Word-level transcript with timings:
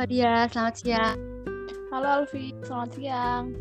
Fadia, 0.00 0.48
selamat 0.48 0.74
siang. 0.80 1.18
Halo 1.92 2.24
Alfi, 2.24 2.56
selamat 2.64 2.90
siang. 2.96 3.52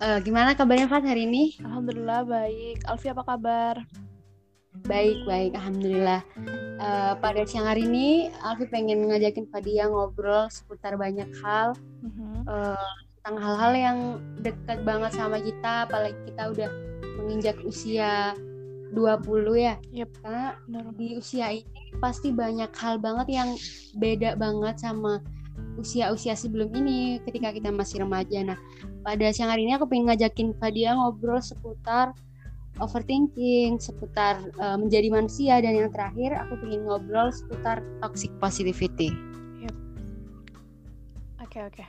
Uh, 0.00 0.16
gimana 0.24 0.56
kabarnya 0.56 0.88
Fat 0.88 1.04
hari 1.04 1.28
ini? 1.28 1.60
Alhamdulillah 1.60 2.24
baik. 2.24 2.80
Alfi 2.88 3.12
apa 3.12 3.20
kabar? 3.20 3.84
Baik, 4.88 5.28
baik. 5.28 5.52
Alhamdulillah. 5.60 6.24
Uh, 6.80 7.20
pada 7.20 7.44
siang 7.44 7.68
hari 7.68 7.84
ini, 7.84 8.32
Alfi 8.40 8.64
pengen 8.72 9.12
ngajakin 9.12 9.44
Fadia 9.52 9.92
ngobrol 9.92 10.48
seputar 10.48 10.96
banyak 10.96 11.28
hal. 11.44 11.76
Uh-huh. 12.00 12.40
Uh, 12.48 12.88
tentang 13.20 13.44
hal-hal 13.44 13.72
yang 13.76 13.98
dekat 14.40 14.80
banget 14.88 15.20
sama 15.20 15.36
kita, 15.36 15.84
apalagi 15.84 16.16
kita 16.32 16.48
udah 16.48 16.70
menginjak 17.20 17.60
usia 17.60 18.32
20 18.92 19.54
ya. 19.56 19.74
Yep. 19.94 20.10
Karena 20.22 20.46
di 20.94 21.18
usia 21.18 21.54
ini 21.54 21.94
pasti 21.98 22.30
banyak 22.34 22.70
hal 22.74 22.98
banget 22.98 23.26
yang 23.30 23.48
beda 23.98 24.38
banget 24.38 24.82
sama 24.82 25.22
usia-usia 25.76 26.36
sebelum 26.36 26.72
ini 26.72 27.20
ketika 27.24 27.52
kita 27.52 27.68
masih 27.72 28.04
remaja. 28.04 28.54
Nah, 28.54 28.58
pada 29.04 29.28
siang 29.32 29.52
hari 29.52 29.68
ini 29.68 29.76
aku 29.76 29.88
pengen 29.88 30.12
ngajakin 30.12 30.56
Fadia 30.56 30.96
ngobrol 30.96 31.40
seputar 31.40 32.16
overthinking, 32.80 33.76
seputar 33.76 34.40
uh, 34.56 34.78
menjadi 34.80 35.12
manusia 35.12 35.60
dan 35.60 35.76
yang 35.76 35.90
terakhir 35.92 36.32
aku 36.38 36.56
pengen 36.64 36.88
ngobrol 36.88 37.28
seputar 37.28 37.84
toxic 38.00 38.32
positivity. 38.40 39.12
Yep. 39.60 39.74
Oke 41.44 41.58
okay, 41.58 41.62
oke. 41.68 41.84
Okay. 41.84 41.88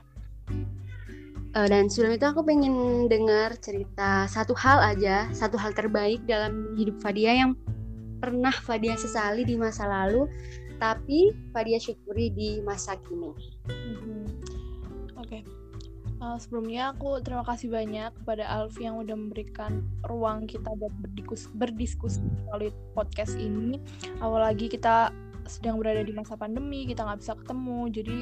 Uh, 1.51 1.67
dan 1.67 1.91
sebelum 1.91 2.15
itu 2.15 2.25
aku 2.31 2.47
pengen 2.47 2.75
dengar 3.11 3.51
cerita 3.59 4.23
satu 4.31 4.55
hal 4.55 4.79
aja, 4.95 5.27
satu 5.35 5.59
hal 5.59 5.75
terbaik 5.75 6.23
dalam 6.23 6.71
hidup 6.79 6.95
Fadia 7.03 7.35
yang 7.35 7.59
pernah 8.23 8.55
Fadia 8.55 8.95
sesali 8.95 9.43
di 9.43 9.59
masa 9.59 9.83
lalu, 9.83 10.31
tapi 10.79 11.35
Fadia 11.51 11.75
syukuri 11.75 12.31
di 12.31 12.63
masa 12.63 12.95
kini. 13.03 13.35
Mm-hmm. 13.67 14.23
Oke. 15.19 15.27
Okay. 15.27 15.41
Uh, 16.21 16.37
sebelumnya 16.37 16.93
aku 16.93 17.17
terima 17.19 17.41
kasih 17.43 17.73
banyak 17.73 18.13
kepada 18.23 18.45
Alfi 18.45 18.85
yang 18.85 19.01
udah 19.01 19.17
memberikan 19.17 19.83
ruang 20.05 20.45
kita 20.45 20.69
buat 20.77 20.93
berdiskus 21.03 21.49
berdiskusi 21.57 22.23
melalui 22.47 22.71
podcast 22.95 23.35
ini. 23.35 23.81
Awal 24.23 24.53
lagi 24.53 24.69
kita 24.69 25.09
sedang 25.51 25.75
berada 25.75 25.99
di 25.99 26.15
masa 26.15 26.39
pandemi, 26.39 26.87
kita 26.87 27.03
nggak 27.03 27.19
bisa 27.19 27.35
ketemu. 27.35 27.79
Jadi 27.91 28.17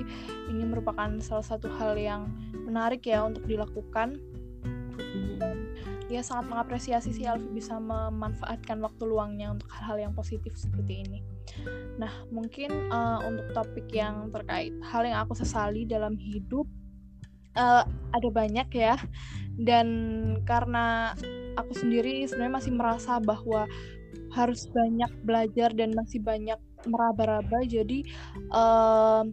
ini 0.50 0.64
merupakan 0.66 1.10
salah 1.22 1.46
satu 1.46 1.70
hal 1.78 1.94
yang 1.94 2.26
menarik 2.66 3.06
ya 3.06 3.22
untuk 3.22 3.46
dilakukan. 3.46 4.18
dia 6.10 6.26
sangat 6.26 6.50
mengapresiasi 6.50 7.14
si 7.14 7.30
Alfi 7.30 7.46
bisa 7.54 7.78
memanfaatkan 7.78 8.82
waktu 8.82 9.06
luangnya 9.06 9.54
untuk 9.54 9.70
hal-hal 9.70 10.10
yang 10.10 10.14
positif 10.18 10.58
seperti 10.58 11.06
ini. 11.06 11.22
Nah, 12.02 12.10
mungkin 12.34 12.90
uh, 12.90 13.22
untuk 13.30 13.54
topik 13.54 13.94
yang 13.94 14.34
terkait 14.34 14.74
hal 14.90 15.06
yang 15.06 15.22
aku 15.22 15.38
sesali 15.38 15.86
dalam 15.86 16.18
hidup 16.18 16.66
uh, 17.54 17.86
ada 17.86 18.30
banyak 18.34 18.70
ya. 18.74 18.98
Dan 19.54 19.88
karena 20.50 21.14
aku 21.60 21.78
sendiri 21.78 22.26
sebenarnya 22.26 22.58
masih 22.58 22.74
merasa 22.74 23.22
bahwa 23.22 23.70
harus 24.34 24.70
banyak 24.70 25.12
belajar 25.26 25.74
dan 25.74 25.94
masih 25.94 26.22
banyak 26.22 26.58
meraba-raba. 26.88 27.66
Jadi 27.66 28.06
uh, 28.54 29.24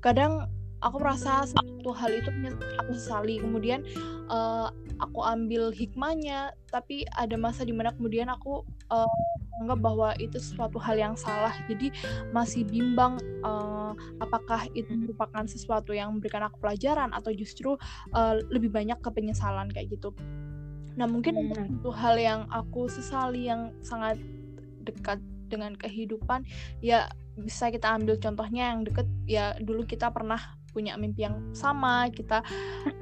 kadang 0.00 0.48
aku 0.84 1.00
merasa 1.00 1.48
satu 1.48 1.90
hal 1.96 2.12
itu 2.12 2.28
aku 2.76 2.92
sesali 2.92 3.40
kemudian 3.40 3.80
uh, 4.28 4.68
aku 5.00 5.24
ambil 5.24 5.72
hikmahnya 5.72 6.52
tapi 6.68 7.08
ada 7.16 7.40
masa 7.40 7.64
di 7.64 7.72
mana 7.72 7.88
kemudian 7.96 8.28
aku 8.28 8.60
uh, 8.92 9.08
menganggap 9.56 9.80
bahwa 9.80 10.08
itu 10.20 10.36
sesuatu 10.36 10.76
hal 10.76 11.00
yang 11.00 11.14
salah. 11.16 11.56
Jadi 11.70 11.88
masih 12.36 12.68
bimbang 12.68 13.16
uh, 13.46 13.96
apakah 14.20 14.68
itu 14.76 14.92
merupakan 14.92 15.48
sesuatu 15.48 15.96
yang 15.96 16.12
memberikan 16.12 16.44
aku 16.44 16.60
pelajaran 16.60 17.14
atau 17.16 17.32
justru 17.32 17.80
uh, 18.12 18.34
lebih 18.52 18.68
banyak 18.68 19.00
ke 19.00 19.08
penyesalan 19.08 19.72
kayak 19.72 19.94
gitu. 19.94 20.12
Nah 20.94 21.08
mungkin 21.08 21.38
hmm. 21.38 21.80
itu 21.80 21.90
hal 21.90 22.18
yang 22.20 22.40
aku 22.50 22.86
sesali 22.86 23.48
yang 23.48 23.74
sangat 23.82 24.18
dekat 24.84 25.18
dengan 25.48 25.76
kehidupan 25.76 26.44
ya 26.80 27.10
bisa 27.34 27.68
kita 27.74 27.94
ambil 27.98 28.16
contohnya 28.18 28.74
yang 28.74 28.86
deket 28.86 29.08
ya 29.26 29.58
dulu 29.58 29.82
kita 29.84 30.10
pernah 30.14 30.38
punya 30.74 30.98
mimpi 30.98 31.26
yang 31.26 31.38
sama 31.54 32.10
kita 32.10 32.42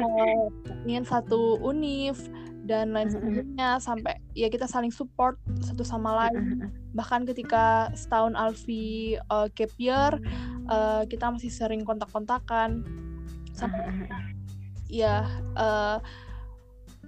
uh, 0.01 0.47
ingin 0.85 1.05
satu 1.09 1.57
univ 1.65 2.17
dan 2.63 2.95
lain 2.95 3.11
sebagainya 3.11 3.83
sampai 3.83 4.23
ya 4.39 4.47
kita 4.47 4.71
saling 4.71 4.95
support 4.95 5.35
satu 5.67 5.83
sama 5.83 6.15
lain. 6.15 6.71
Bahkan 6.95 7.27
ketika 7.27 7.91
setahun 7.99 8.39
Alfi 8.39 9.19
uh, 9.31 9.51
gap 9.51 9.73
year 9.83 10.15
uh, 10.71 11.03
kita 11.11 11.27
masih 11.27 11.51
sering 11.51 11.83
kontak-kontakan. 11.83 12.87
Sampai 13.53 13.83
ya 14.87 15.27
uh, 15.59 15.99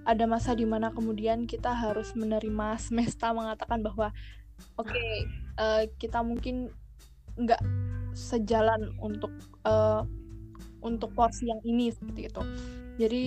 ada 0.05 0.25
masa 0.29 0.53
di 0.53 0.69
mana 0.69 0.93
kemudian 0.93 1.47
kita 1.49 1.73
harus 1.73 2.13
menerima 2.19 2.77
semesta 2.91 3.31
mengatakan 3.31 3.81
bahwa 3.81 4.11
oke 4.81 4.89
okay, 4.89 5.11
uh, 5.59 5.83
kita 5.99 6.21
mungkin 6.21 6.71
nggak 7.35 7.61
sejalan 8.15 8.95
untuk 9.03 9.31
uh, 9.67 10.07
untuk 10.85 11.11
porsi 11.17 11.49
yang 11.51 11.59
ini 11.67 11.91
seperti 11.91 12.31
itu. 12.31 12.43
Jadi 12.95 13.23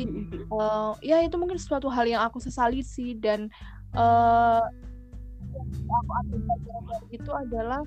uh, 0.54 0.96
ya 1.04 1.20
itu 1.26 1.36
mungkin 1.36 1.60
suatu 1.60 1.92
hal 1.92 2.08
yang 2.08 2.24
aku 2.24 2.40
sesali 2.40 2.80
sih 2.80 3.20
dan 3.20 3.52
uh, 3.98 4.64
aku 5.68 6.12
ambil 6.24 6.40
pelajaran 6.46 7.04
itu 7.12 7.32
adalah 7.34 7.82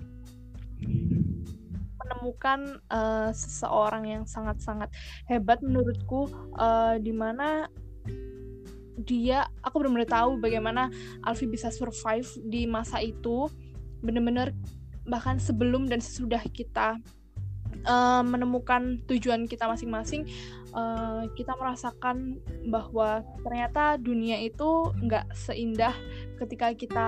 menemukan 2.01 2.61
uh, 2.91 3.31
seseorang 3.33 4.05
yang 4.09 4.25
sangat-sangat 4.27 4.91
hebat 5.31 5.63
menurutku 5.63 6.29
uh, 6.59 6.99
di 7.01 7.15
mana 7.15 7.71
dia 9.05 9.49
aku 9.65 9.83
benar-benar 9.83 10.11
tahu 10.11 10.31
bagaimana 10.41 10.93
Alfi 11.25 11.49
bisa 11.49 11.73
survive 11.73 12.29
di 12.47 12.65
masa 12.69 13.01
itu 13.01 13.49
benar-benar 14.01 14.53
bahkan 15.09 15.41
sebelum 15.41 15.89
dan 15.89 15.99
sesudah 15.99 16.41
kita 16.53 17.01
uh, 17.89 18.23
menemukan 18.25 19.01
tujuan 19.09 19.49
kita 19.49 19.69
masing-masing 19.69 20.29
uh, 20.77 21.25
kita 21.37 21.57
merasakan 21.57 22.41
bahwa 22.69 23.25
ternyata 23.45 23.97
dunia 23.97 24.41
itu 24.41 24.93
nggak 25.01 25.33
seindah 25.33 25.95
ketika 26.41 26.73
kita 26.77 27.07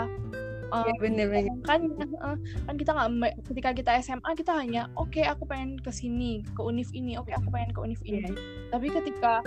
uh, 0.73 0.85
ya, 0.89 0.95
bener, 0.99 1.27
bener. 1.29 1.53
kan 1.69 1.81
uh, 2.25 2.37
kan 2.69 2.75
kita 2.75 2.91
nggak 2.97 3.33
ketika 3.53 3.71
kita 3.77 3.91
SMA 4.01 4.31
kita 4.35 4.53
hanya 4.57 4.89
oke 4.97 5.13
okay, 5.13 5.25
aku 5.29 5.45
pengen 5.45 5.77
ke 5.79 5.93
sini 5.93 6.41
ke 6.57 6.61
univ 6.65 6.89
ini 6.97 7.21
oke 7.21 7.29
okay, 7.29 7.37
aku 7.37 7.49
pengen 7.53 7.71
ke 7.77 7.81
univ 7.81 8.01
ini 8.05 8.33
yeah. 8.33 8.35
tapi 8.73 8.89
ketika 8.89 9.45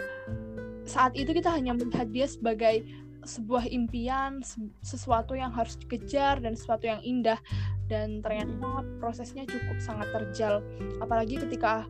saat 0.85 1.17
itu 1.17 1.33
kita 1.33 1.49
hanya 1.49 1.73
melihat 1.73 2.07
dia 2.13 2.29
sebagai 2.29 2.85
sebuah 3.25 3.65
impian, 3.73 4.45
sesuatu 4.85 5.33
yang 5.33 5.49
harus 5.49 5.75
dikejar 5.81 6.37
dan 6.39 6.53
sesuatu 6.53 6.85
yang 6.85 7.01
indah 7.01 7.41
dan 7.89 8.21
ternyata 8.21 8.85
prosesnya 9.01 9.45
cukup 9.49 9.77
sangat 9.81 10.09
terjal. 10.13 10.61
Apalagi 11.01 11.41
ketika 11.41 11.89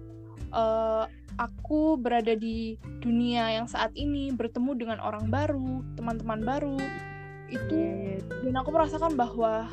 uh, 0.56 1.08
aku 1.36 2.00
berada 2.00 2.34
di 2.36 2.80
dunia 3.04 3.52
yang 3.52 3.68
saat 3.68 3.92
ini 4.00 4.32
bertemu 4.32 4.72
dengan 4.80 5.00
orang 5.04 5.28
baru, 5.28 5.84
teman-teman 6.00 6.40
baru, 6.44 6.80
itu 7.52 7.76
iya, 7.76 8.18
iya. 8.18 8.42
dan 8.48 8.56
aku 8.58 8.70
merasakan 8.72 9.14
bahwa 9.20 9.68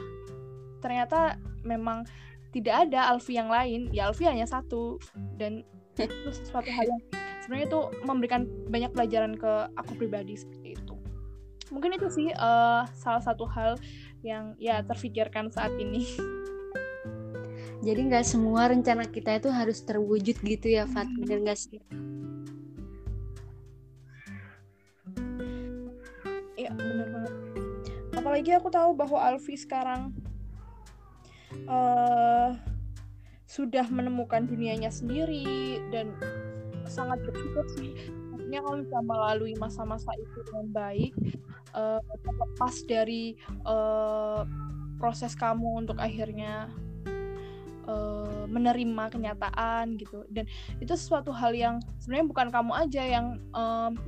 ternyata 0.82 1.38
memang 1.62 2.04
tidak 2.52 2.90
ada 2.90 3.14
Alfi 3.14 3.38
yang 3.38 3.48
lain, 3.48 3.88
ya 3.94 4.10
Alfi 4.10 4.26
hanya 4.26 4.44
satu 4.44 4.98
dan 5.38 5.62
itu 6.02 6.30
sesuatu 6.34 6.68
hal 6.68 6.90
yang 6.90 7.02
sebenarnya 7.42 7.66
itu 7.66 7.80
memberikan 8.06 8.46
banyak 8.70 8.94
pelajaran 8.94 9.34
ke 9.34 9.52
aku 9.74 9.98
pribadi 9.98 10.38
seperti 10.38 10.78
itu. 10.78 10.94
Mungkin 11.74 11.98
itu 11.98 12.06
sih 12.08 12.28
uh, 12.30 12.86
salah 12.94 13.22
satu 13.22 13.48
hal 13.50 13.74
yang 14.22 14.54
ya 14.62 14.80
terfikirkan 14.86 15.50
saat 15.50 15.74
ini. 15.74 16.06
Jadi 17.86 18.00
nggak 18.06 18.22
semua 18.22 18.70
rencana 18.70 19.02
kita 19.10 19.42
itu 19.42 19.50
harus 19.50 19.82
terwujud 19.82 20.38
gitu 20.38 20.66
ya 20.70 20.86
Fat 20.86 21.10
hmm. 21.10 21.18
bener 21.26 21.38
nggak 21.42 21.58
sih? 21.58 21.82
Iya 26.54 26.70
bener 26.78 27.08
banget. 27.10 27.34
Apalagi 28.14 28.50
aku 28.54 28.70
tahu 28.70 28.94
bahwa 28.94 29.18
Alfi 29.18 29.58
sekarang 29.58 30.14
uh, 31.66 32.54
sudah 33.50 33.84
menemukan 33.90 34.46
dunianya 34.46 34.94
sendiri 34.94 35.82
dan 35.90 36.14
sangat 36.88 37.18
bersyukur 37.26 37.66
sih. 37.76 37.92
Maksudnya 38.32 38.60
kalau 38.64 38.76
bisa 38.82 38.98
melalui 39.04 39.54
masa-masa 39.56 40.10
itu 40.18 40.38
dengan 40.48 40.66
baik 40.72 41.12
uh, 41.76 42.00
terlepas 42.22 42.74
dari 42.88 43.36
uh, 43.64 44.44
proses 45.00 45.34
kamu 45.34 45.82
untuk 45.86 45.98
akhirnya 45.98 46.70
uh, 47.88 48.44
menerima 48.46 49.10
kenyataan 49.10 49.98
gitu. 49.98 50.24
Dan 50.30 50.46
itu 50.78 50.92
sesuatu 50.94 51.34
hal 51.34 51.52
yang 51.56 51.76
sebenarnya 51.98 52.26
bukan 52.28 52.48
kamu 52.54 52.72
aja 52.76 53.02
yang 53.02 53.26
um, 53.54 53.98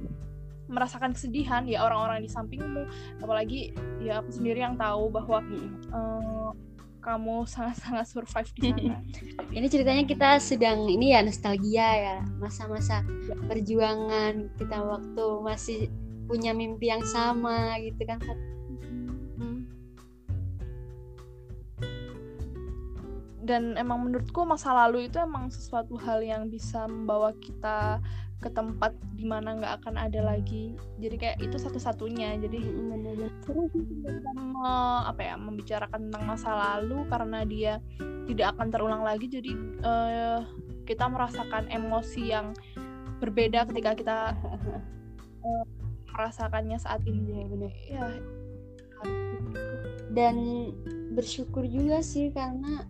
merasakan 0.64 1.12
kesedihan 1.12 1.68
ya 1.68 1.84
orang-orang 1.84 2.24
di 2.24 2.30
sampingmu. 2.30 2.88
Apalagi 3.20 3.74
ya 4.00 4.24
aku 4.24 4.30
sendiri 4.32 4.64
yang 4.64 4.80
tahu 4.80 5.12
bahwa 5.12 5.44
uh, 5.92 6.33
kamu 7.04 7.44
sangat-sangat 7.44 8.08
survive 8.08 8.50
di 8.56 8.72
sana. 8.72 8.98
ini 9.52 9.66
ceritanya 9.68 10.04
kita 10.08 10.40
sedang 10.40 10.88
ini 10.88 11.12
ya 11.12 11.20
nostalgia 11.20 11.88
ya 11.92 12.16
masa-masa 12.40 13.04
perjuangan 13.44 14.48
kita 14.56 14.80
waktu 14.80 15.26
masih 15.44 15.78
punya 16.24 16.56
mimpi 16.56 16.88
yang 16.88 17.04
sama 17.04 17.76
gitu 17.84 18.00
kan. 18.08 18.18
Dan 23.44 23.76
emang 23.76 24.08
menurutku 24.08 24.48
masa 24.48 24.72
lalu 24.72 25.12
itu 25.12 25.20
emang 25.20 25.52
sesuatu 25.52 26.00
hal 26.00 26.24
yang 26.24 26.48
bisa 26.48 26.88
membawa 26.88 27.36
kita 27.36 28.00
ke 28.44 28.52
tempat 28.52 28.92
di 29.16 29.24
mana 29.24 29.56
nggak 29.56 29.80
akan 29.80 29.96
ada 29.96 30.20
lagi. 30.20 30.76
Jadi 31.00 31.16
kayak 31.16 31.40
itu 31.40 31.56
satu-satunya. 31.56 32.36
Jadi 32.44 32.60
seru 33.40 33.64
sih 33.72 34.04
apa 35.08 35.20
ya 35.24 35.40
membicarakan 35.40 36.12
tentang 36.12 36.24
masa 36.28 36.52
lalu 36.52 37.08
karena 37.08 37.40
dia 37.48 37.80
tidak 38.28 38.52
akan 38.52 38.68
terulang 38.68 39.00
lagi. 39.00 39.32
Jadi 39.32 39.56
uh, 39.80 40.44
kita 40.84 41.08
merasakan 41.08 41.72
emosi 41.72 42.22
yang 42.28 42.52
berbeda 43.24 43.64
ketika 43.72 43.96
kita 43.96 44.18
uh, 44.36 45.64
merasakannya 46.12 46.76
saat 46.76 47.00
ini. 47.08 47.40
Ya 47.40 47.46
benar 47.48 47.72
ya. 47.88 48.04
Dan 50.12 50.36
bersyukur 51.16 51.64
juga 51.64 52.04
sih 52.04 52.28
karena 52.28 52.84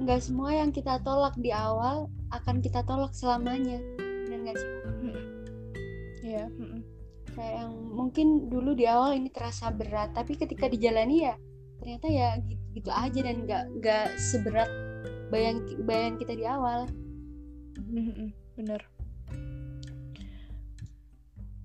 nggak 0.00 0.24
semua 0.24 0.56
yang 0.56 0.72
kita 0.72 0.96
tolak 1.04 1.36
di 1.36 1.52
awal 1.52 2.08
akan 2.32 2.64
kita 2.64 2.80
tolak 2.88 3.12
selamanya 3.12 3.76
nggak 4.42 4.58
sih 4.58 4.70
Iya. 6.22 6.46
Kayak 7.34 7.54
yang 7.64 7.72
mungkin 7.90 8.26
dulu 8.46 8.78
di 8.78 8.86
awal 8.86 9.18
ini 9.18 9.28
terasa 9.34 9.74
berat, 9.74 10.14
tapi 10.14 10.38
ketika 10.38 10.70
dijalani 10.70 11.26
ya 11.28 11.34
ternyata 11.82 12.06
ya 12.06 12.38
gitu, 12.46 12.62
gitu 12.78 12.90
aja 12.94 13.20
dan 13.26 13.36
nggak 13.42 13.64
nggak 13.82 14.06
seberat 14.14 14.70
bayang 15.34 15.66
bayang 15.82 16.14
kita 16.14 16.38
di 16.38 16.46
awal. 16.46 16.86
Bener. 18.54 18.80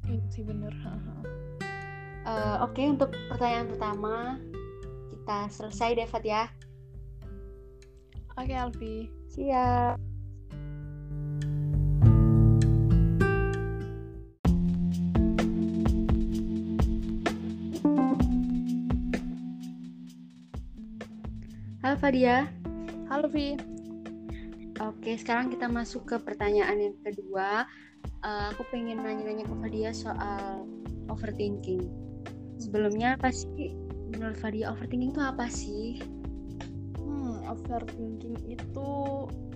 Iya 0.07 0.23
sih 0.31 0.41
bener. 0.41 0.73
uh, 2.25 2.63
Oke 2.63 2.81
okay, 2.81 2.85
untuk 2.89 3.11
pertanyaan 3.29 3.67
pertama 3.69 4.15
kita 5.13 5.37
selesai 5.53 5.99
Devat 5.99 6.23
ya. 6.25 6.43
Oke 8.39 8.49
okay, 8.49 8.57
Alfi. 8.57 8.95
Siap. 9.35 10.06
Halo 21.97 22.13
Fadia. 22.13 22.45
Halo 23.09 23.25
Vi. 23.25 23.57
Oke, 24.85 25.17
sekarang 25.17 25.49
kita 25.49 25.65
masuk 25.65 26.05
ke 26.05 26.21
pertanyaan 26.21 26.77
yang 26.77 26.93
kedua. 27.01 27.65
Uh, 28.21 28.53
aku 28.53 28.69
pengen 28.69 29.01
nanya-nanya 29.01 29.41
ke 29.41 29.55
Fadia 29.57 29.89
soal 29.97 30.69
overthinking. 31.09 31.89
Sebelumnya 32.61 33.17
apa 33.17 33.33
sih 33.33 33.73
menurut 34.13 34.37
Fadia 34.37 34.77
overthinking 34.77 35.09
itu 35.09 35.23
apa 35.25 35.49
sih? 35.49 35.97
Hmm, 37.01 37.41
overthinking 37.49 38.45
itu 38.45 38.89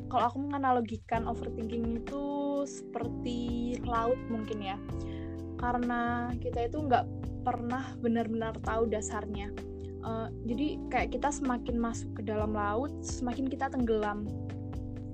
kalau 0.09 0.25
aku 0.25 0.41
menganalogikan 0.41 1.29
overthinking 1.29 2.01
itu 2.01 2.25
seperti 2.65 3.77
laut 3.85 4.17
mungkin 4.33 4.65
ya. 4.65 4.81
Karena 5.61 6.33
kita 6.41 6.73
itu 6.73 6.89
nggak 6.89 7.05
pernah 7.45 7.93
benar-benar 8.01 8.57
tahu 8.65 8.89
dasarnya 8.89 9.53
uh, 10.05 10.27
jadi 10.45 10.77
kayak 10.89 11.09
kita 11.17 11.29
semakin 11.29 11.75
masuk 11.77 12.09
ke 12.19 12.21
dalam 12.25 12.53
laut 12.53 12.91
semakin 13.01 13.47
kita 13.47 13.69
tenggelam 13.71 14.27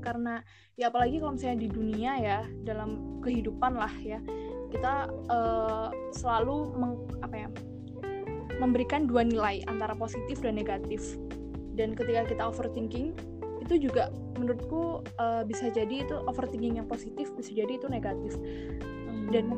karena 0.01 0.39
ya 0.79 0.87
apalagi 0.87 1.19
kalau 1.19 1.35
misalnya 1.35 1.67
di 1.67 1.69
dunia 1.69 2.11
ya 2.19 2.39
dalam 2.63 3.19
kehidupan 3.19 3.75
lah 3.75 3.91
ya 3.99 4.23
kita 4.71 5.07
uh, 5.31 5.89
selalu 6.11 6.75
meng, 6.75 6.95
apa 7.23 7.35
ya 7.35 7.49
memberikan 8.57 9.05
dua 9.05 9.23
nilai 9.23 9.63
antara 9.69 9.93
positif 9.93 10.39
dan 10.41 10.57
negatif 10.57 11.15
dan 11.77 11.93
ketika 11.93 12.25
kita 12.25 12.43
overthinking 12.43 13.13
itu 13.67 13.91
juga 13.91 14.09
menurutku 14.39 15.03
uh, 15.19 15.43
bisa 15.43 15.67
jadi 15.67 16.07
itu 16.07 16.15
overthinking 16.25 16.79
yang 16.79 16.87
positif 16.87 17.29
bisa 17.35 17.51
jadi 17.51 17.75
itu 17.75 17.91
negatif. 17.91 18.39
Dan 19.29 19.51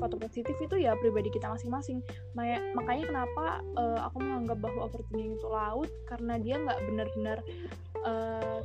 atau 0.00 0.16
positif 0.16 0.56
itu 0.56 0.80
ya 0.80 0.96
pribadi 0.96 1.28
kita 1.28 1.52
masing-masing. 1.52 2.00
Makanya 2.76 3.04
kenapa 3.04 3.60
uh, 3.76 4.00
aku 4.08 4.24
menganggap 4.24 4.58
bahwa 4.64 4.88
overthinking 4.88 5.36
itu 5.36 5.48
laut? 5.48 5.90
Karena 6.08 6.40
dia 6.40 6.56
nggak 6.56 6.80
benar-benar 6.88 7.38
uh, 8.06 8.58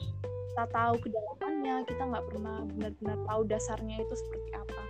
kita 0.56 0.66
tahu 0.72 0.96
kedalamannya 1.04 1.84
kita 1.84 2.04
nggak 2.08 2.26
pernah 2.32 2.58
benar-benar 2.72 3.18
tahu 3.28 3.42
dasarnya 3.52 4.00
itu 4.00 4.16
seperti 4.16 4.50
apa. 4.56 4.82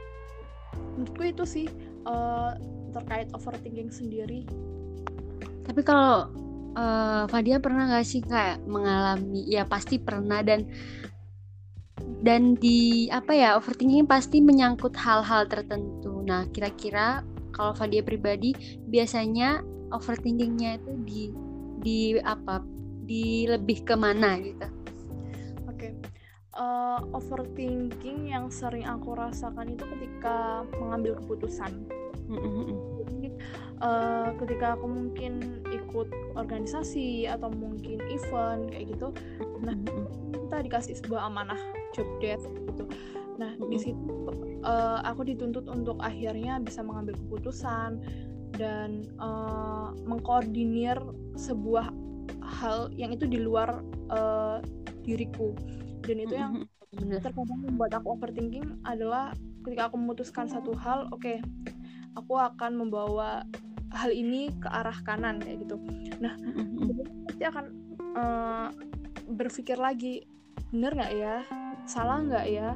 Menurutku 0.93 1.23
itu 1.25 1.43
sih 1.49 1.67
uh, 2.05 2.53
terkait 2.93 3.33
overthinking 3.33 3.89
sendiri. 3.89 4.45
Tapi 5.65 5.81
kalau 5.81 6.29
uh, 6.77 7.25
Fadia 7.25 7.57
pernah 7.57 7.89
nggak 7.89 8.05
sih 8.05 8.21
kayak 8.21 8.61
mengalami 8.69 9.41
ya 9.49 9.65
pasti 9.65 9.97
pernah 9.97 10.45
dan 10.45 10.69
dan 12.25 12.59
di 12.59 13.07
apa 13.13 13.31
ya 13.31 13.55
overthinking 13.55 14.09
pasti 14.09 14.43
menyangkut 14.43 14.97
hal-hal 14.97 15.47
tertentu. 15.47 16.25
Nah 16.25 16.49
kira-kira 16.51 17.23
kalau 17.55 17.71
Fadia 17.71 18.03
pribadi 18.03 18.51
biasanya 18.91 19.63
overthinkingnya 19.95 20.81
itu 20.81 20.91
di 21.07 21.21
di 21.79 21.99
apa 22.19 22.59
di 23.05 23.47
lebih 23.47 23.85
ke 23.85 23.95
mana 23.95 24.41
gitu? 24.41 24.67
Oke, 25.69 25.77
okay. 25.77 25.91
uh, 26.57 26.99
overthinking 27.13 28.33
yang 28.33 28.49
sering 28.49 28.83
aku 28.83 29.13
rasakan 29.13 29.77
itu 29.77 29.85
ketika 29.95 30.65
mengambil 30.81 31.15
keputusan. 31.21 31.85
Jadi 33.05 33.37
uh, 33.85 34.33
ketika 34.41 34.73
aku 34.73 34.89
mungkin 34.89 35.61
ikut 35.69 36.09
organisasi 36.33 37.29
atau 37.29 37.53
mungkin 37.53 38.01
event 38.09 38.73
kayak 38.73 38.97
gitu, 38.97 39.07
nah 39.61 39.77
kita 40.33 40.57
dikasih 40.65 40.97
sebuah 40.97 41.29
amanah 41.29 41.61
job 41.95 42.07
desk 42.19 42.45
gitu. 42.75 42.83
Nah 43.39 43.55
mm 43.55 43.63
-hmm. 43.63 43.71
di 43.71 43.77
situ 43.79 44.11
uh, 44.65 44.99
aku 45.05 45.23
dituntut 45.23 45.69
untuk 45.71 45.95
akhirnya 46.01 46.59
bisa 46.59 46.81
mengambil 46.81 47.15
keputusan 47.15 48.01
dan 48.57 49.05
uh, 49.21 49.93
mengkoordinir 50.03 50.97
sebuah 51.39 51.93
hal 52.41 52.91
yang 52.95 53.13
itu 53.13 53.29
di 53.29 53.39
luar 53.39 53.79
uh, 54.11 54.59
diriku. 55.05 55.53
Dan 56.05 56.21
itu 56.21 56.35
yang 56.35 56.65
terkadang 57.19 57.59
membuat 57.65 57.91
aku 57.99 58.15
overthinking 58.15 58.79
adalah 58.87 59.35
ketika 59.67 59.89
aku 59.91 59.97
memutuskan 59.97 60.45
satu 60.45 60.71
hal 60.77 61.09
oke 61.09 61.25
okay, 61.25 61.37
aku 62.15 62.37
akan 62.37 62.77
membawa 62.77 63.43
hal 63.91 64.11
ini 64.13 64.53
ke 64.61 64.67
arah 64.69 64.95
kanan 65.03 65.41
kayak 65.41 65.65
gitu. 65.65 65.75
Nah 66.21 66.37
pasti 67.27 67.43
akan 67.43 67.65
uh, 68.15 68.67
berpikir 69.25 69.75
lagi 69.75 70.23
bener 70.71 70.91
nggak 70.95 71.13
ya 71.15 71.37
salah 71.85 72.21
nggak 72.25 72.45
ya? 72.49 72.73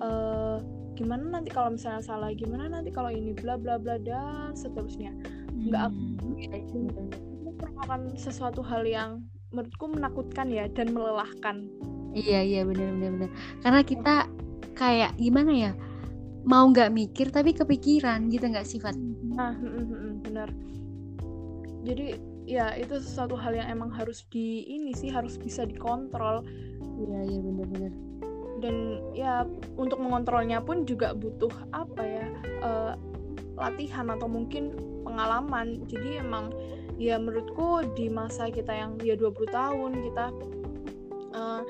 Uh, 0.00 0.60
gimana 0.96 1.40
nanti 1.40 1.52
kalau 1.52 1.72
misalnya 1.72 2.02
salah? 2.04 2.32
Gimana 2.32 2.68
nanti 2.68 2.92
kalau 2.92 3.12
ini? 3.12 3.32
Bla 3.36 3.56
bla 3.60 3.76
bla 3.80 4.00
dan 4.00 4.52
seterusnya. 4.56 5.12
Nggak 5.52 5.92
hmm. 5.92 7.12
merupakan 7.44 8.00
sesuatu 8.16 8.60
hal 8.60 8.84
yang 8.84 9.24
menurutku 9.54 9.86
menakutkan 9.88 10.52
ya 10.52 10.68
dan 10.72 10.92
melelahkan. 10.92 11.68
Iya 12.16 12.40
iya 12.40 12.60
benar 12.64 12.96
benar 12.96 13.10
benar 13.12 13.30
karena 13.60 13.80
kita 13.84 14.14
kayak 14.72 15.12
gimana 15.20 15.52
ya? 15.52 15.72
Mau 16.46 16.70
nggak 16.70 16.94
mikir 16.94 17.28
tapi 17.34 17.52
kepikiran 17.52 18.32
gitu 18.32 18.48
nggak 18.48 18.68
sifat? 18.68 18.94
Nah 19.36 19.52
benar 20.24 20.48
jadi 21.86 22.18
ya 22.46 22.74
itu 22.74 22.98
sesuatu 22.98 23.38
hal 23.38 23.54
yang 23.54 23.70
emang 23.70 23.94
harus 23.94 24.26
di 24.26 24.66
ini 24.66 24.90
sih 24.90 25.10
harus 25.10 25.38
bisa 25.38 25.62
dikontrol. 25.62 26.42
Iya 26.98 27.20
iya 27.30 27.38
benar-benar 27.42 27.92
dan 28.60 29.04
ya 29.12 29.44
untuk 29.76 30.00
mengontrolnya 30.00 30.64
pun 30.64 30.88
juga 30.88 31.12
butuh 31.12 31.52
apa 31.76 32.02
ya 32.02 32.26
uh, 32.64 32.92
latihan 33.56 34.12
atau 34.12 34.28
mungkin 34.28 34.76
pengalaman 35.04 35.84
jadi 35.88 36.24
emang 36.24 36.52
ya 36.96 37.20
menurutku 37.20 37.84
di 37.92 38.08
masa 38.08 38.48
kita 38.48 38.72
yang 38.72 38.96
ya 39.04 39.16
20 39.16 39.32
tahun 39.52 39.92
kita 40.00 40.26
uh, 41.36 41.62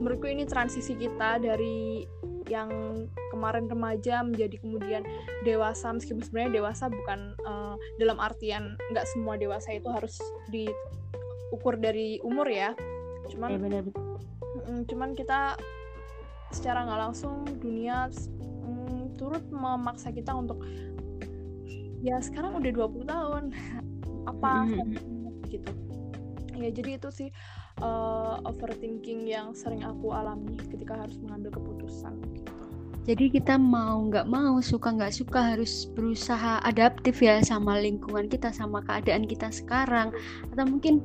menurutku 0.00 0.26
ini 0.28 0.48
transisi 0.48 0.96
kita 0.96 1.40
dari 1.40 2.08
yang 2.48 3.06
kemarin 3.30 3.70
remaja 3.70 4.26
menjadi 4.26 4.58
kemudian 4.58 5.06
dewasa 5.46 5.94
meskipun 5.94 6.24
sebenarnya 6.24 6.60
dewasa 6.60 6.90
bukan 6.90 7.36
uh, 7.46 7.78
dalam 8.00 8.18
artian 8.18 8.74
nggak 8.90 9.06
semua 9.06 9.38
dewasa 9.38 9.70
itu 9.76 9.86
harus 9.86 10.18
diukur 10.50 11.78
dari 11.78 12.18
umur 12.26 12.50
ya 12.50 12.74
cuman 13.30 13.50
ya, 13.54 13.58
bener. 13.62 13.84
cuman 14.90 15.14
kita 15.14 15.54
secara 16.50 16.86
nggak 16.86 17.00
langsung 17.10 17.46
dunia 17.62 18.10
mm, 18.66 19.16
turut 19.16 19.42
memaksa 19.50 20.10
kita 20.10 20.34
untuk 20.34 20.62
ya 22.00 22.18
sekarang 22.18 22.56
udah 22.56 22.72
20 22.72 23.06
tahun. 23.06 23.44
Apa 24.30 24.68
mm-hmm. 24.68 25.48
gitu. 25.48 25.72
Ya 26.60 26.68
jadi 26.68 27.00
itu 27.00 27.08
sih 27.08 27.28
uh, 27.80 28.36
overthinking 28.44 29.24
yang 29.24 29.56
sering 29.56 29.80
aku 29.80 30.12
alami 30.12 30.60
ketika 30.68 31.00
harus 31.00 31.16
mengambil 31.24 31.56
keputusan 31.56 32.20
gitu. 32.36 32.52
Jadi 33.08 33.32
kita 33.32 33.56
mau 33.56 33.96
nggak 34.12 34.28
mau 34.28 34.60
suka 34.60 34.92
nggak 34.92 35.14
suka 35.16 35.56
harus 35.56 35.88
berusaha 35.96 36.60
adaptif 36.68 37.24
ya 37.24 37.40
sama 37.40 37.80
lingkungan 37.80 38.28
kita 38.28 38.52
sama 38.52 38.84
keadaan 38.84 39.24
kita 39.24 39.48
sekarang. 39.48 40.12
Atau 40.52 40.68
mungkin 40.68 41.00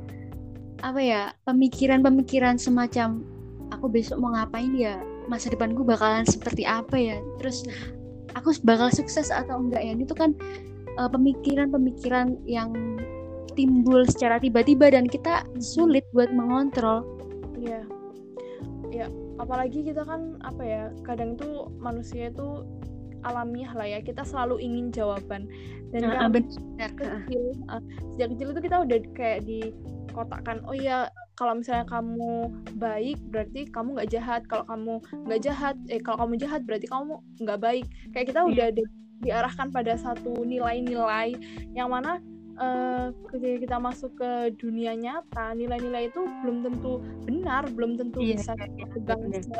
apa 0.83 0.99
ya 0.99 1.21
pemikiran-pemikiran 1.47 2.59
semacam 2.59 3.23
aku 3.71 3.87
besok 3.87 4.19
mau 4.19 4.35
ngapain 4.35 4.75
ya 4.75 4.99
masa 5.27 5.49
depanku 5.49 5.81
bakalan 5.81 6.25
seperti 6.25 6.65
apa 6.65 6.95
ya 6.95 7.17
terus 7.41 7.65
aku 8.35 8.53
bakal 8.67 8.91
sukses 8.91 9.31
atau 9.31 9.57
enggak 9.57 9.81
ya 9.81 9.93
itu 9.95 10.13
kan 10.13 10.35
uh, 10.99 11.09
pemikiran-pemikiran 11.11 12.39
yang 12.47 12.71
timbul 13.55 14.03
secara 14.05 14.37
tiba-tiba 14.37 14.91
dan 14.91 15.07
kita 15.07 15.47
sulit 15.63 16.03
buat 16.11 16.29
mengontrol. 16.29 17.07
Iya. 17.55 17.87
Ya, 18.91 19.07
apalagi 19.39 19.83
kita 19.83 20.03
kan 20.03 20.39
apa 20.43 20.63
ya, 20.63 20.83
kadang 21.07 21.39
itu 21.39 21.71
manusia 21.79 22.29
itu 22.29 22.67
alamiah 23.23 23.71
lah 23.73 23.87
ya. 23.87 23.99
Kita 24.03 24.27
selalu 24.27 24.59
ingin 24.59 24.91
jawaban. 24.91 25.47
Dan 25.95 26.11
nah, 26.11 26.27
kan 26.27 26.35
benar. 26.35 26.91
kecil, 26.99 27.55
uh, 27.71 27.81
sejak 28.15 28.35
kecil 28.35 28.47
itu 28.51 28.61
kita 28.67 28.77
udah 28.83 28.99
kayak 29.15 29.39
dikotakkan, 30.15 30.63
oh 30.63 30.71
iya 30.71 31.11
kalau 31.35 31.59
misalnya 31.59 31.83
kamu 31.91 32.47
baik 32.79 33.19
berarti 33.27 33.67
kamu 33.67 33.99
nggak 33.99 34.11
jahat 34.15 34.41
kalau 34.47 34.63
kamu 34.71 34.93
nggak 35.27 35.41
jahat 35.43 35.75
eh 35.91 35.99
kalau 35.99 36.23
kamu 36.23 36.39
jahat 36.39 36.61
berarti 36.63 36.87
kamu 36.87 37.19
nggak 37.43 37.59
baik 37.59 37.85
kayak 38.15 38.27
kita 38.31 38.39
iya. 38.39 38.47
udah 38.47 38.67
di, 38.71 38.83
diarahkan 39.19 39.67
pada 39.75 39.99
satu 39.99 40.47
nilai-nilai 40.47 41.35
yang 41.75 41.91
mana 41.91 42.23
uh, 42.55 43.11
ketika 43.35 43.57
kita 43.67 43.77
masuk 43.83 44.15
ke 44.15 44.55
dunia 44.55 44.95
nyata 44.95 45.51
nilai-nilai 45.59 46.07
itu 46.07 46.23
belum 46.43 46.63
tentu 46.63 47.03
benar 47.27 47.67
belum 47.67 47.99
tentu 47.99 48.23
yeah, 48.23 48.39
bisa 48.39 48.55
kita 48.55 48.71
iya, 48.71 48.85
pegang 48.95 49.21
se 49.35 49.59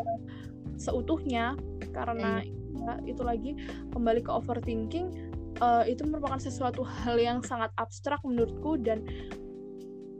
seutuhnya 0.76 1.46
karena 1.92 2.44
yeah. 2.44 2.96
ya, 3.04 3.08
itu 3.08 3.22
lagi 3.24 3.52
kembali 3.92 4.24
ke 4.24 4.32
overthinking 4.32 5.12
uh, 5.60 5.84
itu 5.84 6.04
merupakan 6.08 6.40
sesuatu 6.40 6.84
hal 6.84 7.20
yang 7.20 7.40
sangat 7.44 7.72
abstrak 7.80 8.20
menurutku 8.24 8.80
dan 8.80 9.04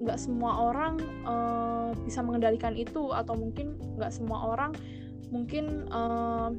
nggak 0.04 0.20
semua 0.20 0.72
orang 0.72 1.00
uh, 1.24 1.96
bisa 2.04 2.20
mengendalikan 2.20 2.76
itu 2.76 3.16
atau 3.16 3.36
mungkin 3.36 3.80
nggak 3.96 4.12
semua 4.12 4.56
orang 4.56 4.76
mungkin 5.32 5.88
uh, 5.90 6.52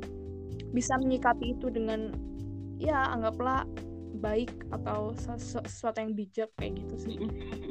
bisa 0.72 0.96
menyikapi 0.98 1.56
itu 1.56 1.68
dengan 1.68 2.12
ya 2.80 3.12
anggaplah 3.12 3.64
baik 4.16 4.48
atau 4.72 5.12
sesuatu 5.44 6.00
yang 6.00 6.16
bijak 6.16 6.48
kayak 6.56 6.80
gitu 6.80 6.96
sih. 6.96 7.16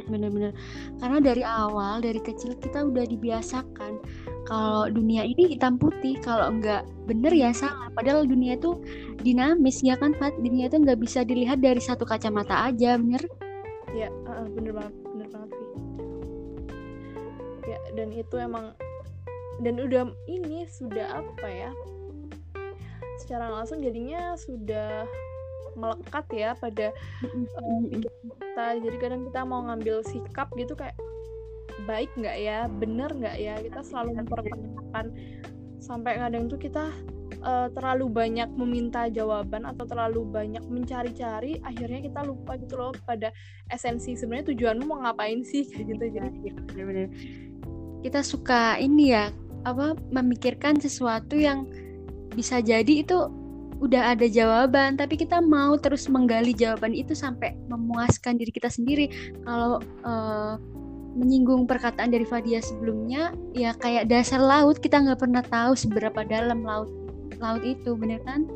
Bener-bener. 0.05 0.53
Karena 1.01 1.17
dari 1.17 1.41
awal 1.41 2.05
dari 2.05 2.22
kecil 2.22 2.53
kita 2.62 2.86
udah 2.86 3.05
dibiasakan 3.10 3.98
kalau 4.45 4.86
dunia 4.93 5.25
ini 5.25 5.57
hitam 5.57 5.81
putih 5.81 6.22
kalau 6.22 6.53
nggak 6.53 6.86
bener 7.10 7.34
ya 7.34 7.50
salah. 7.50 7.89
Padahal 7.98 8.29
dunia 8.29 8.55
itu 8.55 8.77
dinamis 9.25 9.81
ya 9.81 9.98
kan 9.98 10.13
Fat? 10.22 10.38
Dunia 10.38 10.69
itu 10.69 10.77
nggak 10.77 11.01
bisa 11.01 11.25
dilihat 11.25 11.60
dari 11.65 11.81
satu 11.81 12.05
kacamata 12.05 12.69
aja 12.69 12.95
bener 13.01 13.25
ya 13.96 14.12
uh, 14.28 14.46
bener 14.52 14.75
banget 14.75 14.94
bener 15.08 15.28
banget 15.32 15.50
sih. 15.56 15.70
Ya 17.66 17.80
dan 17.96 18.10
itu 18.12 18.36
emang 18.38 18.75
dan 19.64 19.80
udah 19.80 20.12
ini 20.28 20.68
sudah 20.68 21.24
apa 21.24 21.48
ya 21.48 21.72
secara 23.24 23.48
langsung 23.48 23.80
jadinya 23.80 24.36
sudah 24.36 25.08
melekat 25.80 26.25
ya 26.36 26.50
pada 26.56 26.92
uh, 27.24 27.82
kita. 27.92 28.66
Jadi 28.84 28.96
kadang 29.00 29.22
kita 29.28 29.42
mau 29.48 29.64
ngambil 29.64 30.04
sikap 30.04 30.52
gitu 30.60 30.75
kayak 30.75 30.96
baik 31.84 32.12
nggak 32.16 32.38
ya 32.40 32.72
bener 32.72 33.12
nggak 33.12 33.36
ya 33.36 33.60
kita 33.60 33.84
selalu 33.84 34.24
mempertanyakan 34.24 35.06
sampai 35.84 36.18
kadang 36.18 36.48
tuh 36.48 36.58
kita 36.58 36.90
uh, 37.46 37.67
terlalu 37.72 38.10
banyak 38.10 38.50
meminta 38.58 39.08
jawaban 39.08 39.65
atau 39.70 39.86
terlalu 39.86 40.25
banyak 40.25 40.63
mencari-cari 40.65 41.62
akhirnya 41.62 42.01
kita 42.05 42.20
lupa 42.25 42.58
gitu 42.58 42.75
loh 42.75 42.94
pada 43.05 43.29
esensi 43.70 44.17
sebenarnya 44.17 44.53
tujuanmu 44.53 44.84
mau 44.86 45.05
ngapain 45.05 45.46
sih 45.46 45.70
kayak 45.70 45.86
gitu. 45.96 46.05
Jadi 46.20 46.50
bener-bener. 46.74 47.08
Kita 48.05 48.22
suka 48.22 48.77
ini 48.77 49.13
ya 49.13 49.29
apa 49.65 49.98
memikirkan 50.13 50.77
sesuatu 50.77 51.34
yang 51.34 51.65
bisa 52.38 52.62
jadi 52.62 53.01
itu 53.01 53.17
udah 53.75 54.15
ada 54.15 54.29
jawaban 54.32 54.96
tapi 54.96 55.20
kita 55.20 55.44
mau 55.44 55.75
terus 55.75 56.08
menggali 56.08 56.55
jawaban 56.55 56.96
itu 56.96 57.12
sampai 57.12 57.58
memuaskan 57.70 58.38
diri 58.38 58.51
kita 58.53 58.70
sendiri. 58.70 59.10
Kalau 59.44 59.82
uh, 60.05 60.55
menyinggung 61.15 61.63
perkataan 61.63 62.12
dari 62.12 62.27
Fadia 62.27 62.60
sebelumnya 62.60 63.32
ya 63.55 63.72
kayak 63.79 64.12
dasar 64.12 64.44
laut 64.44 64.84
kita 64.84 65.00
nggak 65.00 65.20
pernah 65.24 65.44
tahu 65.48 65.72
seberapa 65.74 66.27
dalam 66.27 66.62
laut 66.67 66.91
laut 67.39 67.63
itu 67.63 67.94
bener 67.98 68.22
kan? 68.24 68.48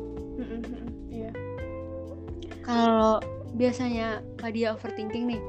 Iya. 1.10 1.30
Kalau 2.64 3.20
biasanya 3.54 4.24
Fadia 4.38 4.78
overthinking 4.78 5.36
nih 5.36 5.42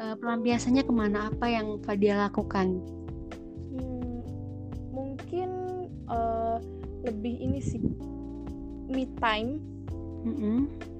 uh, 0.00 0.16
pelampiasannya 0.18 0.82
ke 0.82 0.92
mana? 0.92 1.28
Apa 1.30 1.46
yang 1.46 1.78
Fadia 1.84 2.16
lakukan? 2.16 2.80
Hmm, 3.70 4.24
mungkin 4.90 5.50
uh, 6.08 6.58
lebih 7.04 7.36
ini 7.38 7.60
sih 7.60 7.80
me 8.90 9.06
time. 9.20 9.60
Mm-hmm. 10.20 10.58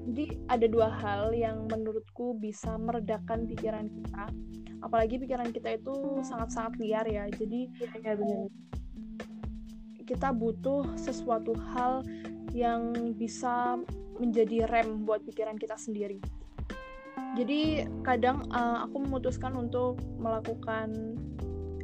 jadi 0.09 0.25
ada 0.49 0.65
dua 0.65 0.89
hal 0.89 1.29
yang 1.37 1.69
menurutku 1.69 2.33
bisa 2.41 2.73
meredakan 2.81 3.45
pikiran 3.45 3.85
kita. 3.85 4.33
Apalagi 4.81 5.21
pikiran 5.21 5.53
kita 5.53 5.77
itu 5.77 6.25
sangat-sangat 6.25 6.81
liar 6.81 7.05
ya. 7.05 7.29
Jadi 7.29 7.69
ya, 8.01 8.17
benar. 8.17 8.49
Kita 10.03 10.33
butuh 10.35 10.85
sesuatu 10.97 11.55
hal 11.73 12.05
yang 12.51 13.15
bisa 13.15 13.79
menjadi 14.19 14.67
rem 14.69 15.07
buat 15.07 15.23
pikiran 15.23 15.55
kita 15.57 15.79
sendiri 15.79 16.19
jadi 17.31 17.87
kadang 18.03 18.43
uh, 18.51 18.83
aku 18.83 19.07
memutuskan 19.07 19.55
untuk 19.55 19.95
melakukan 20.19 21.15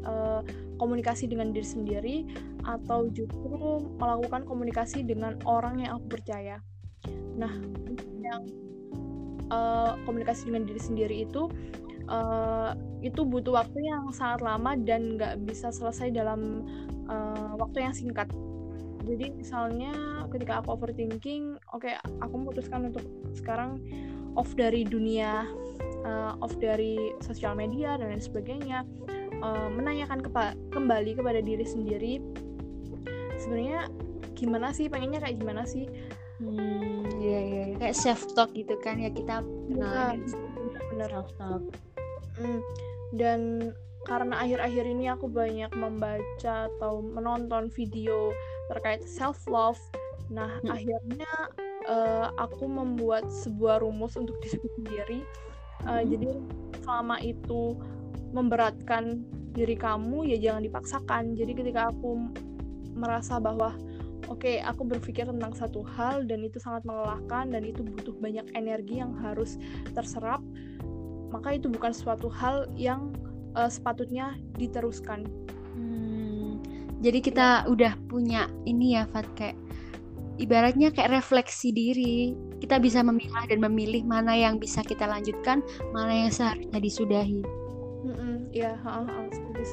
uh, 0.03 0.43
komunikasi 0.75 1.31
dengan 1.31 1.55
diri 1.55 1.67
sendiri 1.67 2.17
atau 2.67 3.07
justru 3.07 3.87
melakukan 3.95 4.43
komunikasi 4.43 5.07
dengan 5.07 5.39
orang 5.47 5.79
yang 5.79 5.95
aku 5.95 6.19
percaya. 6.19 6.59
Nah, 7.39 7.53
yang 8.19 8.43
uh, 9.47 9.95
komunikasi 10.03 10.51
dengan 10.51 10.67
diri 10.67 10.81
sendiri 10.83 11.15
itu 11.23 11.47
uh, 12.09 12.71
itu 13.03 13.23
butuh 13.23 13.61
waktu 13.61 13.85
yang 13.85 14.09
sangat 14.11 14.43
lama 14.43 14.73
dan 14.79 15.15
nggak 15.15 15.43
bisa 15.45 15.69
selesai 15.69 16.11
dalam 16.11 16.65
uh, 17.07 17.55
waktu 17.59 17.87
yang 17.87 17.93
singkat. 17.95 18.27
Jadi 19.07 19.31
misalnya 19.31 19.93
ketika 20.33 20.59
aku 20.59 20.75
overthinking, 20.75 21.55
oke 21.71 21.87
okay, 21.87 21.95
aku 22.19 22.33
memutuskan 22.35 22.91
untuk 22.91 23.05
sekarang 23.31 23.79
off 24.35 24.51
dari 24.57 24.83
dunia, 24.83 25.47
uh, 26.03 26.35
off 26.43 26.55
dari 26.59 27.15
sosial 27.23 27.55
media 27.55 27.95
dan 27.95 28.11
lain 28.11 28.23
sebagainya, 28.23 28.83
uh, 29.39 29.69
menanyakan 29.71 30.19
kepa 30.19 30.59
kembali 30.75 31.15
kepada 31.15 31.39
diri 31.39 31.63
sendiri. 31.63 32.19
Sebenarnya 33.39 33.87
gimana 34.35 34.75
sih? 34.75 34.91
Pengennya 34.91 35.23
kayak 35.23 35.39
gimana 35.39 35.63
sih? 35.63 35.87
Hmm 36.43 36.87
iya 37.27 37.39
iya 37.41 37.63
ya. 37.73 37.75
kayak 37.81 37.97
self 37.97 38.21
talk 38.33 38.49
gitu 38.53 38.75
kan 38.79 38.95
ya 39.01 39.09
kita 39.11 39.43
kenal 39.43 40.15
ya, 40.15 40.37
bener 40.93 41.09
self 41.11 41.29
talk 41.35 41.63
hmm. 42.39 42.61
dan 43.15 43.71
karena 44.07 44.39
akhir-akhir 44.39 44.85
ini 44.87 45.11
aku 45.11 45.27
banyak 45.27 45.71
membaca 45.75 46.71
atau 46.71 47.03
menonton 47.03 47.67
video 47.67 48.31
terkait 48.71 49.03
self 49.03 49.43
love 49.51 49.79
nah 50.31 50.59
hmm. 50.63 50.71
akhirnya 50.71 51.33
uh, 51.87 52.31
aku 52.39 52.67
membuat 52.67 53.27
sebuah 53.27 53.83
rumus 53.83 54.15
untuk 54.15 54.39
diri 54.43 54.59
sendiri 54.79 55.19
uh, 55.87 55.99
hmm. 55.99 56.07
jadi 56.07 56.29
selama 56.83 57.19
itu 57.23 57.75
memberatkan 58.31 59.23
diri 59.55 59.73
kamu 59.73 60.29
ya 60.29 60.37
jangan 60.37 60.61
dipaksakan 60.63 61.23
jadi 61.33 61.51
ketika 61.57 61.89
aku 61.89 62.29
merasa 62.93 63.41
bahwa 63.41 63.73
oke 64.27 64.43
okay, 64.43 64.59
aku 64.61 64.83
berpikir 64.83 65.25
tentang 65.25 65.55
satu 65.55 65.81
hal 65.95 66.27
dan 66.27 66.43
itu 66.43 66.59
sangat 66.59 66.83
melelahkan 66.83 67.49
dan 67.49 67.63
itu 67.63 67.81
butuh 67.81 68.13
banyak 68.19 68.45
energi 68.53 68.99
yang 68.99 69.15
harus 69.23 69.55
terserap 69.95 70.43
maka 71.37 71.53
itu 71.53 71.69
bukan 71.69 71.93
suatu 71.93 72.27
hal 72.33 72.65
yang 72.73 73.13
uh, 73.53 73.69
sepatutnya 73.69 74.33
diteruskan. 74.57 75.29
Hmm, 75.77 76.57
jadi 77.05 77.19
kita 77.21 77.47
ya. 77.63 77.69
udah 77.69 77.93
punya 78.09 78.49
ini 78.65 78.97
ya 78.97 79.05
Fat 79.13 79.29
kayak 79.37 79.53
ibaratnya 80.41 80.89
kayak 80.89 81.21
refleksi 81.21 81.69
diri. 81.69 82.33
Kita 82.57 82.81
bisa 82.81 83.05
memilah 83.05 83.45
dan 83.45 83.61
memilih 83.61 84.01
mana 84.01 84.33
yang 84.33 84.57
bisa 84.57 84.81
kita 84.81 85.05
lanjutkan 85.05 85.61
mana 85.93 86.25
yang 86.25 86.33
seharusnya 86.33 86.81
disudahi. 86.81 87.45
Mm 88.01 88.13
-mm, 88.17 88.35
ya 88.49 88.73
seperti 89.29 89.63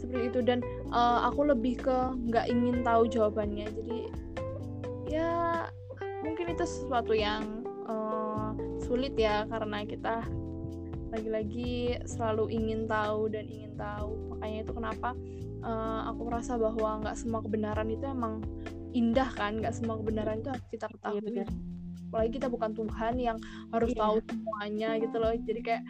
seperti 0.00 0.24
itu. 0.32 0.40
Dan 0.40 0.64
uh, 0.96 1.28
aku 1.28 1.44
lebih 1.52 1.84
ke 1.84 1.96
nggak 2.32 2.48
ingin 2.48 2.80
tahu 2.80 3.04
jawabannya. 3.04 3.68
Jadi 3.68 3.98
ya 5.12 5.68
mungkin 6.24 6.56
itu 6.56 6.64
sesuatu 6.64 7.12
yang 7.12 7.64
uh, 7.84 8.56
sulit 8.84 9.12
ya 9.16 9.44
karena 9.48 9.84
kita 9.84 10.24
lagi-lagi 11.10 11.98
selalu 12.06 12.50
ingin 12.54 12.86
tahu 12.86 13.30
dan 13.30 13.46
ingin 13.46 13.74
tahu. 13.74 14.34
Makanya 14.34 14.58
itu 14.62 14.72
kenapa 14.72 15.10
uh, 15.62 16.10
aku 16.10 16.20
merasa 16.30 16.54
bahwa 16.56 17.02
nggak 17.04 17.16
semua 17.18 17.40
kebenaran 17.42 17.88
itu 17.90 18.04
emang 18.06 18.42
indah 18.94 19.30
kan? 19.34 19.58
Nggak 19.58 19.74
semua 19.76 19.98
kebenaran 19.98 20.40
itu 20.40 20.48
harus 20.50 20.66
kita 20.70 20.86
ketahui. 20.86 21.22
iya, 21.30 21.46
apalagi 22.10 22.42
kita 22.42 22.48
bukan 22.50 22.74
Tuhan 22.74 23.14
yang 23.22 23.38
harus 23.70 23.94
iya. 23.94 24.00
tahu 24.02 24.16
semuanya 24.26 24.90
gitu 24.98 25.16
loh. 25.18 25.34
Jadi 25.34 25.60
kayak 25.62 25.82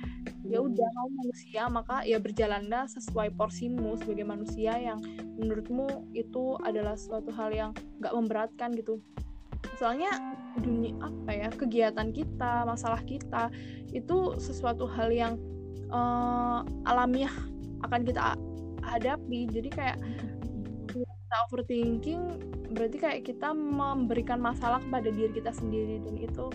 ya 0.50 0.59
udah 0.59 0.89
kamu 0.89 1.11
manusia 1.15 1.62
maka 1.71 2.03
ya 2.03 2.19
berjalanlah 2.19 2.89
sesuai 2.91 3.37
porsimu 3.37 3.95
sebagai 4.00 4.27
manusia 4.27 4.75
yang 4.77 4.99
menurutmu 5.39 6.11
itu 6.17 6.59
adalah 6.65 6.99
suatu 6.99 7.31
hal 7.33 7.55
yang 7.55 7.71
nggak 8.03 8.12
memberatkan 8.12 8.75
gitu 8.75 8.99
soalnya 9.81 10.12
dunia 10.61 10.93
apa 11.00 11.31
ya 11.33 11.49
kegiatan 11.49 12.12
kita 12.12 12.69
masalah 12.69 13.00
kita 13.07 13.49
itu 13.95 14.37
sesuatu 14.37 14.85
hal 14.85 15.09
yang 15.09 15.35
uh, 15.88 16.62
alamiah 16.85 17.33
akan 17.87 18.00
kita 18.05 18.37
hadapi. 18.85 19.49
Jadi 19.50 19.69
kayak 19.71 19.99
kita 20.90 21.37
overthinking 21.49 22.23
berarti 22.71 22.97
kayak 22.99 23.21
kita 23.26 23.50
memberikan 23.55 24.38
masalah 24.38 24.83
kepada 24.83 25.09
diri 25.11 25.31
kita 25.35 25.55
sendiri. 25.55 26.02
Dan 26.02 26.19
itu 26.19 26.47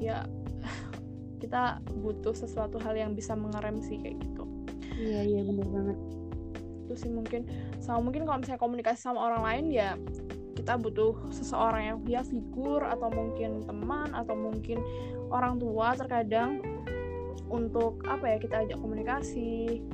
ya 0.00 0.24
kita 1.42 1.80
butuh 2.02 2.34
sesuatu 2.34 2.80
hal 2.80 2.96
yang 2.96 3.12
bisa 3.12 3.36
mengerem 3.36 3.80
sih 3.84 4.00
kayak 4.00 4.20
gitu. 4.20 4.44
Iya 4.94 5.20
iya 5.22 5.40
benar 5.44 5.68
banget. 5.70 5.98
Itu 6.88 6.94
sih 6.98 7.10
mungkin. 7.12 7.46
Sama 7.78 8.00
mungkin 8.00 8.24
kalau 8.24 8.40
misalnya 8.40 8.60
komunikasi 8.60 9.00
sama 9.00 9.20
orang 9.20 9.42
lain 9.44 9.66
ya 9.72 9.90
kita 10.64 10.80
butuh 10.80 11.12
seseorang 11.28 11.82
yang 11.84 11.98
ya 12.08 12.24
figur 12.24 12.80
atau 12.80 13.12
mungkin 13.12 13.68
teman 13.68 14.08
atau 14.16 14.32
mungkin 14.32 14.80
orang 15.28 15.60
tua 15.60 15.92
terkadang 15.92 16.64
untuk 17.52 18.00
apa 18.08 18.32
ya 18.32 18.36
kita 18.40 18.64
ajak 18.64 18.80
komunikasi 18.80 19.84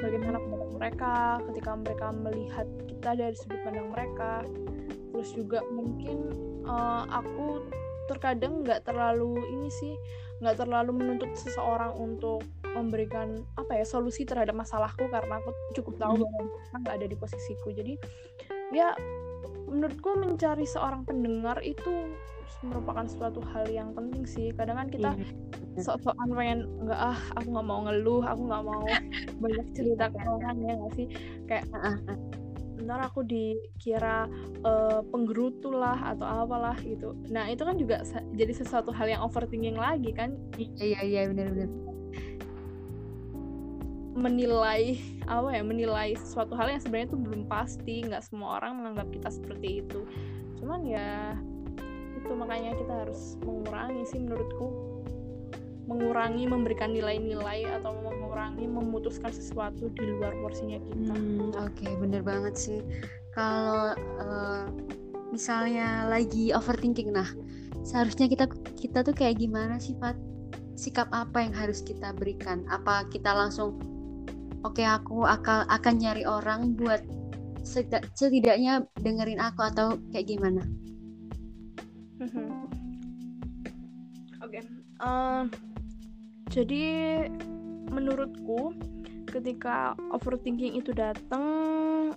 bagaimana 0.00 0.40
pendapat 0.40 0.70
mereka 0.80 1.14
ketika 1.52 1.70
mereka 1.76 2.06
melihat 2.16 2.66
kita 2.88 3.10
dari 3.12 3.36
sudut 3.36 3.60
pandang 3.68 3.92
mereka 3.92 4.48
terus 5.12 5.28
juga 5.36 5.60
mungkin 5.68 6.32
uh, 6.64 7.04
aku 7.12 7.60
terkadang 8.08 8.64
nggak 8.64 8.80
terlalu 8.88 9.36
ini 9.52 9.68
sih 9.68 9.92
nggak 10.40 10.56
terlalu 10.56 11.04
menuntut 11.04 11.36
seseorang 11.36 11.92
untuk 12.00 12.48
memberikan 12.72 13.44
apa 13.60 13.76
ya 13.76 13.84
solusi 13.84 14.24
terhadap 14.24 14.56
masalahku 14.56 15.04
karena 15.12 15.36
aku 15.36 15.52
cukup 15.76 16.00
tahu 16.00 16.16
hmm. 16.16 16.22
bahwa 16.24 16.40
mereka 16.48 16.76
nggak 16.80 16.96
ada 16.96 17.06
di 17.12 17.16
posisiku 17.20 17.68
jadi 17.76 17.94
ya 18.72 18.96
menurutku 19.68 20.16
mencari 20.18 20.66
seorang 20.68 21.04
pendengar 21.04 21.60
itu 21.64 22.12
merupakan 22.64 23.04
suatu 23.04 23.44
hal 23.52 23.68
yang 23.68 23.92
penting 23.92 24.24
sih. 24.24 24.48
Kadang 24.56 24.80
kan 24.80 24.88
kita 24.88 25.10
yeah. 25.16 25.82
sok-sokan 25.84 26.32
pengen 26.32 26.60
nggak 26.84 27.00
ah 27.00 27.18
aku 27.36 27.52
nggak 27.52 27.66
mau 27.66 27.80
ngeluh 27.84 28.24
aku 28.24 28.42
nggak 28.48 28.64
mau 28.64 28.84
banyak 29.42 29.66
cerita 29.76 30.08
ke 30.08 30.18
orang 30.40 30.56
ya 30.64 30.72
nggak 30.80 30.92
sih? 30.96 31.06
Kayak 31.44 31.64
ntar 32.84 33.00
aku 33.00 33.24
dikira 33.24 34.28
uh, 34.60 35.00
penggerutu 35.08 35.72
lah 35.72 35.96
atau 36.16 36.26
apalah 36.28 36.76
gitu. 36.84 37.16
Nah 37.32 37.48
itu 37.48 37.64
kan 37.64 37.80
juga 37.80 38.04
jadi 38.36 38.52
sesuatu 38.52 38.92
hal 38.92 39.08
yang 39.08 39.22
overthinking 39.24 39.76
lagi 39.76 40.12
kan? 40.12 40.36
Iya 40.60 40.84
iya 40.84 41.00
iya 41.04 41.20
benar-benar 41.32 41.94
menilai 44.14 44.94
apa 45.26 45.50
ya 45.50 45.62
menilai 45.66 46.14
sesuatu 46.14 46.54
hal 46.54 46.70
yang 46.70 46.78
sebenarnya 46.78 47.10
itu 47.10 47.18
belum 47.18 47.42
pasti 47.50 48.06
nggak 48.06 48.22
semua 48.22 48.62
orang 48.62 48.78
menganggap 48.78 49.10
kita 49.10 49.28
seperti 49.28 49.82
itu 49.82 50.06
cuman 50.62 50.86
ya 50.86 51.34
itu 52.14 52.30
makanya 52.32 52.72
kita 52.78 52.94
harus 53.04 53.36
mengurangi 53.42 54.02
sih 54.06 54.22
menurutku 54.22 54.94
mengurangi 55.84 56.48
memberikan 56.48 56.96
nilai-nilai 56.96 57.68
atau 57.80 57.92
mengurangi 58.00 58.64
memutuskan 58.64 59.28
sesuatu 59.28 59.92
di 59.92 60.16
luar 60.16 60.32
porsinya 60.40 60.80
kita. 60.80 61.12
Hmm, 61.12 61.52
Oke, 61.60 61.84
okay, 61.84 61.92
bener 62.00 62.24
banget 62.24 62.54
sih. 62.56 62.80
Kalau 63.36 63.92
uh, 64.20 64.66
misalnya 65.28 66.08
lagi 66.08 66.56
overthinking, 66.56 67.12
nah 67.12 67.28
seharusnya 67.84 68.32
kita 68.32 68.48
kita 68.80 69.04
tuh 69.04 69.12
kayak 69.12 69.36
gimana 69.36 69.76
sih, 69.76 69.92
Fat? 70.00 70.16
Sikap 70.74 71.06
apa 71.12 71.44
yang 71.44 71.52
harus 71.52 71.84
kita 71.84 72.16
berikan? 72.16 72.64
Apa 72.72 73.06
kita 73.12 73.30
langsung, 73.30 73.76
oke 74.64 74.80
okay, 74.80 74.88
aku 74.88 75.28
akan 75.28 75.68
akan 75.68 75.94
nyari 76.00 76.24
orang 76.24 76.74
buat 76.74 77.04
setidaknya 78.16 78.84
dengerin 79.00 79.40
aku 79.40 79.60
atau 79.64 79.96
kayak 80.12 80.28
gimana? 80.28 80.60
Mm-hmm. 82.20 82.48
Oke, 84.44 84.60
okay. 84.60 84.62
uh, 85.00 85.48
jadi 86.52 86.84
menurutku 87.88 88.76
ketika 89.28 89.98
overthinking 90.12 90.78
itu 90.78 90.94
datang 90.94 92.14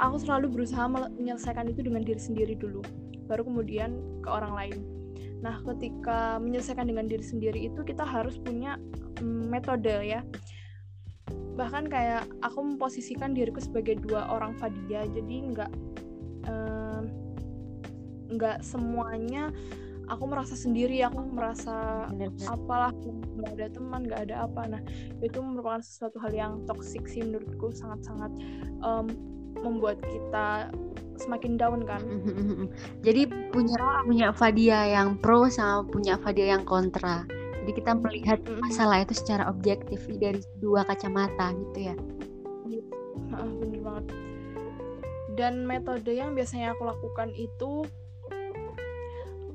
aku 0.00 0.16
selalu 0.20 0.60
berusaha 0.60 0.84
menyelesaikan 0.88 1.68
itu 1.68 1.84
dengan 1.84 2.04
diri 2.04 2.20
sendiri 2.20 2.56
dulu 2.56 2.84
baru 3.28 3.46
kemudian 3.46 3.96
ke 4.20 4.28
orang 4.28 4.52
lain 4.56 4.78
nah 5.40 5.56
ketika 5.64 6.36
menyelesaikan 6.36 6.88
dengan 6.88 7.08
diri 7.08 7.24
sendiri 7.24 7.72
itu 7.72 7.80
kita 7.80 8.04
harus 8.04 8.36
punya 8.36 8.76
mm, 9.24 9.48
metode 9.48 9.92
ya 10.04 10.20
bahkan 11.58 11.84
kayak 11.90 12.24
aku 12.40 12.62
memposisikan 12.64 13.36
diriku 13.36 13.60
sebagai 13.60 14.00
dua 14.00 14.26
orang 14.32 14.56
Fadia 14.56 15.04
jadi 15.04 15.36
nggak 15.52 15.72
nggak 18.30 18.62
semuanya 18.62 19.50
aku 20.10 20.26
merasa 20.26 20.58
sendiri 20.58 21.02
aku 21.06 21.22
merasa 21.30 22.06
apalah 22.50 22.90
nggak 23.38 23.52
ada 23.58 23.66
teman 23.70 24.00
nggak 24.06 24.22
ada 24.30 24.36
apa. 24.46 24.62
Nah 24.66 24.82
itu 25.22 25.38
merupakan 25.38 25.82
sesuatu 25.82 26.18
hal 26.18 26.34
yang 26.34 26.52
toksik 26.66 27.06
sih 27.06 27.22
menurutku 27.22 27.70
sangat-sangat 27.70 28.32
um, 28.82 29.06
membuat 29.62 30.02
kita 30.02 30.70
semakin 31.14 31.54
down 31.54 31.86
kan. 31.86 32.02
Jadi 33.06 33.30
punya 33.54 34.02
punya 34.02 34.28
Fadia 34.34 34.88
yang 34.90 35.14
pro 35.20 35.46
sama 35.46 35.86
punya 35.86 36.18
Fadia 36.18 36.58
yang 36.58 36.66
kontra 36.66 37.22
jadi 37.64 37.72
kita 37.76 37.92
melihat 37.98 38.40
masalah 38.60 39.04
itu 39.04 39.12
secara 39.12 39.48
objektif 39.52 40.00
dari 40.16 40.40
dua 40.58 40.84
kacamata 40.88 41.52
gitu 41.52 41.92
ya 41.92 41.94
iya, 42.68 42.82
bener 43.36 43.80
banget 43.84 44.04
dan 45.38 45.64
metode 45.64 46.12
yang 46.12 46.36
biasanya 46.36 46.76
aku 46.76 46.84
lakukan 46.84 47.32
itu 47.32 47.88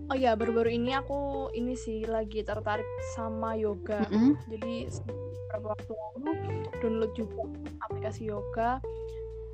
Oh 0.06 0.14
ya, 0.14 0.38
baru-baru 0.38 0.78
ini 0.78 0.94
aku 0.94 1.50
ini 1.58 1.74
sih 1.74 2.06
lagi 2.06 2.46
tertarik 2.46 2.86
sama 3.18 3.58
yoga. 3.58 4.06
Mm 4.14 4.18
-hmm. 4.22 4.34
Jadi 4.54 4.76
beberapa 5.50 5.74
waktu 5.74 5.92
lalu 5.98 6.32
download 6.78 7.12
juga 7.18 7.42
aplikasi 7.90 8.30
yoga. 8.30 8.78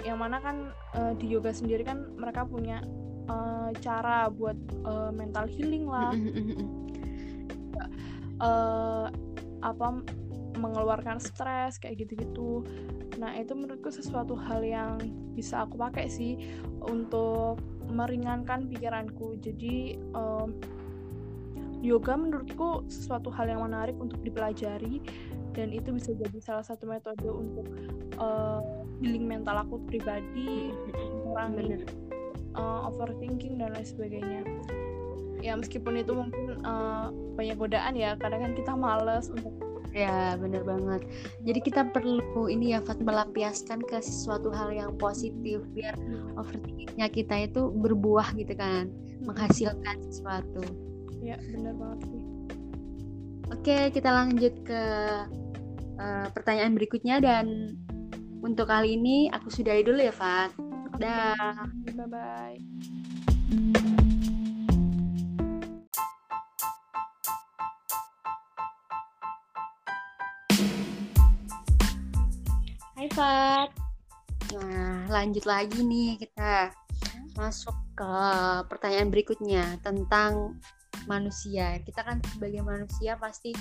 Yang 0.03 0.17
mana 0.19 0.37
kan 0.43 0.75
uh, 0.99 1.15
di 1.15 1.31
yoga 1.31 1.55
sendiri 1.55 1.87
kan 1.87 2.03
mereka 2.19 2.43
punya 2.43 2.83
uh, 3.31 3.71
cara 3.79 4.27
buat 4.27 4.59
uh, 4.83 5.15
mental 5.15 5.47
healing 5.47 5.87
lah. 5.87 6.11
Mm 6.11 6.31
-hmm. 6.35 6.67
Uh, 8.41 9.07
apa 9.61 9.87
mengeluarkan 10.57 11.21
stres 11.21 11.79
kayak 11.79 12.03
gitu-gitu. 12.03 12.65
Nah, 13.21 13.37
itu 13.37 13.53
menurutku 13.53 13.93
sesuatu 13.93 14.35
hal 14.35 14.65
yang 14.65 14.97
bisa 15.37 15.63
aku 15.63 15.79
pakai 15.79 16.09
sih 16.11 16.35
untuk 16.83 17.61
meringankan 17.87 18.67
pikiranku. 18.67 19.37
Jadi 19.39 19.99
um, 20.17 20.57
yoga 21.81 22.17
menurutku 22.17 22.85
sesuatu 22.87 23.29
hal 23.33 23.49
yang 23.51 23.61
menarik 23.63 23.95
untuk 23.97 24.21
dipelajari 24.21 25.01
dan 25.51 25.73
itu 25.75 25.91
bisa 25.91 26.15
jadi 26.15 26.39
salah 26.39 26.63
satu 26.63 26.87
metode 26.87 27.27
untuk 27.27 27.67
uh, 28.21 28.63
healing 29.03 29.27
mental 29.27 29.59
aku 29.59 29.83
pribadi 29.89 30.71
mengurangi 31.25 31.83
uh, 32.55 32.87
overthinking 32.87 33.59
dan 33.59 33.75
lain 33.75 33.87
sebagainya. 33.87 34.41
Ya 35.41 35.57
meskipun 35.57 35.99
itu 35.99 36.13
mungkin 36.13 36.61
uh, 36.63 37.09
banyak 37.35 37.57
godaan 37.57 37.93
ya 37.95 38.15
kadang 38.19 38.43
kan 38.43 38.53
kita 38.53 38.71
males 38.75 39.31
untuk 39.31 39.53
Ya, 39.91 40.39
bener 40.39 40.63
banget. 40.63 41.03
Jadi 41.43 41.59
kita 41.67 41.91
perlu 41.91 42.47
ini 42.47 42.71
ya, 42.71 42.79
Fat, 42.79 43.03
melampiaskan 43.03 43.83
ke 43.83 43.99
sesuatu 43.99 44.47
hal 44.47 44.71
yang 44.71 44.95
positif 44.95 45.67
biar 45.75 45.99
overthinkingnya 46.39 47.11
kita 47.11 47.35
itu 47.51 47.67
berbuah 47.75 48.31
gitu 48.39 48.55
kan, 48.55 48.87
menghasilkan 49.19 49.99
sesuatu. 50.07 50.63
Ya, 51.19 51.35
bener 51.43 51.75
banget 51.75 51.99
sih. 52.07 52.23
Oke, 53.51 53.77
kita 53.91 54.09
lanjut 54.15 54.55
ke 54.63 54.83
uh, 55.99 56.27
pertanyaan 56.31 56.71
berikutnya 56.71 57.19
dan 57.19 57.75
untuk 58.39 58.71
kali 58.71 58.95
ini 58.95 59.27
aku 59.27 59.51
sudahi 59.51 59.83
dulu 59.83 59.99
ya, 59.99 60.15
Fat. 60.15 60.55
Dah. 61.03 61.67
Bye-bye. 61.91 63.00
Fat. 73.11 73.67
Nah, 74.55 75.03
lanjut 75.11 75.43
lagi 75.43 75.83
nih 75.83 76.15
kita. 76.15 76.71
Masuk 77.35 77.75
ke 77.91 78.11
pertanyaan 78.71 79.11
berikutnya 79.11 79.75
tentang 79.83 80.55
manusia. 81.11 81.75
Kita 81.83 82.07
kan 82.07 82.23
sebagai 82.31 82.63
manusia 82.63 83.19
pasti 83.19 83.51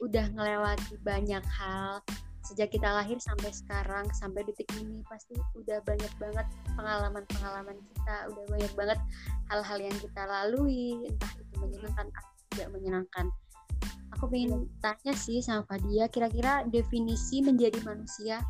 udah 0.00 0.32
ngelewati 0.32 0.96
banyak 1.04 1.44
hal. 1.44 2.00
Sejak 2.48 2.72
kita 2.72 2.88
lahir 2.96 3.20
sampai 3.20 3.52
sekarang 3.52 4.08
sampai 4.16 4.40
detik 4.48 4.72
ini 4.80 5.04
pasti 5.04 5.36
udah 5.52 5.84
banyak 5.84 6.12
banget 6.16 6.46
pengalaman-pengalaman 6.72 7.76
kita. 7.76 8.16
Udah 8.32 8.44
banyak 8.56 8.72
banget 8.72 8.98
hal-hal 9.52 9.78
yang 9.84 9.96
kita 10.00 10.22
lalui. 10.24 11.12
Entah 11.12 11.32
itu 11.36 11.54
menyenangkan 11.60 12.08
atau 12.08 12.32
tidak 12.56 12.68
menyenangkan. 12.72 13.26
Aku 14.16 14.32
ingin 14.32 14.64
tanya 14.80 15.12
sih 15.12 15.44
sama 15.44 15.68
Fadia 15.68 16.08
kira-kira 16.08 16.64
definisi 16.72 17.44
menjadi 17.44 17.84
manusia 17.84 18.40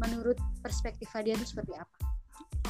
menurut 0.00 0.38
perspektif 0.60 1.10
Fadia 1.10 1.34
itu 1.38 1.46
seperti 1.46 1.74
apa? 1.78 1.96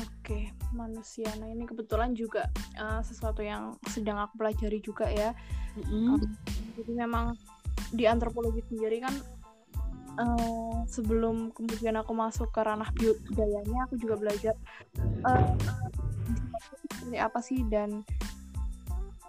Oke, 0.02 0.50
manusia. 0.74 1.28
Nah 1.38 1.52
ini 1.52 1.68
kebetulan 1.68 2.16
juga 2.16 2.48
uh, 2.80 3.04
sesuatu 3.04 3.44
yang 3.44 3.76
sedang 3.86 4.18
aku 4.18 4.40
pelajari 4.40 4.80
juga 4.82 5.06
ya. 5.06 5.36
Mm-hmm. 5.78 6.06
Um, 6.10 6.22
jadi 6.80 6.92
memang 7.06 7.38
di 7.94 8.04
antropologi 8.08 8.64
sendiri 8.66 9.04
kan 9.04 9.14
uh, 10.18 10.82
sebelum 10.86 11.54
kemudian 11.54 11.94
aku 11.98 12.12
masuk 12.14 12.50
ke 12.50 12.60
ranah 12.62 12.90
budayanya 13.30 13.86
aku 13.86 13.94
juga 13.98 14.18
belajar 14.18 14.54
uh, 15.26 15.54
seperti 16.90 17.18
apa 17.18 17.38
sih 17.42 17.60
dan 17.70 18.02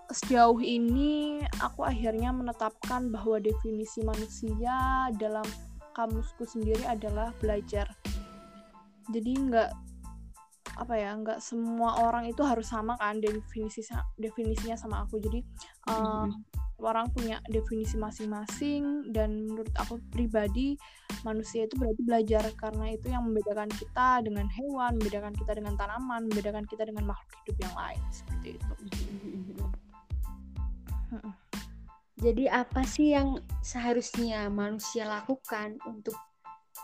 sejauh 0.09 0.61
ini 0.61 1.41
aku 1.59 1.83
akhirnya 1.83 2.29
menetapkan 2.31 3.09
bahwa 3.09 3.41
definisi 3.41 4.05
manusia 4.05 5.09
dalam 5.17 5.45
kamusku 5.95 6.43
sendiri 6.43 6.83
adalah 6.83 7.31
belajar. 7.39 7.87
Jadi 9.09 9.31
nggak 9.31 9.71
apa 10.75 10.93
ya 10.99 11.15
nggak 11.15 11.39
semua 11.39 12.03
orang 12.03 12.27
itu 12.27 12.43
harus 12.43 12.67
sama 12.67 12.99
kan 12.99 13.23
definisi 13.23 13.79
definisinya 14.19 14.75
sama 14.75 15.07
aku. 15.07 15.23
Jadi 15.23 15.39
uh, 15.87 16.27
orang 16.83 17.07
punya 17.15 17.39
definisi 17.47 17.95
masing-masing 17.95 19.15
dan 19.15 19.47
menurut 19.47 19.71
aku 19.79 19.95
pribadi 20.11 20.75
manusia 21.23 21.63
itu 21.63 21.79
berarti 21.79 22.01
belajar 22.03 22.43
karena 22.59 22.91
itu 22.91 23.07
yang 23.07 23.23
membedakan 23.23 23.71
kita 23.71 24.19
dengan 24.19 24.51
hewan 24.51 24.99
membedakan 24.99 25.31
kita 25.31 25.55
dengan 25.55 25.73
tanaman 25.79 26.27
membedakan 26.27 26.67
kita 26.67 26.83
dengan 26.83 27.07
makhluk 27.07 27.31
hidup 27.47 27.57
yang 27.63 27.75
lain 27.79 28.01
seperti 28.11 28.59
itu 28.59 28.73
jadi 32.25 32.65
apa 32.65 32.81
sih 32.81 33.13
yang 33.13 33.37
seharusnya 33.61 34.49
manusia 34.49 35.05
lakukan 35.05 35.77
untuk 35.85 36.17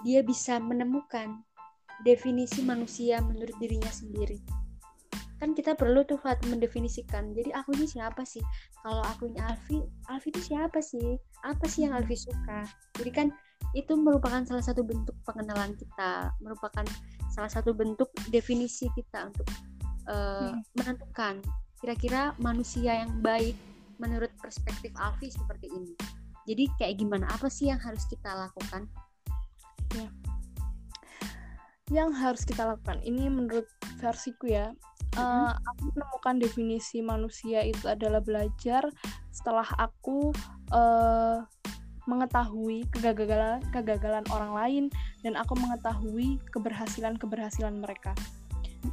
dia 0.06 0.21
bisa 0.21 0.62
menemukan 0.62 1.41
definisi 2.06 2.62
manusia 2.62 3.17
menurut 3.25 3.58
dirinya 3.58 3.89
sendiri? 3.89 4.38
Kan 5.41 5.58
kita 5.58 5.73
perlu 5.73 6.06
tuh 6.06 6.21
Fat 6.21 6.38
mendefinisikan. 6.45 7.34
Jadi 7.34 7.49
aku 7.58 7.73
ini 7.73 7.89
siapa 7.89 8.21
sih? 8.21 8.45
Kalau 8.86 9.01
aku 9.01 9.34
ini 9.34 9.41
Alfi 9.41 9.82
Alfi 10.13 10.30
itu 10.30 10.54
siapa 10.54 10.77
sih? 10.77 11.17
Apa 11.41 11.65
sih 11.65 11.89
yang 11.89 11.97
Alfi 11.97 12.13
suka? 12.13 12.62
Jadi 13.01 13.10
kan 13.10 13.27
itu 13.73 13.97
merupakan 13.97 14.45
salah 14.45 14.62
satu 14.62 14.86
bentuk 14.86 15.17
pengenalan 15.25 15.73
kita 15.73 16.30
merupakan 16.43 16.86
salah 17.34 17.49
satu 17.49 17.73
bentuk 17.73 18.13
definisi 18.30 18.91
kita 18.93 19.34
untuk 19.34 19.47
uh, 20.06 20.54
hmm. 20.54 20.62
menentukan 20.77 21.41
kira-kira 21.82 22.38
manusia 22.38 23.01
yang 23.01 23.10
baik 23.25 23.58
menurut 24.01 24.33
perspektif 24.41 24.89
Alfi 24.97 25.29
seperti 25.29 25.69
ini. 25.69 25.93
Jadi 26.49 26.65
kayak 26.81 26.97
gimana? 26.97 27.29
Apa 27.29 27.47
sih 27.47 27.69
yang 27.69 27.77
harus 27.77 28.03
kita 28.09 28.33
lakukan? 28.33 28.89
Ya. 29.93 30.09
Yang 31.93 32.09
harus 32.17 32.41
kita 32.43 32.65
lakukan 32.65 32.97
ini 33.05 33.29
menurut 33.29 33.69
versiku 34.01 34.49
ya 34.49 34.73
uh, 35.19 35.51
aku 35.55 35.91
menemukan 35.91 36.35
definisi 36.39 37.03
manusia 37.03 37.65
itu 37.65 37.87
adalah 37.87 38.23
belajar 38.23 38.87
setelah 39.31 39.67
aku 39.79 40.31
uh, 40.71 41.43
mengetahui 42.09 42.89
kegagalan 42.89 43.61
kegagalan 43.69 44.25
orang 44.33 44.51
lain 44.51 44.83
dan 45.21 45.37
aku 45.37 45.53
mengetahui 45.53 46.41
keberhasilan 46.49 47.15
keberhasilan 47.19 47.77
mereka. 47.77 48.17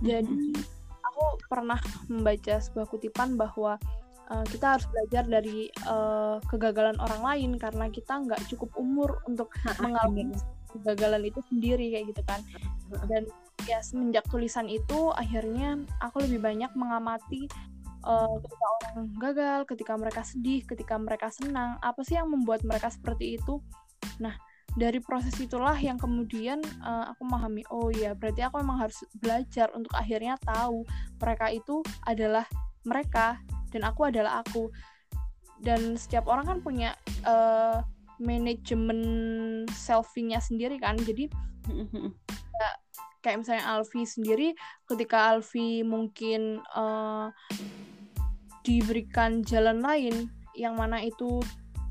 Jadi 0.04 0.52
aku 1.00 1.24
pernah 1.48 1.80
membaca 2.06 2.60
sebuah 2.60 2.86
kutipan 2.92 3.40
bahwa 3.40 3.80
uh, 4.30 4.44
kita 4.48 4.76
harus 4.78 4.86
belajar 4.88 5.24
dari 5.26 5.68
uh, 5.88 6.38
kegagalan 6.48 6.96
orang 7.00 7.22
lain 7.24 7.50
karena 7.56 7.88
kita 7.88 8.20
nggak 8.24 8.40
cukup 8.52 8.70
umur 8.76 9.20
untuk 9.28 9.52
mengalami 9.80 10.32
kegagalan 10.68 11.24
itu 11.24 11.40
sendiri 11.48 11.92
kayak 11.92 12.06
gitu 12.12 12.22
kan. 12.28 12.40
Dan 13.08 13.28
ya 13.68 13.80
semenjak 13.84 14.24
tulisan 14.28 14.68
itu 14.68 15.12
akhirnya 15.12 15.80
aku 16.00 16.24
lebih 16.24 16.40
banyak 16.40 16.72
mengamati 16.76 17.48
uh, 18.04 18.36
ketika 18.40 18.66
orang 18.80 18.96
gagal, 19.20 19.60
ketika 19.68 19.92
mereka 19.96 20.22
sedih, 20.24 20.60
ketika 20.64 20.94
mereka 20.96 21.28
senang, 21.32 21.76
apa 21.80 22.00
sih 22.04 22.16
yang 22.16 22.28
membuat 22.28 22.62
mereka 22.64 22.92
seperti 22.92 23.40
itu? 23.40 23.60
Nah, 24.22 24.36
dari 24.78 25.02
proses 25.02 25.34
itulah 25.40 25.74
yang 25.74 25.98
kemudian 25.98 26.62
uh, 26.84 27.10
aku 27.10 27.26
memahami, 27.26 27.62
oh 27.72 27.90
ya, 27.90 28.14
berarti 28.14 28.44
aku 28.46 28.60
memang 28.62 28.88
harus 28.88 29.00
belajar 29.18 29.72
untuk 29.74 29.90
akhirnya 29.96 30.38
tahu 30.44 30.84
mereka 31.18 31.46
itu 31.50 31.82
adalah 32.06 32.46
mereka 32.86 33.42
dan 33.72 33.82
aku 33.86 34.08
adalah 34.08 34.42
aku. 34.44 34.70
Dan 35.58 35.98
setiap 35.98 36.30
orang 36.30 36.46
kan 36.46 36.58
punya 36.62 36.94
uh, 37.26 37.82
manajemen 38.22 39.00
selfie-nya 39.70 40.38
sendiri 40.38 40.78
kan, 40.78 40.94
jadi 40.98 41.26
ya, 42.58 42.70
kayak 43.22 43.42
misalnya 43.42 43.64
Alfi 43.66 44.06
sendiri 44.06 44.54
ketika 44.86 45.34
Alfi 45.34 45.82
mungkin 45.82 46.62
uh, 46.74 47.30
diberikan 48.62 49.42
jalan 49.42 49.82
lain 49.82 50.30
yang 50.54 50.74
mana 50.78 51.02
itu 51.02 51.42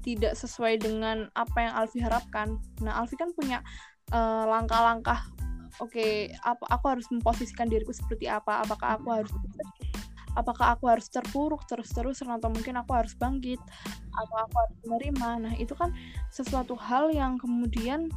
tidak 0.04 0.40
sesuai 0.40 0.80
dengan 0.80 1.28
apa 1.36 1.68
yang 1.68 1.74
Alfi 1.76 2.00
harapkan. 2.00 2.56
Nah, 2.80 3.04
Alfi 3.04 3.20
kan 3.20 3.36
punya 3.36 3.60
uh, 4.16 4.48
langkah-langkah 4.48 5.28
oke, 5.84 5.94
okay, 5.94 6.32
apa 6.42 6.64
aku 6.72 6.86
harus 6.98 7.08
memposisikan 7.12 7.68
diriku 7.68 7.92
seperti 7.92 8.32
apa? 8.32 8.64
Apakah 8.64 8.98
aku 8.98 9.08
harus 9.12 9.32
apakah 10.38 10.78
aku 10.78 10.86
harus 10.86 11.10
terpuruk 11.10 11.66
terus-terusan 11.66 12.30
atau 12.30 12.54
mungkin 12.54 12.78
aku 12.78 12.94
harus 12.94 13.18
bangkit 13.18 13.58
atau 14.14 14.36
aku 14.46 14.56
harus 14.56 14.78
menerima. 14.86 15.30
Nah, 15.50 15.54
itu 15.58 15.74
kan 15.74 15.90
sesuatu 16.30 16.78
hal 16.78 17.10
yang 17.10 17.42
kemudian 17.42 18.14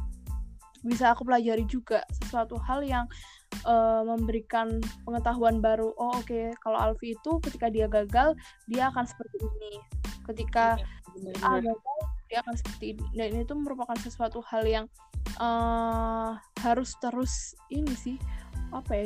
bisa 0.85 1.13
aku 1.13 1.25
pelajari 1.25 1.65
juga. 1.65 2.05
Sesuatu 2.13 2.61
hal 2.61 2.85
yang 2.85 3.05
uh, 3.65 4.05
memberikan 4.05 4.81
pengetahuan 5.05 5.61
baru. 5.61 5.93
Oh 5.97 6.13
oke 6.13 6.29
okay, 6.29 6.45
kalau 6.61 6.77
Alfi 6.77 7.17
itu 7.17 7.31
ketika 7.41 7.67
dia 7.69 7.89
gagal 7.89 8.37
dia 8.69 8.89
akan 8.93 9.05
seperti 9.05 9.37
ini. 9.41 9.73
Ketika 10.21 10.77
ya, 11.17 11.33
A 11.41 11.57
gagal 11.57 11.99
dia 12.29 12.37
akan 12.45 12.55
seperti 12.57 12.85
ini. 12.97 13.05
Dan 13.13 13.41
itu 13.41 13.53
merupakan 13.57 13.97
sesuatu 13.97 14.41
hal 14.45 14.65
yang 14.65 14.85
uh, 15.37 16.37
harus 16.61 16.97
terus 17.01 17.53
ini 17.69 17.93
sih 17.97 18.17
apa 18.71 18.91
ya 18.95 19.05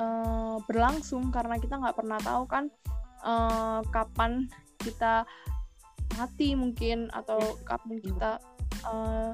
uh, 0.00 0.56
berlangsung 0.64 1.28
karena 1.30 1.60
kita 1.60 1.76
nggak 1.76 1.96
pernah 1.96 2.18
tahu 2.20 2.44
kan 2.48 2.68
uh, 3.24 3.80
kapan 3.92 4.48
kita 4.80 5.24
mati 6.16 6.52
mungkin 6.52 7.08
atau 7.14 7.40
kapan 7.64 8.00
kita 8.02 8.40
uh, 8.84 9.32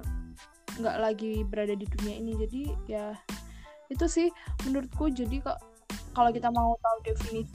nggak 0.79 0.97
lagi 1.03 1.43
berada 1.43 1.75
di 1.75 1.87
dunia 1.99 2.15
ini. 2.23 2.33
Jadi 2.39 2.63
ya 2.87 3.15
itu 3.91 4.07
sih 4.07 4.29
menurutku. 4.67 5.11
Jadi 5.11 5.43
kok 5.43 5.59
kalau 6.15 6.31
kita 6.31 6.51
mau 6.51 6.75
tahu 6.79 6.99
definisi 7.07 7.55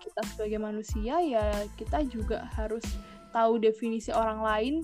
kita 0.00 0.20
sebagai 0.34 0.58
manusia 0.58 1.20
ya 1.20 1.66
kita 1.76 2.02
juga 2.08 2.48
harus 2.56 2.82
tahu 3.30 3.60
definisi 3.60 4.10
orang 4.10 4.40
lain 4.42 4.74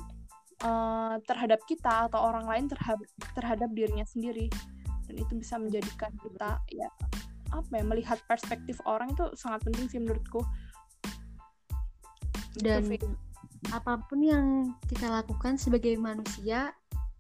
uh, 0.63 1.19
terhadap 1.25 1.59
kita 1.67 2.07
atau 2.07 2.21
orang 2.21 2.47
lain 2.47 2.65
terhadap 2.71 3.09
terhadap 3.35 3.71
dirinya 3.73 4.07
sendiri 4.07 4.53
dan 5.07 5.15
itu 5.19 5.33
bisa 5.39 5.57
menjadikan 5.57 6.13
kita 6.23 6.59
ya 6.71 6.89
apa 7.55 7.73
ya 7.79 7.85
melihat 7.87 8.19
perspektif 8.27 8.77
orang 8.85 9.15
itu 9.15 9.25
sangat 9.39 9.63
penting 9.65 9.87
sih 9.87 10.01
menurutku 10.03 10.43
dan 12.61 12.89
apa 13.75 13.99
pun 14.07 14.23
yang 14.23 14.75
kita 14.87 15.11
lakukan 15.11 15.59
sebagai 15.59 15.99
manusia 15.99 16.73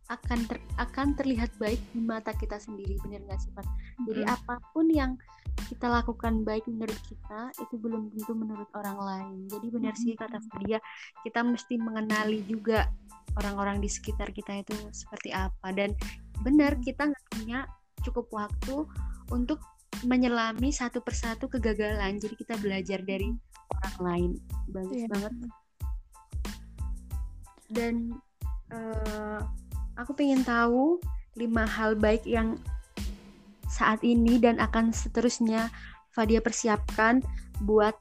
akan 0.07 0.46
ter, 0.46 0.62
akan 0.79 1.18
terlihat 1.18 1.51
baik 1.59 1.83
di 1.90 1.99
mata 1.99 2.31
kita 2.31 2.62
sendiri 2.62 2.94
benar 3.03 3.27
nggak 3.27 3.40
sih 3.42 3.51
Pak? 3.51 3.66
Jadi 4.07 4.22
mm 4.22 4.29
-hmm. 4.31 4.37
apa 4.38 4.55
pun 4.70 4.87
yang 4.87 5.18
kita 5.66 5.90
lakukan 5.90 6.46
baik 6.46 6.62
menurut 6.70 7.01
kita 7.11 7.51
itu 7.59 7.75
belum 7.75 8.14
tentu 8.14 8.33
menurut 8.38 8.70
orang 8.79 8.99
lain. 9.03 9.37
Jadi 9.51 9.66
benar 9.75 9.99
mm 9.99 10.07
-hmm. 10.07 10.14
sih 10.14 10.14
kata 10.14 10.38
dia 10.62 10.79
kita 11.27 11.42
mesti 11.42 11.75
mengenali 11.83 12.46
juga 12.46 12.87
orang-orang 13.35 13.83
di 13.83 13.90
sekitar 13.90 14.31
kita 14.31 14.62
itu 14.62 14.72
seperti 14.94 15.35
apa 15.35 15.75
dan 15.75 15.90
benar 16.44 16.77
kita 16.83 17.09
nggak 17.12 17.27
punya 17.33 17.68
cukup 18.05 18.27
waktu 18.33 18.87
untuk 19.33 19.59
menyelami 20.05 20.68
satu 20.75 21.01
persatu 21.01 21.49
kegagalan. 21.49 22.20
Jadi 22.20 22.35
kita 22.37 22.55
belajar 22.61 23.01
dari 23.01 23.33
orang 23.72 23.96
lain. 24.03 24.31
Bagus 24.68 25.01
yeah. 25.01 25.11
banget. 25.11 25.33
Dan 27.66 27.94
uh, 28.70 29.40
aku 29.96 30.12
pengen 30.14 30.44
tahu 30.44 31.01
lima 31.37 31.64
hal 31.64 31.96
baik 31.96 32.25
yang 32.29 32.61
saat 33.66 34.01
ini 34.07 34.40
dan 34.40 34.57
akan 34.62 34.94
seterusnya 34.94 35.68
Fadia 36.14 36.40
persiapkan 36.40 37.20
buat 37.61 37.92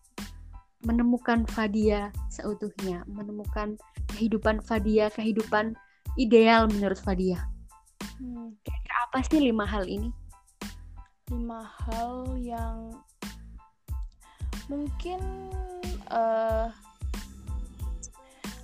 menemukan 0.86 1.44
Fadia 1.50 2.14
seutuhnya, 2.30 3.04
menemukan 3.10 3.76
kehidupan 4.16 4.62
Fadia, 4.64 5.10
kehidupan 5.12 5.76
ideal 6.16 6.70
menurut 6.70 6.96
Fadia. 7.02 7.55
Hmm. 8.16 8.56
apa 9.08 9.20
sih 9.28 9.44
lima 9.44 9.68
hal 9.68 9.84
ini? 9.88 10.08
Lima 11.28 11.68
hal 11.68 12.40
yang 12.40 12.96
mungkin 14.72 15.20
uh, 16.08 16.72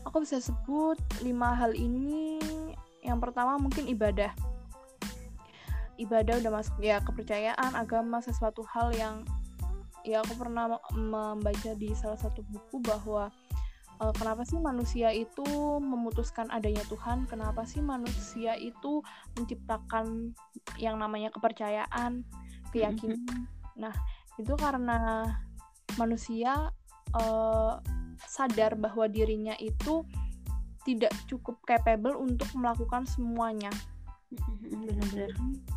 aku 0.08 0.24
bisa 0.24 0.40
sebut 0.40 0.98
lima 1.20 1.52
hal 1.52 1.76
ini. 1.76 2.40
Yang 3.04 3.20
pertama 3.28 3.60
mungkin 3.60 3.92
ibadah. 3.92 4.32
Ibadah 6.00 6.40
udah 6.42 6.52
masuk 6.52 6.80
ya 6.82 7.04
kepercayaan, 7.04 7.76
agama, 7.76 8.24
sesuatu 8.24 8.64
hal 8.72 8.96
yang 8.96 9.28
ya 10.02 10.26
aku 10.26 10.34
pernah 10.34 10.80
membaca 10.98 11.72
di 11.78 11.94
salah 11.94 12.18
satu 12.18 12.42
buku 12.50 12.82
bahwa 12.82 13.30
uh, 14.02 14.14
kenapa 14.18 14.42
sih 14.44 14.58
manusia 14.58 15.14
itu 15.14 15.46
memutuskan 15.78 16.50
adanya 16.50 16.82
Tuhan? 16.90 17.30
Kenapa 17.30 17.64
sih 17.70 17.86
manusia 17.86 18.58
itu 18.58 19.06
menciptakan 19.38 20.34
yang 20.82 20.98
namanya 20.98 21.30
kepercayaan, 21.30 22.26
keyakinan? 22.74 23.22
Mm-hmm. 23.22 23.44
Nah, 23.78 23.94
itu 24.42 24.54
karena 24.58 25.30
manusia 26.02 26.74
uh, 27.14 27.78
sadar 28.26 28.74
bahwa 28.74 29.06
dirinya 29.06 29.54
itu 29.62 30.02
tidak 30.82 31.14
cukup 31.30 31.62
capable 31.70 32.18
untuk 32.18 32.50
melakukan 32.58 33.06
semuanya. 33.06 33.70
Benar-benar. 34.34 35.30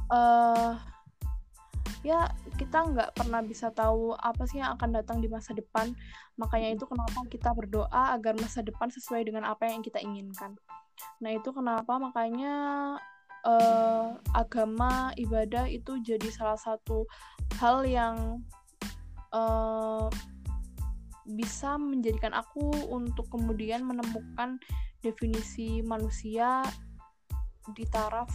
Uh, 0.08 0.72
ya 2.04 2.28
kita 2.60 2.84
nggak 2.84 3.16
pernah 3.16 3.40
bisa 3.40 3.72
tahu 3.72 4.12
apa 4.12 4.44
sih 4.44 4.60
yang 4.60 4.76
akan 4.76 5.00
datang 5.00 5.18
di 5.24 5.26
masa 5.26 5.56
depan. 5.56 5.96
Makanya 6.36 6.76
itu 6.76 6.84
kenapa 6.84 7.24
kita 7.32 7.50
berdoa 7.56 8.12
agar 8.12 8.36
masa 8.36 8.60
depan 8.60 8.92
sesuai 8.92 9.24
dengan 9.24 9.48
apa 9.48 9.64
yang 9.66 9.80
kita 9.80 9.98
inginkan. 10.04 10.54
Nah 11.24 11.30
itu 11.32 11.50
kenapa? 11.50 11.96
Makanya 11.96 12.54
uh, 13.48 14.20
agama 14.36 15.16
ibadah 15.16 15.64
itu 15.64 15.96
jadi 16.04 16.28
salah 16.28 16.60
satu 16.60 17.08
hal 17.56 17.88
yang 17.88 18.44
uh, 19.32 20.12
bisa 21.24 21.80
menjadikan 21.80 22.36
aku 22.36 22.68
untuk 22.92 23.24
kemudian 23.32 23.80
menemukan 23.80 24.60
definisi 25.00 25.80
manusia 25.80 26.60
di 27.72 27.88
taraf 27.88 28.28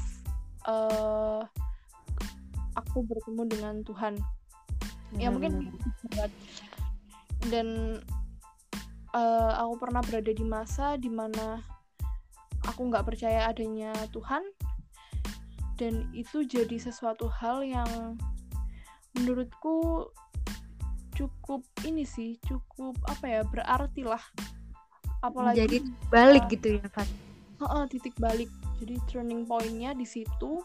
uh, 0.65 1.45
aku 2.75 3.05
bertemu 3.05 3.43
dengan 3.49 3.75
Tuhan. 3.85 4.17
Ya 5.17 5.33
mungkin 5.33 5.73
dan 7.49 7.97
uh, 9.15 9.51
aku 9.65 9.87
pernah 9.87 10.01
berada 10.05 10.29
di 10.29 10.45
masa 10.45 10.99
di 10.99 11.09
mana 11.09 11.63
aku 12.67 12.91
nggak 12.91 13.07
percaya 13.07 13.49
adanya 13.49 13.95
Tuhan 14.13 14.43
dan 15.79 16.11
itu 16.11 16.43
jadi 16.43 16.75
sesuatu 16.75 17.31
hal 17.31 17.63
yang 17.63 18.19
menurutku 19.15 20.11
cukup 21.15 21.63
ini 21.87 22.03
sih 22.03 22.35
cukup 22.45 22.95
apa 23.07 23.25
ya 23.27 23.41
berarti 23.47 24.03
lah. 24.03 24.21
Apalagi 25.19 25.67
jadi 25.67 25.77
balik 26.07 26.45
uh, 26.47 26.51
gitu 26.51 26.67
ya 26.79 26.87
Fat 26.91 27.09
uh, 27.63 27.85
titik 27.87 28.15
balik. 28.19 28.47
Jadi 28.79 28.95
turning 29.11 29.43
pointnya 29.43 29.91
di 29.91 30.07
situ. 30.07 30.63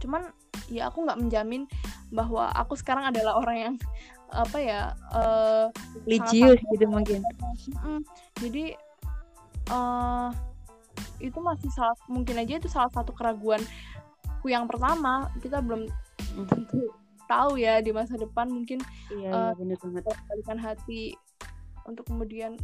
Cuman 0.00 0.32
ya 0.72 0.88
aku 0.88 1.04
nggak 1.04 1.20
menjamin 1.20 1.68
bahwa 2.08 2.48
aku 2.56 2.72
sekarang 2.74 3.12
adalah 3.12 3.36
orang 3.36 3.56
yang 3.60 3.74
apa 4.32 4.58
ya 4.58 4.96
uh, 5.12 5.68
religius 6.08 6.56
gitu 6.72 6.88
mungkin. 6.88 7.20
Mm, 7.84 8.00
jadi 8.40 8.64
uh, 9.68 10.32
itu 11.20 11.38
masih 11.38 11.68
salah 11.76 11.94
mungkin 12.08 12.40
aja 12.40 12.56
itu 12.56 12.68
salah 12.72 12.88
satu 12.88 13.12
keraguanku 13.12 14.48
yang 14.48 14.64
pertama. 14.64 15.28
Kita 15.44 15.60
belum 15.60 15.84
mm. 16.40 16.48
tentu 16.48 16.88
tahu 17.28 17.60
ya 17.60 17.80
di 17.84 17.92
masa 17.92 18.16
depan 18.16 18.48
mungkin 18.48 18.80
iya, 19.08 19.30
uh, 19.30 19.52
iya, 19.56 19.76
bener 19.76 20.04
balikan 20.04 20.58
hati 20.60 21.16
untuk 21.88 22.04
kemudian 22.04 22.60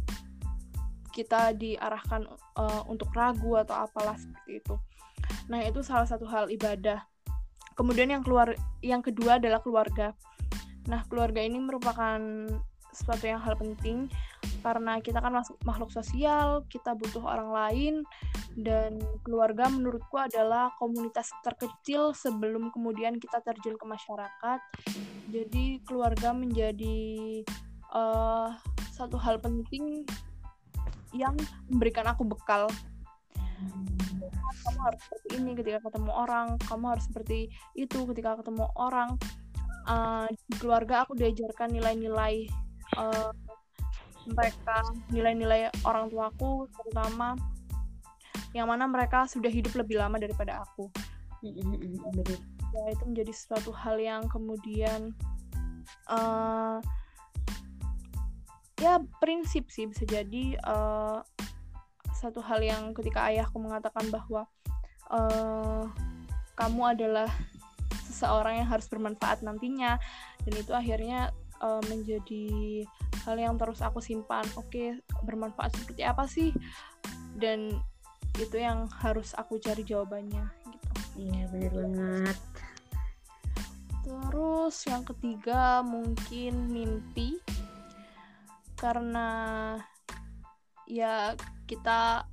kita 1.09 1.57
diarahkan 1.57 2.29
uh, 2.53 2.85
untuk 2.85 3.09
ragu 3.17 3.57
atau 3.57 3.75
apalah 3.75 4.13
seperti 4.15 4.61
itu. 4.61 4.75
Nah 5.49 5.65
itu 5.65 5.81
salah 5.81 6.05
satu 6.05 6.29
hal 6.29 6.47
ibadah 6.53 7.01
kemudian 7.79 8.11
yang 8.11 8.23
keluar 8.27 8.51
yang 8.83 8.99
kedua 8.99 9.39
adalah 9.39 9.63
keluarga. 9.63 10.11
Nah 10.91 11.07
keluarga 11.07 11.39
ini 11.39 11.63
merupakan 11.63 12.19
sesuatu 12.91 13.23
yang 13.23 13.39
hal 13.39 13.55
penting 13.55 14.11
karena 14.59 14.99
kita 14.99 15.23
kan 15.23 15.39
makhluk 15.63 15.87
sosial 15.87 16.67
kita 16.67 16.91
butuh 16.91 17.23
orang 17.23 17.49
lain 17.55 17.95
dan 18.59 18.99
keluarga 19.23 19.71
menurutku 19.71 20.19
adalah 20.19 20.75
komunitas 20.75 21.31
terkecil 21.47 22.11
sebelum 22.11 22.67
kemudian 22.75 23.15
kita 23.15 23.39
terjun 23.39 23.79
ke 23.79 23.85
masyarakat. 23.87 24.59
Jadi 25.31 25.79
keluarga 25.87 26.35
menjadi 26.35 27.39
uh, 27.95 28.51
satu 28.91 29.15
hal 29.15 29.39
penting 29.39 30.03
yang 31.15 31.39
memberikan 31.71 32.05
aku 32.11 32.27
bekal 32.27 32.67
kamu 34.59 34.79
harus 34.83 35.01
seperti 35.01 35.27
ini 35.39 35.51
ketika 35.55 35.79
ketemu 35.87 36.11
orang 36.11 36.47
kamu 36.67 36.85
harus 36.91 37.05
seperti 37.07 37.39
itu 37.75 37.99
ketika 38.13 38.39
ketemu 38.39 38.65
orang. 38.75 39.15
Uh, 39.89 40.29
di 40.45 40.55
keluarga 40.61 41.01
aku 41.01 41.17
diajarkan 41.17 41.73
nilai-nilai 41.73 42.45
uh, 42.99 43.33
mereka 44.29 44.85
nilai-nilai 45.09 45.73
orang 45.81 46.13
tuaku 46.13 46.69
terutama 46.69 47.33
yang 48.53 48.69
mana 48.69 48.85
mereka 48.85 49.25
sudah 49.25 49.49
hidup 49.49 49.73
lebih 49.77 49.97
lama 49.97 50.21
daripada 50.21 50.61
aku. 50.61 50.89
Ya 51.41 52.83
itu 52.93 53.03
menjadi 53.05 53.33
suatu 53.33 53.73
hal 53.73 53.97
yang 53.97 54.29
kemudian 54.29 55.17
uh, 56.05 56.77
ya 58.77 59.01
prinsip 59.17 59.69
sih 59.73 59.89
bisa 59.89 60.05
jadi 60.05 60.57
uh, 60.65 61.25
satu 62.19 62.43
hal 62.43 62.59
yang 62.59 62.91
ketika 62.91 63.31
ayahku 63.31 63.55
mengatakan 63.63 64.11
bahwa 64.11 64.43
uh, 65.07 65.87
kamu 66.59 66.99
adalah 66.99 67.31
seseorang 68.03 68.59
yang 68.59 68.67
harus 68.67 68.91
bermanfaat 68.91 69.39
nantinya 69.39 69.95
dan 70.43 70.53
itu 70.59 70.75
akhirnya 70.75 71.31
uh, 71.63 71.79
menjadi 71.87 72.83
hal 73.23 73.39
yang 73.39 73.55
terus 73.55 73.79
aku 73.79 74.03
simpan. 74.03 74.43
Oke 74.59 74.67
okay, 74.67 74.87
bermanfaat 75.23 75.71
seperti 75.79 76.03
apa 76.03 76.27
sih? 76.27 76.51
Dan 77.39 77.71
itu 78.35 78.59
yang 78.59 78.91
harus 78.99 79.31
aku 79.39 79.55
cari 79.59 79.87
jawabannya 79.87 80.43
gitu. 80.67 80.87
Iya 81.15 81.43
benar 81.51 81.71
banget. 81.71 82.37
Terus 84.03 84.75
yang 84.87 85.03
ketiga 85.07 85.79
mungkin 85.83 86.67
mimpi. 86.67 87.39
Karena 88.79 89.75
ya 90.87 91.35
kita 91.69 92.25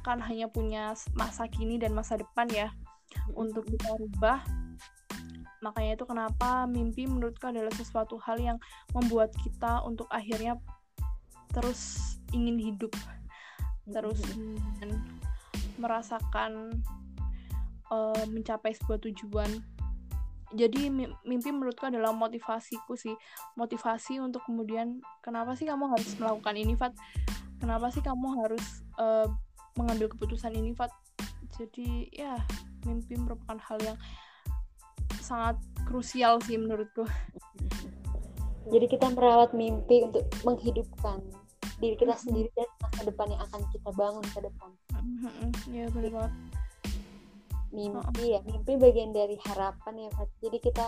kan 0.00 0.18
hanya 0.24 0.48
punya 0.48 0.96
masa 1.12 1.44
kini 1.52 1.76
dan 1.76 1.92
masa 1.92 2.16
depan 2.16 2.48
ya 2.48 2.72
untuk 3.36 3.68
kita 3.68 3.92
rubah 4.00 4.40
makanya 5.60 5.98
itu 5.98 6.04
kenapa 6.06 6.64
mimpi 6.70 7.04
menurutku 7.04 7.50
adalah 7.50 7.72
sesuatu 7.74 8.16
hal 8.22 8.38
yang 8.38 8.58
membuat 8.94 9.34
kita 9.42 9.82
untuk 9.82 10.06
akhirnya 10.08 10.56
terus 11.50 12.14
ingin 12.30 12.56
hidup 12.56 12.94
terus 13.90 14.20
mm-hmm. 14.36 14.96
merasakan 15.80 16.78
uh, 17.90 18.24
mencapai 18.30 18.76
sebuah 18.76 19.02
tujuan 19.10 19.50
jadi 20.48 20.88
mimpi 21.28 21.52
menurutku 21.52 21.84
adalah 21.84 22.14
motivasiku 22.16 22.96
sih 22.96 23.12
motivasi 23.52 24.16
untuk 24.22 24.40
kemudian 24.48 25.04
kenapa 25.20 25.52
sih 25.52 25.68
kamu 25.68 25.92
harus 25.92 26.16
melakukan 26.16 26.56
ini 26.56 26.72
Fat 26.72 26.96
kenapa 27.58 27.90
sih 27.90 28.02
kamu 28.02 28.26
harus 28.42 28.64
uh, 28.98 29.26
mengambil 29.78 30.10
keputusan 30.10 30.54
ini 30.54 30.74
Fat? 30.74 30.90
Jadi 31.58 32.10
ya 32.14 32.38
mimpi 32.86 33.18
merupakan 33.18 33.58
hal 33.58 33.78
yang 33.82 33.98
sangat 35.18 35.58
krusial 35.84 36.38
sih 36.46 36.56
menurutku. 36.56 37.04
Jadi 38.68 38.86
kita 38.86 39.10
merawat 39.12 39.56
mimpi 39.56 40.04
untuk 40.04 40.28
menghidupkan 40.44 41.18
diri 41.78 41.94
kita 41.94 42.14
sendiri 42.18 42.50
dan 42.58 42.68
masa 42.82 43.02
depan 43.06 43.26
yang 43.30 43.42
akan 43.48 43.62
kita 43.70 43.90
bangun 43.94 44.24
ke 44.34 44.38
depan. 44.42 44.70
Ya 45.70 45.84
benar 45.90 46.10
banget. 46.14 46.34
Mimpi 47.68 48.24
ya 48.32 48.40
mimpi 48.48 48.72
bagian 48.80 49.10
dari 49.12 49.36
harapan 49.44 49.94
ya 50.06 50.10
Fat. 50.14 50.30
Jadi 50.40 50.58
kita 50.62 50.86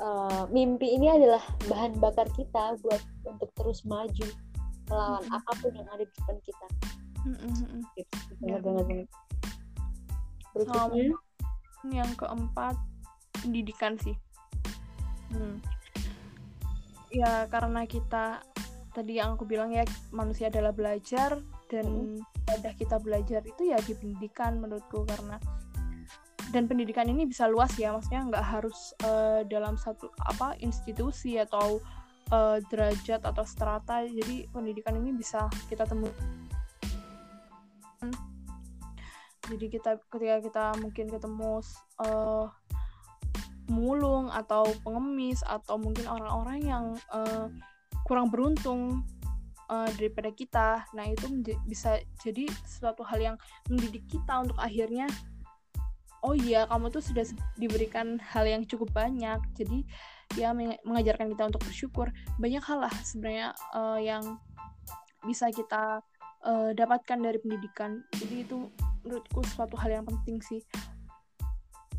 uh, 0.00 0.44
mimpi 0.50 0.94
ini 0.94 1.10
adalah 1.10 1.42
bahan 1.70 1.96
bakar 2.02 2.28
kita 2.34 2.76
buat 2.82 3.02
untuk 3.26 3.50
terus 3.56 3.84
maju 3.88 4.28
melawan 4.90 5.22
mm-hmm. 5.22 5.38
apa 5.38 5.50
pun 5.60 5.72
yang 5.74 5.88
ada 5.90 6.04
di 6.04 6.14
depan 6.18 6.36
kita 6.42 6.66
mm-hmm. 7.26 7.80
ya, 8.46 8.56
banget 8.58 9.06
berikutnya 10.52 11.16
yang 11.90 12.10
keempat 12.14 12.76
pendidikan 13.42 13.98
sih 13.98 14.14
hmm. 15.34 15.58
ya 17.10 17.48
karena 17.50 17.82
kita 17.88 18.44
tadi 18.92 19.18
yang 19.18 19.34
aku 19.34 19.48
bilang 19.48 19.72
ya 19.72 19.82
manusia 20.12 20.52
adalah 20.52 20.70
belajar 20.70 21.40
dan 21.72 22.20
pada 22.44 22.76
kita 22.76 23.00
belajar 23.00 23.40
itu 23.42 23.72
ya 23.72 23.80
di 23.80 23.96
pendidikan 23.96 24.60
menurutku 24.60 25.08
karena 25.08 25.40
dan 26.52 26.68
pendidikan 26.68 27.08
ini 27.08 27.24
bisa 27.24 27.48
luas 27.48 27.72
ya 27.80 27.96
maksudnya 27.96 28.28
nggak 28.28 28.44
harus 28.44 28.92
uh, 29.08 29.40
dalam 29.48 29.80
satu 29.80 30.12
apa 30.28 30.52
institusi 30.60 31.40
atau 31.40 31.80
uh, 32.32 32.58
derajat 32.72 33.20
atau 33.22 33.44
strata 33.44 34.02
jadi 34.08 34.48
pendidikan 34.50 34.96
ini 34.96 35.12
bisa 35.12 35.46
kita 35.68 35.84
temui 35.84 36.10
jadi 39.52 39.66
kita 39.68 39.90
ketika 40.08 40.36
kita 40.40 40.64
mungkin 40.80 41.06
ketemu 41.12 41.60
uh, 42.00 42.48
mulung 43.68 44.32
atau 44.32 44.66
pengemis 44.82 45.44
atau 45.44 45.76
mungkin 45.76 46.08
orang-orang 46.08 46.58
yang 46.64 46.84
uh, 47.12 47.52
kurang 48.08 48.32
beruntung 48.32 49.04
uh, 49.68 49.88
daripada 50.00 50.32
kita 50.32 50.82
nah 50.96 51.04
itu 51.06 51.28
bisa 51.68 52.00
jadi 52.24 52.48
suatu 52.64 53.04
hal 53.04 53.20
yang 53.20 53.36
mendidik 53.68 54.08
kita 54.08 54.40
untuk 54.40 54.58
akhirnya 54.58 55.06
oh 56.22 56.34
iya 56.38 56.64
kamu 56.70 56.86
tuh 56.88 57.02
sudah 57.02 57.26
diberikan 57.58 58.16
hal 58.22 58.46
yang 58.46 58.62
cukup 58.62 58.94
banyak. 58.94 59.42
Jadi 59.58 59.82
ya 60.36 60.52
mengajarkan 60.84 61.32
kita 61.32 61.48
untuk 61.48 61.62
bersyukur. 61.64 62.06
Banyak 62.40 62.62
hal 62.64 62.78
lah 62.84 62.94
sebenarnya 63.04 63.48
uh, 63.74 63.98
yang 64.00 64.38
bisa 65.22 65.48
kita 65.54 66.02
uh, 66.46 66.70
dapatkan 66.74 67.18
dari 67.18 67.38
pendidikan. 67.38 68.02
Jadi 68.18 68.46
itu 68.46 68.70
menurutku 69.02 69.42
suatu 69.54 69.78
hal 69.78 70.02
yang 70.02 70.06
penting 70.06 70.42
sih. 70.42 70.60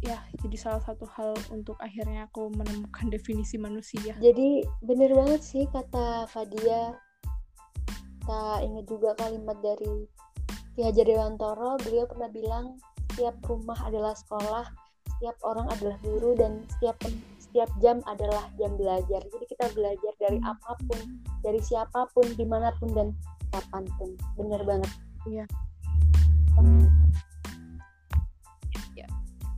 Ya 0.04 0.20
jadi 0.44 0.60
salah 0.60 0.84
satu 0.84 1.08
hal 1.16 1.32
untuk 1.48 1.80
akhirnya 1.80 2.28
aku 2.28 2.52
menemukan 2.52 3.08
definisi 3.16 3.56
manusia. 3.56 4.16
Jadi 4.20 4.64
bener 4.84 5.16
banget 5.16 5.42
sih 5.44 5.64
kata 5.72 6.28
Fadia. 6.28 6.96
Kita 8.24 8.64
ingat 8.64 8.86
juga 8.88 9.12
kalimat 9.20 9.60
dari 9.60 10.08
Ki 10.76 10.82
Hajar 10.84 11.08
Dewantoro. 11.08 11.76
Beliau 11.84 12.08
pernah 12.08 12.32
bilang 12.32 12.66
setiap 13.14 13.36
rumah 13.46 13.78
adalah 13.84 14.16
sekolah, 14.16 14.66
setiap 15.16 15.38
orang 15.44 15.68
adalah 15.70 16.00
guru 16.02 16.34
dan 16.34 16.64
setiap 16.72 16.98
setiap 17.54 17.70
jam 17.86 18.02
adalah 18.10 18.50
jam 18.58 18.74
belajar. 18.82 19.22
Jadi 19.30 19.46
kita 19.46 19.70
belajar 19.78 20.14
dari 20.18 20.42
hmm. 20.42 20.50
apa 20.58 20.74
pun, 20.90 21.22
dari 21.46 21.62
siapa 21.62 22.10
pun, 22.18 22.26
di 22.34 22.50
mana 22.50 22.74
pun 22.82 22.90
dan 22.98 23.14
kapan 23.54 23.86
pun. 24.02 24.10
Bener 24.42 24.66
banget. 24.66 24.90
Iya. 25.30 25.46
Ya. 28.98 29.06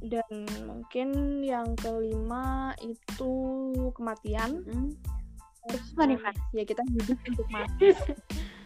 Dan 0.03 0.43
mungkin 0.67 1.39
yang 1.39 1.71
kelima 1.79 2.75
itu 2.84 3.31
kematian. 3.95 4.60
Hmm. 4.67 4.91
Terus 5.71 5.95
Ya 6.51 6.67
kita 6.67 6.84
hidup 6.91 7.15
untuk 7.31 7.47
mati. 7.47 7.95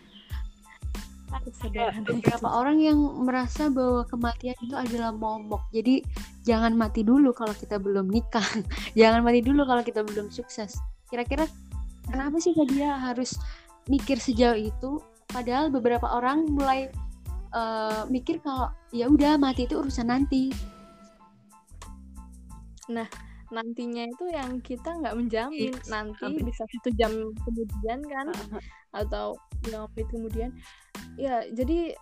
beberapa 2.05 2.47
orang 2.49 2.81
yang 2.81 2.97
merasa 3.23 3.69
bahwa 3.69 4.05
kematian 4.09 4.57
itu 4.61 4.75
adalah 4.75 5.13
momok. 5.13 5.61
Jadi 5.69 6.01
jangan 6.43 6.73
mati 6.73 7.05
dulu 7.05 7.31
kalau 7.31 7.53
kita 7.53 7.77
belum 7.77 8.09
nikah. 8.09 8.45
Jangan 8.99 9.21
mati 9.21 9.45
dulu 9.45 9.61
kalau 9.65 9.85
kita 9.85 10.01
belum 10.01 10.33
sukses. 10.33 10.77
Kira-kira 11.09 11.45
kenapa 12.09 12.41
sih 12.41 12.57
dia 12.69 12.97
harus 12.97 13.37
mikir 13.85 14.17
sejauh 14.17 14.57
itu? 14.57 15.01
Padahal 15.29 15.69
beberapa 15.69 16.09
orang 16.09 16.49
mulai 16.49 16.89
uh, 17.53 18.09
mikir 18.09 18.41
kalau 18.41 18.73
ya 18.89 19.05
udah 19.05 19.37
mati 19.37 19.69
itu 19.69 19.77
urusan 19.77 20.09
nanti. 20.09 20.49
Nah 22.89 23.28
nantinya 23.49 24.05
itu 24.05 24.25
yang 24.29 24.61
kita 24.61 24.93
nggak 25.01 25.15
menjamin. 25.17 25.73
Yes, 25.73 25.89
nanti 25.89 26.37
bisa 26.41 26.63
satu 26.65 26.89
jam 26.97 27.11
kemudian 27.45 27.99
kan 28.05 28.27
uh 28.29 28.45
-huh. 28.57 28.61
atau 29.05 29.27
lima 29.65 29.89
menit 29.93 30.07
kemudian. 30.09 30.49
Ya 31.17 31.43
jadi 31.49 31.97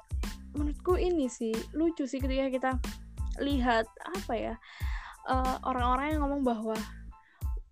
menurutku 0.55 0.97
ini 0.99 1.27
sih 1.31 1.53
lucu 1.75 2.03
sih 2.09 2.19
ketika 2.19 2.47
kita 2.49 2.71
lihat 3.37 3.85
apa 4.01 4.33
ya 4.33 4.55
eh, 5.29 5.55
orang-orang 5.61 6.07
uh, 6.09 6.11
yang 6.13 6.21
ngomong 6.25 6.41
bahwa 6.41 6.77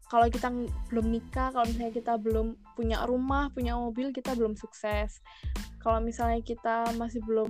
kalau 0.06 0.30
kita 0.30 0.54
belum 0.94 1.10
nikah 1.10 1.50
kalau 1.50 1.66
misalnya 1.66 1.94
kita 1.98 2.14
belum 2.22 2.54
punya 2.78 3.02
rumah 3.10 3.50
punya 3.50 3.74
mobil 3.74 4.14
kita 4.14 4.38
belum 4.38 4.54
sukses. 4.54 5.20
Kalau 5.82 6.02
misalnya 6.02 6.42
kita 6.42 6.94
masih 6.98 7.22
belum 7.26 7.50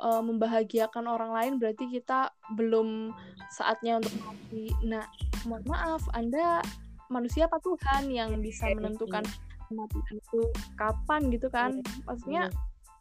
uh, 0.00 0.24
membahagiakan 0.24 1.04
orang 1.06 1.30
lain 1.36 1.52
berarti 1.60 1.86
kita 1.92 2.32
belum 2.56 3.12
saatnya 3.52 4.00
untuk 4.00 4.14
mati. 4.24 4.72
Nah, 4.84 5.04
mohon 5.46 5.64
maaf, 5.68 6.02
Anda 6.16 6.64
manusia 7.12 7.46
apa 7.46 7.60
Tuhan 7.60 8.08
yang 8.08 8.40
bisa 8.40 8.72
menentukan 8.72 9.22
kematian 9.68 10.16
itu 10.16 10.40
kapan 10.74 11.30
gitu 11.30 11.48
kan? 11.52 11.78
Iya, 11.78 12.02
Maksudnya 12.08 12.42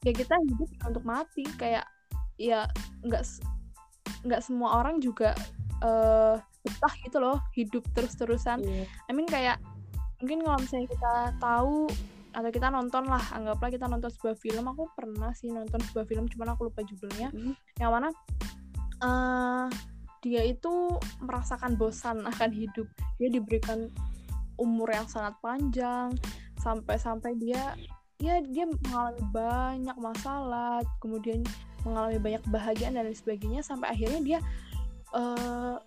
ya 0.06 0.12
kita 0.16 0.36
hidup 0.48 0.70
untuk 0.88 1.04
mati 1.04 1.44
kayak 1.60 1.84
ya 2.40 2.68
nggak 3.04 3.24
nggak 4.24 4.42
semua 4.44 4.80
orang 4.80 5.04
juga 5.04 5.36
uh, 5.84 6.40
betah 6.64 6.94
gitu 7.08 7.18
loh 7.20 7.40
hidup 7.56 7.84
terus-terusan. 7.96 8.64
I 9.08 9.12
mean 9.12 9.28
kayak 9.28 9.60
mungkin 10.20 10.44
kalau 10.44 10.60
misalnya 10.60 10.88
kita 10.92 11.14
tahu 11.40 11.88
atau 12.30 12.50
kita 12.54 12.70
nonton 12.70 13.10
lah 13.10 13.22
anggaplah 13.34 13.70
kita 13.74 13.86
nonton 13.90 14.10
sebuah 14.14 14.36
film. 14.38 14.66
Aku 14.70 14.90
pernah 14.94 15.34
sih 15.34 15.50
nonton 15.50 15.82
sebuah 15.92 16.06
film 16.06 16.30
cuman 16.30 16.54
aku 16.54 16.70
lupa 16.70 16.86
judulnya. 16.86 17.34
Mm. 17.34 17.54
yang 17.82 17.92
mana 17.92 18.10
uh, 19.02 19.66
dia 20.20 20.44
itu 20.44 21.00
merasakan 21.24 21.80
bosan 21.80 22.24
akan 22.28 22.50
hidup. 22.52 22.88
Dia 23.18 23.30
diberikan 23.32 23.88
umur 24.60 24.92
yang 24.92 25.08
sangat 25.08 25.36
panjang. 25.40 26.14
Sampai-sampai 26.60 27.40
dia 27.40 27.74
ya 28.20 28.44
dia 28.44 28.68
mengalami 28.68 29.24
banyak 29.32 29.98
masalah. 29.98 30.84
Kemudian 31.00 31.42
mengalami 31.88 32.20
banyak 32.20 32.42
kebahagiaan 32.46 33.00
dan 33.00 33.08
lain 33.08 33.16
sebagainya. 33.16 33.62
Sampai 33.64 33.96
akhirnya 33.96 34.20
dia 34.20 34.40
uh, 35.16 35.80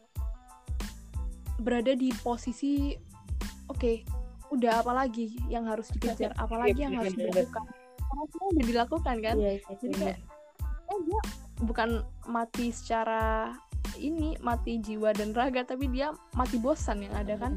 berada 1.63 1.95
di 1.95 2.11
posisi 2.25 2.97
oke 3.71 3.79
okay, 3.79 3.97
udah 4.53 4.85
apa 4.85 4.93
lagi 4.93 5.33
yang 5.49 5.65
harus 5.65 5.89
dikejar 5.97 6.37
iya, 6.37 6.37
apalagi 6.37 6.81
yang 6.85 6.95
harus 7.01 7.17
dilakukan. 7.17 7.65
Karena 7.97 8.25
semua 8.29 8.49
udah 8.53 8.65
dilakukan 8.69 9.17
kan? 9.25 9.37
Iya, 9.41 9.51
iya, 9.57 9.75
jadi 9.81 9.95
kayak 9.97 10.19
eh 10.93 10.99
dia 11.09 11.21
bukan 11.65 12.05
mati 12.29 12.69
secara 12.69 13.57
ini 13.97 14.37
mati 14.45 14.77
jiwa 14.77 15.17
dan 15.17 15.33
raga 15.33 15.65
tapi 15.65 15.89
dia 15.89 16.13
mati 16.37 16.61
bosan 16.61 17.01
yang 17.01 17.15
ada 17.17 17.35
kan? 17.41 17.57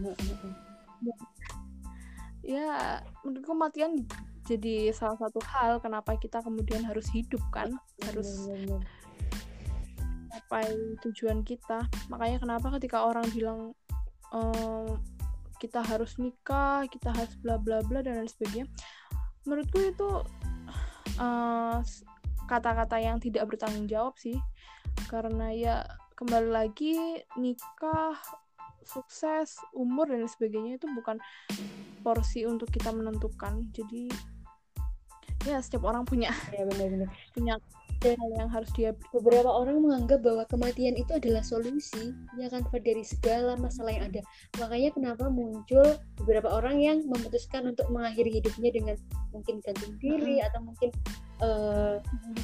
Ya 2.46 3.04
menurutku 3.26 3.52
kematian 3.52 4.08
jadi 4.46 4.94
salah 4.94 5.18
satu 5.18 5.42
hal 5.42 5.82
kenapa 5.82 6.16
kita 6.16 6.40
kemudian 6.40 6.86
harus 6.88 7.10
hidup 7.12 7.42
kan? 7.52 7.76
Harus 8.08 8.48
apa 10.32 10.64
tujuan 11.04 11.44
kita. 11.44 11.84
Makanya 12.08 12.40
kenapa 12.40 12.72
ketika 12.80 13.04
orang 13.04 13.26
bilang 13.34 13.74
ehm, 14.32 15.02
kita 15.58 15.80
harus 15.84 16.20
nikah 16.20 16.84
kita 16.88 17.12
harus 17.12 17.36
bla 17.40 17.56
bla 17.56 17.82
bla 17.86 18.04
dan 18.04 18.22
lain 18.22 18.30
sebagainya. 18.30 18.68
Menurutku 19.46 19.80
itu 19.82 20.10
eh, 21.20 21.78
kata-kata 22.46 22.98
yang 23.02 23.18
tidak 23.22 23.46
bertanggung 23.50 23.90
jawab 23.90 24.16
sih. 24.18 24.38
Karena 25.12 25.52
ya 25.52 25.76
kembali 26.16 26.50
lagi 26.50 27.20
nikah 27.36 28.16
sukses 28.86 29.58
umur 29.74 30.08
dan 30.08 30.24
lain 30.24 30.32
sebagainya 30.32 30.72
itu 30.78 30.88
bukan 30.94 31.18
porsi 32.06 32.46
untuk 32.46 32.70
kita 32.70 32.94
menentukan. 32.94 33.70
Jadi 33.74 34.10
ya 35.46 35.62
setiap 35.62 35.86
orang 35.86 36.06
punya 36.10 36.34
ya, 36.50 36.66
bener 36.66 36.88
-bener. 36.90 37.10
punya 37.38 37.56
yang 38.04 38.50
harus 38.52 38.70
dia 38.76 38.92
beberapa 39.16 39.48
orang 39.48 39.82
menganggap 39.82 40.22
bahwa 40.22 40.44
kematian 40.52 40.94
itu 41.00 41.16
adalah 41.16 41.42
solusi 41.42 42.12
ya 42.36 42.52
kan 42.52 42.66
dari 42.84 43.02
segala 43.02 43.56
masalah 43.56 43.96
yang 43.96 44.06
ada. 44.12 44.22
Makanya 44.60 44.90
kenapa 44.94 45.26
muncul 45.32 45.98
beberapa 46.22 46.52
orang 46.52 46.82
yang 46.84 46.98
memutuskan 47.08 47.72
untuk 47.72 47.88
mengakhiri 47.90 48.42
hidupnya 48.42 48.72
dengan 48.76 48.96
mungkin 49.32 49.64
gantung 49.64 49.96
diri 49.98 50.42
hmm. 50.42 50.48
atau 50.52 50.60
mungkin 50.62 50.90
uh, 51.42 51.96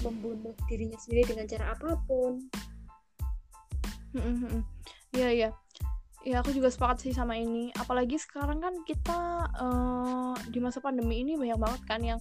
membunuh 0.01 0.55
dirinya 0.71 0.97
sendiri 0.97 1.27
dengan 1.35 1.45
cara 1.45 1.75
apa 1.75 1.99
pun. 2.07 2.41
Hmm, 4.11 4.63
iya 5.15 5.29
iya. 5.31 5.49
Ya 6.21 6.37
aku 6.45 6.53
juga 6.53 6.69
sepakat 6.69 7.01
sih 7.01 7.13
sama 7.15 7.33
ini. 7.33 7.73
Apalagi 7.73 8.19
sekarang 8.21 8.61
kan 8.61 8.77
kita 8.85 9.49
uh, 9.57 10.37
di 10.53 10.61
masa 10.61 10.77
pandemi 10.77 11.25
ini 11.25 11.33
banyak 11.33 11.57
banget 11.57 11.81
kan 11.89 12.01
yang 12.03 12.19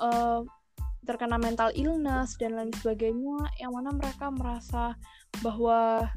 uh, 0.00 0.40
terkena 1.06 1.38
mental 1.38 1.70
illness 1.78 2.34
dan 2.36 2.58
lain 2.58 2.74
sebagainya 2.82 3.46
yang 3.62 3.72
mana 3.72 3.94
mereka 3.94 4.28
merasa 4.34 4.98
bahwa 5.40 6.10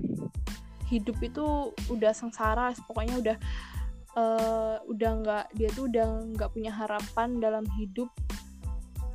hidup 0.89 1.21
itu 1.21 1.69
udah 1.93 2.11
sengsara 2.11 2.73
pokoknya 2.89 3.15
udah 3.21 3.37
uh, 4.17 4.75
udah 4.89 5.11
nggak 5.21 5.45
dia 5.53 5.69
tuh 5.71 5.85
udah 5.85 6.25
nggak 6.33 6.49
punya 6.51 6.73
harapan 6.73 7.37
dalam 7.37 7.65
hidup. 7.77 8.09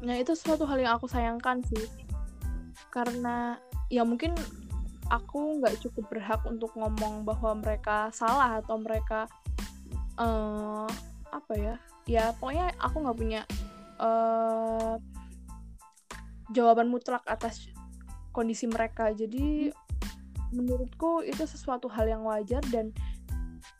Nah 0.04 0.14
itu 0.14 0.36
suatu 0.38 0.62
hal 0.68 0.78
yang 0.78 0.94
aku 0.94 1.10
sayangkan 1.10 1.64
sih. 1.66 1.84
Karena 2.94 3.58
ya 3.90 4.06
mungkin 4.06 4.38
aku 5.10 5.60
nggak 5.60 5.82
cukup 5.82 6.08
berhak 6.08 6.40
untuk 6.46 6.70
ngomong 6.78 7.26
bahwa 7.26 7.58
mereka 7.58 8.08
salah 8.14 8.62
atau 8.62 8.78
mereka 8.78 9.26
uh, 10.20 10.86
apa 11.34 11.52
ya? 11.58 11.74
Ya 12.06 12.24
pokoknya 12.38 12.70
aku 12.78 12.96
nggak 13.02 13.18
punya 13.18 13.42
uh, 13.98 15.00
jawaban 16.52 16.90
mutlak 16.92 17.24
atas 17.24 17.70
kondisi 18.34 18.66
mereka. 18.66 19.14
Jadi 19.14 19.70
menurutku 20.52 21.24
itu 21.24 21.46
sesuatu 21.46 21.88
hal 21.88 22.10
yang 22.10 22.26
wajar 22.26 22.60
dan 22.68 22.90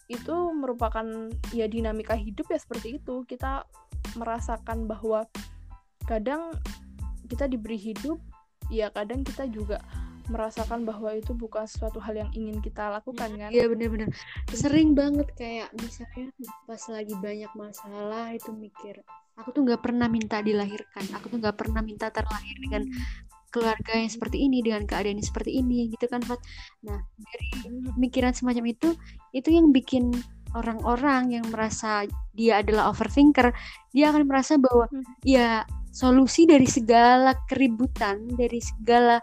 itu 0.08 0.36
merupakan 0.52 1.04
ya 1.52 1.66
dinamika 1.68 2.14
hidup 2.16 2.48
ya 2.48 2.58
seperti 2.60 3.02
itu. 3.02 3.26
Kita 3.26 3.66
merasakan 4.14 4.86
bahwa 4.86 5.26
kadang 6.04 6.54
kita 7.26 7.48
diberi 7.48 7.80
hidup 7.80 8.20
ya 8.68 8.92
kadang 8.92 9.24
kita 9.24 9.48
juga 9.48 9.80
merasakan 10.30 10.88
bahwa 10.88 11.12
itu 11.12 11.32
bukan 11.36 11.68
suatu 11.68 12.00
hal 12.00 12.16
yang 12.16 12.30
ingin 12.32 12.60
kita 12.62 12.88
lakukan 12.88 13.28
kan? 13.36 13.50
Iya 13.52 13.68
bener-bener. 13.68 14.08
Sering 14.52 14.96
banget 14.96 15.28
kayak 15.36 15.72
misalnya 15.78 16.32
pas 16.64 16.82
lagi 16.88 17.14
banyak 17.18 17.52
masalah 17.56 18.32
itu 18.32 18.50
mikir 18.52 19.04
aku 19.34 19.50
tuh 19.50 19.62
nggak 19.66 19.82
pernah 19.82 20.06
minta 20.06 20.38
dilahirkan. 20.38 21.04
Aku 21.18 21.26
tuh 21.26 21.38
nggak 21.42 21.58
pernah 21.58 21.82
minta 21.82 22.10
terlahir 22.10 22.56
dengan 22.62 22.82
keluarga 23.54 23.94
yang 23.94 24.10
seperti 24.10 24.50
ini 24.50 24.66
dengan 24.66 24.82
keadaan 24.82 25.22
yang 25.22 25.26
seperti 25.26 25.62
ini 25.62 25.86
gitu 25.94 26.10
kan 26.10 26.22
Fat. 26.26 26.42
Nah 26.82 26.98
dari 27.22 27.70
pemikiran 27.94 28.34
semacam 28.34 28.66
itu 28.66 28.98
itu 29.30 29.48
yang 29.54 29.70
bikin 29.70 30.10
orang-orang 30.58 31.38
yang 31.38 31.46
merasa 31.50 32.06
dia 32.34 32.62
adalah 32.62 32.90
overthinker 32.90 33.54
dia 33.94 34.10
akan 34.10 34.26
merasa 34.26 34.58
bahwa 34.58 34.90
hmm. 34.90 35.22
ya 35.22 35.62
solusi 35.94 36.50
dari 36.50 36.66
segala 36.66 37.38
keributan 37.46 38.26
dari 38.34 38.58
segala 38.58 39.22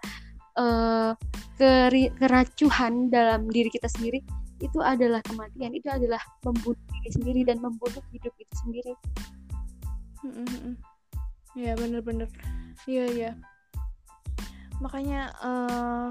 keri 1.56 2.10
keracuhan 2.18 3.14
dalam 3.14 3.46
diri 3.50 3.70
kita 3.70 3.86
sendiri 3.86 4.22
itu 4.62 4.78
adalah 4.78 5.26
kematian 5.26 5.74
itu 5.74 5.90
adalah 5.90 6.22
membunuh 6.46 6.86
diri 7.02 7.10
sendiri 7.10 7.42
dan 7.46 7.58
membunuh 7.58 8.02
hidup 8.14 8.34
itu 8.38 8.54
sendiri. 8.62 8.94
Iya 11.58 11.74
bener-bener. 11.76 12.30
Iya 12.86 13.06
iya. 13.10 13.32
Makanya 14.82 15.34
uh, 15.42 16.10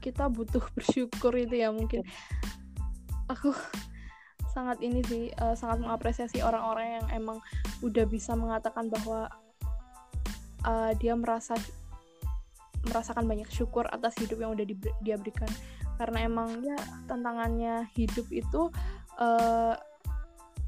Kita 0.00 0.28
butuh 0.28 0.60
bersyukur 0.76 1.32
itu 1.36 1.64
ya 1.64 1.72
mungkin. 1.72 2.04
Aku 3.32 3.56
sangat 4.52 4.84
ini 4.84 5.00
sih 5.08 5.32
uh, 5.40 5.56
Sangat 5.56 5.80
mengapresiasi 5.80 6.44
orang-orang 6.44 7.00
yang 7.00 7.06
emang 7.24 7.38
Udah 7.80 8.04
bisa 8.04 8.36
mengatakan 8.36 8.92
bahwa 8.92 9.32
uh, 10.68 10.92
Dia 11.00 11.16
merasa 11.16 11.56
merasakan 12.88 13.24
banyak 13.24 13.48
syukur 13.48 13.88
atas 13.88 14.14
hidup 14.20 14.40
yang 14.40 14.52
udah 14.52 14.66
di, 14.66 14.74
dia 15.00 15.16
berikan. 15.16 15.48
Karena 15.96 16.26
emang 16.26 16.60
ya 16.64 16.76
tantangannya 17.06 17.88
hidup 17.94 18.26
itu 18.34 18.68
uh, 19.20 19.74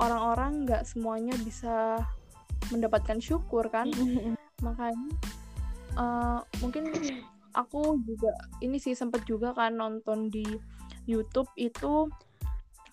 orang-orang 0.00 0.68
nggak 0.68 0.82
semuanya 0.86 1.34
bisa 1.42 2.00
mendapatkan 2.70 3.18
syukur 3.18 3.66
kan? 3.68 3.90
Makanya 4.66 5.10
uh, 5.96 6.40
mungkin 6.60 6.92
aku 7.56 7.96
juga 8.04 8.32
ini 8.60 8.76
sih 8.76 8.92
sempet 8.92 9.24
juga 9.24 9.56
kan 9.56 9.76
nonton 9.76 10.28
di 10.28 10.44
YouTube 11.08 11.48
itu 11.56 12.08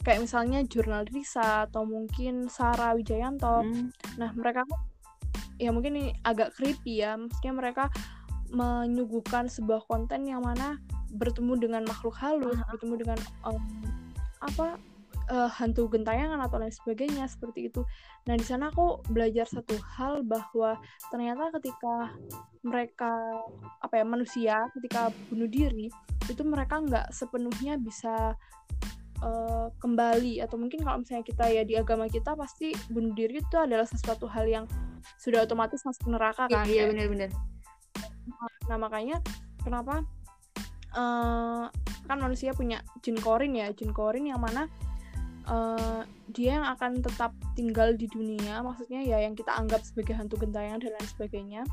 kayak 0.04 0.24
misalnya 0.24 0.64
jurnal 0.68 1.08
Risa 1.08 1.68
atau 1.68 1.84
mungkin 1.88 2.48
Sarah 2.52 2.96
Wijayanto. 2.96 3.64
Mm. 3.64 3.88
nah 4.20 4.30
mereka 4.36 4.68
ya 5.58 5.72
mungkin 5.72 5.96
ini 6.00 6.12
agak 6.24 6.56
creepy 6.56 7.04
ya. 7.04 7.16
Maksudnya 7.16 7.54
mereka 7.56 7.84
menyuguhkan 8.54 9.50
sebuah 9.50 9.84
konten 9.90 10.30
yang 10.30 10.46
mana 10.46 10.78
bertemu 11.18 11.58
dengan 11.58 11.84
makhluk 11.84 12.14
halus, 12.22 12.54
uh-huh. 12.54 12.70
bertemu 12.74 12.96
dengan 13.02 13.20
um, 13.46 13.62
apa 14.46 14.78
uh, 15.34 15.50
hantu 15.50 15.90
gentayangan 15.90 16.42
atau 16.44 16.62
lain 16.62 16.74
sebagainya 16.74 17.26
seperti 17.30 17.72
itu. 17.72 17.82
Nah 18.30 18.36
di 18.38 18.46
sana 18.46 18.70
aku 18.70 19.02
belajar 19.10 19.50
satu 19.50 19.76
hal 19.98 20.22
bahwa 20.26 20.78
ternyata 21.10 21.54
ketika 21.60 22.14
mereka 22.64 23.12
apa 23.82 23.94
ya 24.00 24.06
manusia 24.06 24.56
ketika 24.80 25.12
bunuh 25.32 25.50
diri 25.50 25.88
itu 26.32 26.44
mereka 26.48 26.80
nggak 26.80 27.12
sepenuhnya 27.12 27.76
bisa 27.76 28.38
uh, 29.20 29.68
kembali 29.84 30.40
atau 30.40 30.56
mungkin 30.56 30.84
kalau 30.84 31.04
misalnya 31.04 31.26
kita 31.28 31.46
ya 31.52 31.64
di 31.68 31.76
agama 31.76 32.08
kita 32.08 32.32
pasti 32.36 32.72
bunuh 32.88 33.12
diri 33.12 33.44
itu 33.44 33.58
adalah 33.60 33.88
sesuatu 33.88 34.28
hal 34.32 34.48
yang 34.48 34.66
sudah 35.20 35.44
otomatis 35.44 35.84
masuk 35.84 36.08
neraka 36.08 36.48
iya, 36.48 36.56
kan? 36.56 36.66
Iya 36.68 36.84
benar-benar 36.88 37.53
nah 38.68 38.78
makanya 38.80 39.20
kenapa 39.64 40.04
uh, 40.96 41.68
kan 42.04 42.18
manusia 42.20 42.52
punya 42.52 42.84
jin 43.04 43.16
korin 43.20 43.56
ya 43.56 43.72
jin 43.72 43.92
korin 43.96 44.28
yang 44.28 44.40
mana 44.40 44.68
uh, 45.48 46.04
dia 46.32 46.60
yang 46.60 46.68
akan 46.68 47.04
tetap 47.04 47.32
tinggal 47.56 47.94
di 47.96 48.08
dunia 48.08 48.64
maksudnya 48.64 49.04
ya 49.04 49.20
yang 49.24 49.36
kita 49.36 49.52
anggap 49.54 49.84
sebagai 49.84 50.16
hantu 50.16 50.40
gentayangan 50.40 50.82
dan 50.82 50.92
lain 50.96 51.10
sebagainya. 51.10 51.64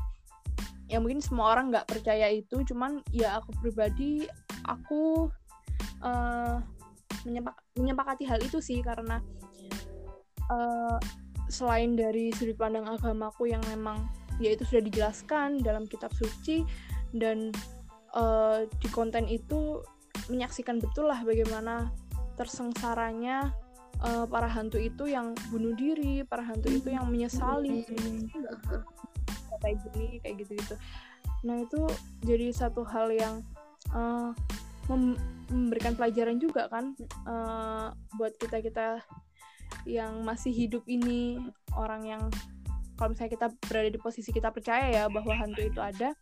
Ya 0.91 0.99
mungkin 0.99 1.23
semua 1.23 1.55
orang 1.55 1.71
nggak 1.71 1.87
percaya 1.87 2.27
itu 2.27 2.67
cuman 2.67 2.99
ya 3.15 3.39
aku 3.39 3.55
pribadi 3.63 4.27
aku 4.67 5.31
uh, 6.03 6.59
menyepak 7.23 7.55
menyepakati 7.79 8.27
hal 8.27 8.43
itu 8.43 8.59
sih 8.59 8.83
karena 8.83 9.23
uh, 10.51 10.99
selain 11.47 11.95
dari 11.95 12.35
sudut 12.35 12.59
pandang 12.59 12.91
agamaku 12.91 13.55
yang 13.55 13.63
memang 13.71 14.03
yaitu 14.41 14.65
sudah 14.65 14.83
dijelaskan 14.83 15.61
dalam 15.61 15.85
kitab 15.85 16.09
suci 16.17 16.65
dan 17.13 17.53
uh, 18.17 18.65
di 18.81 18.89
konten 18.89 19.29
itu 19.29 19.85
menyaksikan 20.27 20.81
betul 20.81 21.07
lah 21.07 21.21
bagaimana 21.21 21.93
tersengsaranya 22.35 23.53
uh, 24.01 24.25
para 24.25 24.49
hantu 24.49 24.81
itu 24.81 25.07
yang 25.07 25.37
bunuh 25.53 25.77
diri, 25.77 26.25
para 26.25 26.41
hantu 26.41 26.73
itu 26.73 26.89
yang 26.91 27.05
menyesali 27.07 27.85
kayak 29.61 29.77
gini 29.93 30.17
kayak 30.25 30.35
gitu 30.41 30.57
gitu. 30.57 30.75
Nah 31.45 31.61
itu 31.61 31.81
jadi 32.25 32.49
satu 32.49 32.81
hal 32.81 33.13
yang 33.13 33.45
uh, 33.93 34.33
mem 34.89 35.13
memberikan 35.51 35.93
pelajaran 35.99 36.39
juga 36.39 36.71
kan 36.71 36.95
uh, 37.27 37.91
buat 38.15 38.33
kita 38.39 38.63
kita 38.63 39.03
yang 39.83 40.23
masih 40.23 40.55
hidup 40.55 40.87
ini 40.87 41.37
orang 41.75 42.07
yang 42.07 42.23
kalau 43.01 43.17
misalnya 43.17 43.33
kita 43.33 43.47
berada 43.65 43.89
di 43.89 43.97
posisi 43.97 44.29
kita 44.29 44.53
percaya 44.53 44.85
ya 44.93 45.03
bahwa 45.09 45.33
hantu 45.33 45.65
itu 45.65 45.81
ada 45.81 46.13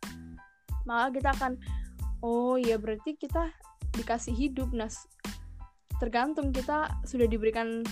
maka 0.88 1.12
kita 1.12 1.28
akan 1.36 1.60
oh 2.24 2.56
ya 2.56 2.80
berarti 2.80 3.20
kita 3.20 3.52
dikasih 3.92 4.32
hidup. 4.32 4.72
Nah 4.72 4.88
tergantung 6.00 6.56
kita 6.56 6.88
sudah 7.04 7.28
diberikan 7.28 7.84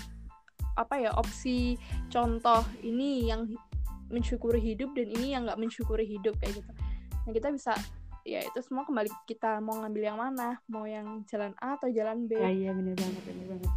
apa 0.81 0.97
ya 0.97 1.13
opsi 1.21 1.77
contoh 2.09 2.65
ini 2.81 3.29
yang 3.29 3.45
mensyukuri 4.09 4.57
hidup 4.63 4.97
dan 4.97 5.13
ini 5.13 5.37
yang 5.37 5.45
nggak 5.45 5.61
mensyukuri 5.61 6.09
hidup 6.09 6.33
kayak 6.41 6.65
gitu. 6.65 6.73
Nah 7.29 7.33
kita 7.37 7.53
bisa 7.53 7.77
ya 8.25 8.41
itu 8.41 8.57
semua 8.65 8.89
kembali 8.89 9.13
kita 9.29 9.61
mau 9.61 9.85
ngambil 9.85 10.03
yang 10.05 10.17
mana 10.17 10.57
mau 10.65 10.89
yang 10.89 11.29
jalan 11.29 11.53
A 11.61 11.77
atau 11.77 11.93
jalan 11.93 12.25
B. 12.25 12.41
Ya, 12.41 12.49
iya 12.49 12.71
benar 12.73 12.97
banget 12.97 13.23
benar 13.29 13.47
banget. 13.53 13.73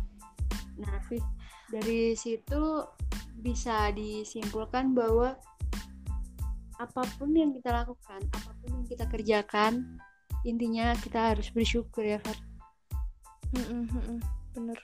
Nah 0.80 0.96
sih 1.12 1.20
dari 1.72 2.14
situ 2.20 2.84
bisa 3.40 3.90
disimpulkan 3.96 4.92
bahwa 4.92 5.34
apa 6.78 7.04
pun 7.16 7.32
yang 7.32 7.56
kita 7.56 7.72
lakukan, 7.72 8.22
apa 8.34 8.52
pun 8.60 8.70
yang 8.82 8.86
kita 8.90 9.06
kerjakan, 9.08 10.02
intinya 10.44 10.92
kita 11.00 11.34
harus 11.34 11.48
bersyukur 11.54 12.04
ya, 12.04 12.18
Fat. 12.20 12.38
Bener. 14.58 14.80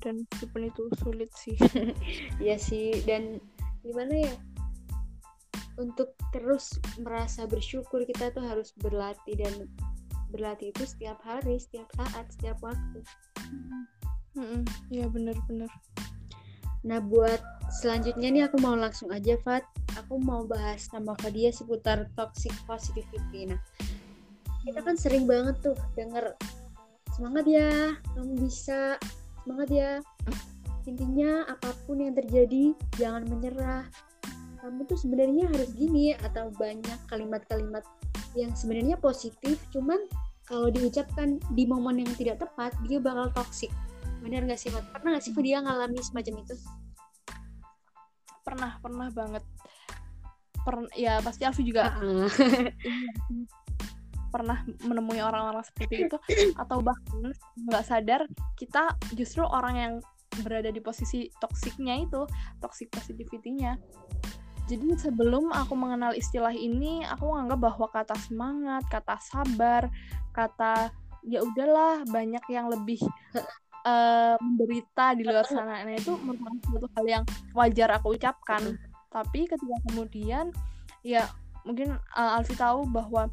Dan 0.00 0.22
meskipun 0.30 0.62
itu 0.70 0.82
sulit 1.02 1.30
sih. 1.34 1.58
Iya 2.44 2.56
sih, 2.62 3.02
dan 3.04 3.42
gimana 3.82 4.14
ya? 4.14 4.34
Untuk 5.76 6.14
terus 6.30 6.78
merasa 7.02 7.44
bersyukur 7.44 8.06
kita 8.06 8.32
tuh 8.32 8.46
harus 8.46 8.72
berlatih 8.80 9.34
dan 9.36 9.66
berlatih 10.30 10.70
itu 10.70 10.86
setiap 10.86 11.18
hari, 11.26 11.58
setiap 11.58 11.90
saat, 11.98 12.30
setiap 12.32 12.56
waktu. 12.62 13.02
Iya 14.92 15.08
bener-bener. 15.08 15.68
Nah 16.84 17.00
buat 17.00 17.40
selanjutnya 17.82 18.28
nih 18.30 18.42
aku 18.46 18.60
mau 18.60 18.76
langsung 18.76 19.10
aja 19.10 19.34
Fat. 19.40 19.64
Aku 20.04 20.20
mau 20.20 20.44
bahas 20.44 20.86
sama 20.92 21.16
dia 21.32 21.48
seputar 21.48 22.06
toxic 22.14 22.52
positivity. 22.68 23.48
Nah 23.48 23.60
kita 24.62 24.84
kan 24.84 24.94
sering 24.98 25.24
banget 25.24 25.56
tuh 25.64 25.78
denger 25.96 26.36
semangat 27.16 27.48
ya, 27.48 27.96
kamu 28.12 28.44
bisa, 28.44 29.00
semangat 29.42 29.68
ya. 29.72 29.90
Intinya 30.84 31.48
apa 31.48 31.72
pun 31.88 32.04
yang 32.04 32.12
terjadi 32.12 32.76
jangan 33.00 33.24
menyerah. 33.26 33.88
Kamu 34.60 34.84
tuh 34.84 34.98
sebenarnya 34.98 35.48
harus 35.48 35.70
gini 35.78 36.12
atau 36.12 36.52
banyak 36.54 36.98
kalimat-kalimat 37.08 37.86
yang 38.36 38.52
sebenarnya 38.52 39.00
positif, 39.00 39.56
cuman 39.72 39.96
kalau 40.44 40.68
diucapkan 40.68 41.40
di 41.56 41.64
momen 41.64 42.04
yang 42.04 42.12
tidak 42.14 42.42
tepat 42.42 42.74
dia 42.86 43.00
bakal 43.00 43.32
toxic 43.32 43.72
bener 44.22 44.44
gak 44.48 44.60
sih 44.60 44.72
Fat? 44.72 44.84
pernah 44.92 45.18
gak 45.18 45.24
sih 45.24 45.32
dia 45.40 45.58
ngalami 45.60 46.00
semacam 46.02 46.34
itu? 46.42 46.54
Pernah 48.42 48.78
pernah 48.78 49.08
banget. 49.10 49.44
Per 50.66 50.74
ya 50.98 51.22
pasti 51.22 51.46
Alfi 51.46 51.62
juga. 51.62 51.94
Uh 51.98 52.26
-uh. 52.26 52.28
pernah 54.36 54.60
menemui 54.84 55.22
orang-orang 55.22 55.64
seperti 55.64 56.10
itu 56.10 56.16
atau 56.60 56.84
bahkan 56.84 57.32
nggak 57.56 57.84
sadar 57.88 58.28
kita 58.60 58.92
justru 59.16 59.40
orang 59.40 59.74
yang 59.80 59.92
berada 60.44 60.68
di 60.68 60.84
posisi 60.84 61.32
toksiknya 61.40 61.96
itu 62.04 62.28
toxic 62.60 62.92
positivity-nya. 62.92 63.80
Jadi 64.66 64.98
sebelum 64.98 65.54
aku 65.54 65.78
mengenal 65.78 66.12
istilah 66.12 66.52
ini 66.52 67.06
aku 67.06 67.32
menganggap 67.32 67.58
bahwa 67.70 67.86
kata 67.88 68.16
semangat 68.26 68.82
kata 68.90 69.16
sabar 69.22 69.88
kata 70.34 70.90
ya 71.22 71.40
udahlah 71.40 72.02
banyak 72.10 72.42
yang 72.50 72.66
lebih 72.68 72.98
uh, 73.86 74.34
menderita 74.42 75.14
di 75.14 75.22
luar 75.22 75.46
sana. 75.46 75.86
Nah 75.86 75.94
itu 75.94 76.18
merupakan 76.18 76.58
suatu 76.66 76.88
hal 76.98 77.04
yang 77.06 77.24
wajar 77.54 77.88
aku 77.94 78.18
ucapkan. 78.18 78.74
Tapi 79.08 79.46
ketika 79.46 79.76
kemudian 79.88 80.50
ya 81.06 81.30
mungkin 81.62 81.94
uh, 81.94 82.36
Alfi 82.36 82.58
tahu 82.58 82.84
bahwa 82.90 83.30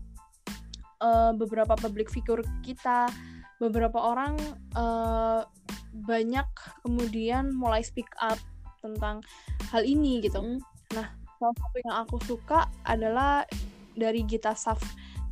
uh, 1.01 1.33
beberapa 1.33 1.73
public 1.73 2.13
figure 2.13 2.45
kita 2.61 3.09
beberapa 3.57 3.97
orang 3.97 4.37
uh, 4.77 5.45
banyak 5.93 6.47
kemudian 6.81 7.53
mulai 7.53 7.85
speak 7.85 8.09
up 8.21 8.37
tentang 8.81 9.21
hal 9.69 9.85
ini 9.85 10.19
gitu. 10.21 10.41
Mm. 10.41 10.59
nah 10.93 11.07
salah 11.37 11.55
satu 11.57 11.77
yang 11.81 11.95
aku 12.05 12.17
suka 12.25 12.69
adalah 12.85 13.45
dari 13.93 14.25
Gita 14.25 14.57
Saf 14.57 14.81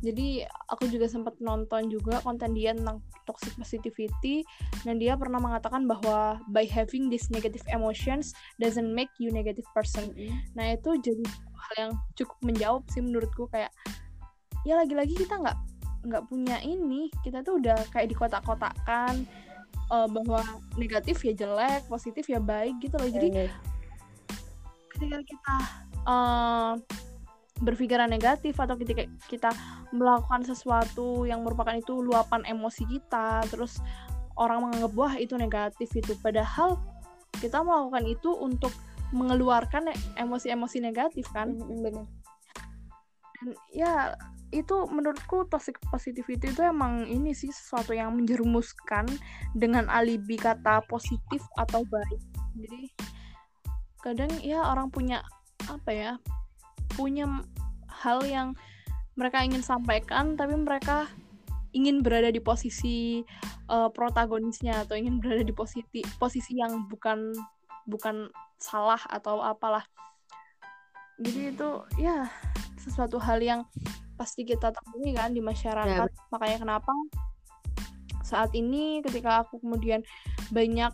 jadi 0.02 0.50
aku 0.66 0.90
juga 0.90 1.06
sempat 1.06 1.38
nonton 1.38 1.86
juga 1.86 2.18
konten 2.26 2.58
dia 2.58 2.74
tentang 2.74 2.98
toxic 3.22 3.54
positivity 3.54 4.42
dan 4.82 4.98
dia 4.98 5.14
pernah 5.14 5.38
mengatakan 5.38 5.86
bahwa 5.86 6.42
by 6.50 6.66
having 6.66 7.06
these 7.06 7.30
negative 7.30 7.62
emotions 7.70 8.34
doesn't 8.58 8.90
make 8.90 9.10
you 9.22 9.30
negative 9.30 9.64
person. 9.70 10.10
Mm. 10.18 10.42
Nah 10.58 10.74
itu 10.74 10.98
jadi 10.98 11.24
hal 11.54 11.72
yang 11.78 11.92
cukup 12.18 12.38
menjawab 12.42 12.82
sih 12.90 12.98
menurutku 12.98 13.46
kayak 13.54 13.70
ya 14.66 14.74
lagi-lagi 14.74 15.14
kita 15.14 15.38
nggak 15.38 15.58
nggak 16.02 16.22
punya 16.26 16.58
ini 16.66 17.06
kita 17.22 17.46
tuh 17.46 17.62
udah 17.62 17.78
kayak 17.94 18.10
di 18.10 18.16
kotak-kotakan 18.18 19.22
uh, 19.94 20.10
bahwa 20.10 20.42
negatif 20.74 21.22
ya 21.22 21.30
jelek 21.30 21.86
positif 21.86 22.26
ya 22.26 22.42
baik 22.42 22.74
gitu 22.82 22.98
loh 22.98 23.06
jadi 23.06 23.28
yeah, 23.30 23.46
yeah. 23.46 23.58
ketika 24.90 25.18
kita 25.22 25.56
uh, 26.10 26.74
berpikiran 27.62 28.10
negatif 28.10 28.58
atau 28.58 28.74
ketika 28.74 29.06
kita 29.30 29.50
melakukan 29.94 30.42
sesuatu 30.42 31.22
yang 31.24 31.46
merupakan 31.46 31.78
itu 31.78 32.02
luapan 32.02 32.42
emosi 32.44 32.84
kita 32.90 33.46
terus 33.48 33.78
orang 34.34 34.66
menganggap 34.66 34.92
wah 34.98 35.14
itu 35.14 35.38
negatif 35.38 35.88
itu. 35.94 36.18
Padahal 36.18 36.76
kita 37.38 37.62
melakukan 37.62 38.04
itu 38.04 38.34
untuk 38.34 38.74
mengeluarkan 39.14 39.94
emosi-emosi 40.18 40.82
negatif 40.82 41.28
kan? 41.30 41.54
Benar 41.54 42.04
dan 43.42 43.58
ya 43.74 44.14
itu 44.52 44.86
menurutku 44.86 45.48
toxic 45.48 45.80
positivity 45.88 46.52
itu 46.52 46.62
emang 46.62 47.08
ini 47.08 47.32
sih 47.32 47.48
sesuatu 47.48 47.96
yang 47.96 48.12
menjerumuskan 48.14 49.08
dengan 49.56 49.88
alibi 49.88 50.36
kata 50.36 50.84
positif 50.86 51.40
atau 51.56 51.82
baik. 51.88 52.22
Jadi 52.54 52.82
kadang 54.04 54.32
ya 54.44 54.62
orang 54.62 54.92
punya 54.92 55.24
apa 55.70 55.90
ya 55.90 56.12
punya 56.94 57.28
hal 57.88 58.24
yang 58.24 58.56
mereka 59.16 59.44
ingin 59.44 59.60
sampaikan 59.60 60.34
tapi 60.34 60.56
mereka 60.56 61.08
ingin 61.72 62.04
berada 62.04 62.28
di 62.28 62.40
posisi 62.40 63.24
uh, 63.68 63.88
protagonisnya 63.88 64.84
atau 64.84 64.96
ingin 64.96 65.20
berada 65.20 65.44
di 65.44 65.52
posisi 65.52 66.04
posisi 66.20 66.60
yang 66.60 66.88
bukan 66.88 67.32
bukan 67.88 68.28
salah 68.60 69.00
atau 69.08 69.40
apalah 69.40 69.82
jadi 71.20 71.52
itu 71.52 71.70
ya 71.98 72.28
sesuatu 72.78 73.16
hal 73.20 73.40
yang 73.40 73.60
pasti 74.16 74.44
kita 74.46 74.70
temui 74.70 75.16
kan 75.16 75.32
di 75.32 75.42
masyarakat 75.42 76.08
ya. 76.08 76.22
makanya 76.30 76.58
kenapa 76.62 76.92
saat 78.22 78.54
ini 78.54 79.02
ketika 79.02 79.44
aku 79.44 79.58
kemudian 79.60 80.00
banyak 80.54 80.92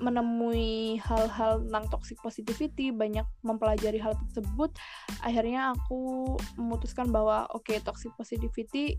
menemui 0.00 0.96
hal-hal 1.04 1.60
tentang 1.68 1.84
toxic 1.92 2.16
positivity, 2.24 2.88
banyak 2.90 3.22
mempelajari 3.44 4.00
hal 4.00 4.16
tersebut, 4.26 4.72
akhirnya 5.20 5.76
aku 5.76 6.34
memutuskan 6.56 7.12
bahwa 7.12 7.44
oke 7.52 7.68
okay, 7.68 7.78
toxic 7.84 8.10
positivity 8.16 8.96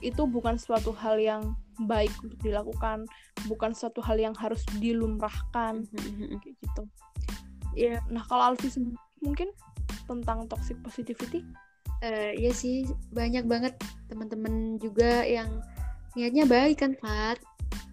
itu 0.00 0.22
bukan 0.24 0.54
suatu 0.56 0.94
hal 0.94 1.18
yang 1.18 1.58
baik 1.84 2.14
untuk 2.22 2.38
dilakukan, 2.40 3.04
bukan 3.50 3.74
suatu 3.74 3.98
hal 4.00 4.16
yang 4.16 4.32
harus 4.38 4.62
dilumrahkan 4.78 5.84
mm-hmm. 5.84 6.38
kayak 6.40 6.56
gitu. 6.62 6.82
Ya, 7.76 7.98
yeah. 7.98 8.00
nah 8.08 8.24
kalau 8.24 8.54
Alfi 8.54 8.72
mungkin 9.20 9.52
tentang 10.06 10.46
toxic 10.46 10.78
positivity? 10.80 11.42
Uh, 12.04 12.36
ya 12.36 12.52
sih 12.52 12.84
banyak 13.10 13.48
banget 13.48 13.72
teman-teman 14.12 14.76
juga 14.76 15.24
yang 15.24 15.48
niatnya 16.12 16.44
baik 16.44 16.84
kan 16.84 16.92
Fat 17.00 17.40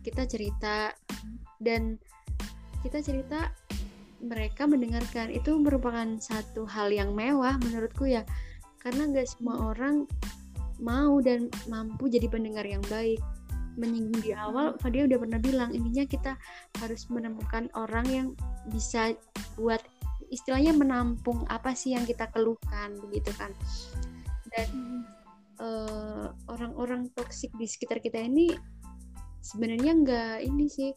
kita 0.03 0.27
cerita 0.27 0.91
dan 1.63 1.95
kita 2.83 2.99
cerita 2.99 3.49
mereka 4.23 4.67
mendengarkan. 4.67 5.31
Itu 5.31 5.59
merupakan 5.59 6.07
satu 6.19 6.63
hal 6.67 6.91
yang 6.91 7.11
mewah 7.15 7.59
menurutku 7.59 8.07
ya. 8.07 8.23
Karena 8.79 9.07
nggak 9.07 9.27
semua 9.27 9.71
orang 9.75 10.07
mau 10.79 11.19
dan 11.23 11.47
mampu 11.71 12.11
jadi 12.11 12.27
pendengar 12.27 12.67
yang 12.67 12.83
baik. 12.87 13.19
Menyinggung 13.73 14.21
di 14.21 14.31
awal 14.37 14.77
Fadia 14.77 15.09
udah 15.09 15.17
pernah 15.17 15.39
bilang 15.41 15.73
intinya 15.73 16.05
kita 16.05 16.33
harus 16.83 17.09
menemukan 17.09 17.71
orang 17.73 18.05
yang 18.05 18.27
bisa 18.69 19.17
buat 19.57 19.81
istilahnya 20.29 20.77
menampung 20.77 21.45
apa 21.49 21.73
sih 21.73 21.97
yang 21.97 22.05
kita 22.05 22.29
keluhkan 22.31 22.93
begitu 23.09 23.33
kan. 23.39 23.49
Dan 24.53 24.69
uh, 25.57 26.29
orang-orang 26.51 27.09
toksik 27.17 27.49
di 27.57 27.65
sekitar 27.65 27.97
kita 27.97 28.21
ini 28.21 28.53
sebenarnya 29.43 29.91
nggak 30.05 30.35
ini 30.45 30.65
sih 30.69 30.91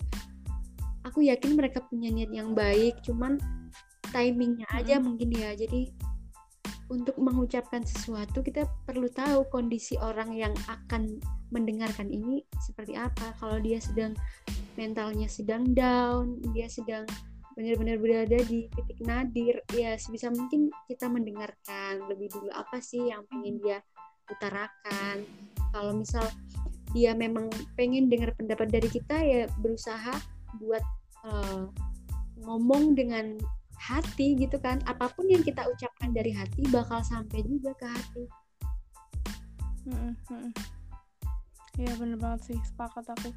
aku 1.07 1.23
yakin 1.23 1.55
mereka 1.55 1.81
punya 1.87 2.11
niat 2.11 2.35
yang 2.35 2.53
baik 2.53 2.99
cuman 3.07 3.39
timingnya 4.11 4.67
aja 4.75 4.99
hmm. 4.99 5.05
mungkin 5.07 5.31
ya. 5.31 5.55
Jadi 5.55 5.91
untuk 6.87 7.19
mengucapkan 7.19 7.83
sesuatu 7.83 8.47
kita 8.47 8.63
perlu 8.87 9.11
tahu 9.11 9.43
kondisi 9.51 9.99
orang 9.99 10.31
yang 10.35 10.55
akan 10.71 11.19
mendengarkan 11.51 12.11
ini 12.11 12.43
seperti 12.63 12.99
apa. 12.99 13.35
Kalau 13.39 13.59
dia 13.63 13.79
sedang 13.79 14.15
mentalnya 14.77 15.27
sedang 15.27 15.73
down 15.73 16.37
dia 16.53 16.69
sedang 16.69 17.09
benar-benar 17.57 17.97
berada 17.97 18.37
di 18.45 18.69
titik 18.69 19.01
nadir 19.01 19.65
ya 19.73 19.97
sebisa 19.97 20.29
mungkin 20.29 20.69
kita 20.85 21.09
mendengarkan 21.09 22.05
lebih 22.05 22.29
dulu 22.29 22.53
apa 22.53 22.85
sih 22.85 23.09
yang 23.09 23.25
pengen 23.33 23.57
dia 23.63 23.81
utarakan. 24.29 25.25
Kalau 25.73 25.97
misal 25.97 26.29
dia 26.95 27.17
memang 27.17 27.49
pengen 27.75 28.13
dengar 28.13 28.37
pendapat 28.37 28.69
dari 28.71 28.89
kita 28.93 29.17
ya 29.25 29.49
berusaha 29.59 30.13
buat 30.61 30.85
uh, 31.27 31.67
ngomong 32.41 32.95
dengan 32.95 33.35
hati 33.77 34.39
gitu 34.39 34.57
kan. 34.63 34.81
Apa 34.89 35.11
pun 35.13 35.29
yang 35.29 35.43
kita 35.43 35.67
ucapkan 35.67 36.15
dari 36.15 36.33
hati 36.33 36.65
bakal 36.73 37.03
sampai 37.05 37.45
juga 37.45 37.75
ke 37.77 37.87
hati. 37.87 38.25
Iya 41.77 41.93
bener 42.01 42.19
banget 42.19 42.55
sih. 42.55 42.59
Sepakat 42.65 43.07
aku. 43.13 43.31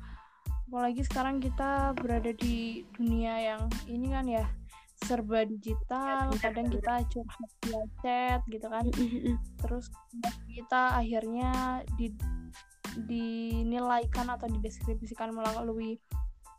Apalagi 0.70 1.02
sekarang 1.02 1.42
kita 1.42 1.98
berada 1.98 2.30
di 2.38 2.86
dunia 2.94 3.54
yang 3.54 3.64
ini 3.90 4.08
kan 4.14 4.26
ya 4.30 4.46
serba 5.06 5.44
digital. 5.48 6.30
Ya, 6.30 6.40
kadang 6.40 6.70
kita 6.70 7.04
curhat 7.10 7.52
via 7.66 7.84
chat 8.06 8.42
gitu 8.48 8.68
kan. 8.70 8.86
Terus 9.60 9.90
kita 10.48 10.98
akhirnya 10.98 11.82
di 11.98 12.14
dinilaikan 13.06 14.34
atau 14.34 14.50
dideskripsikan 14.50 15.32
melalui 15.32 16.02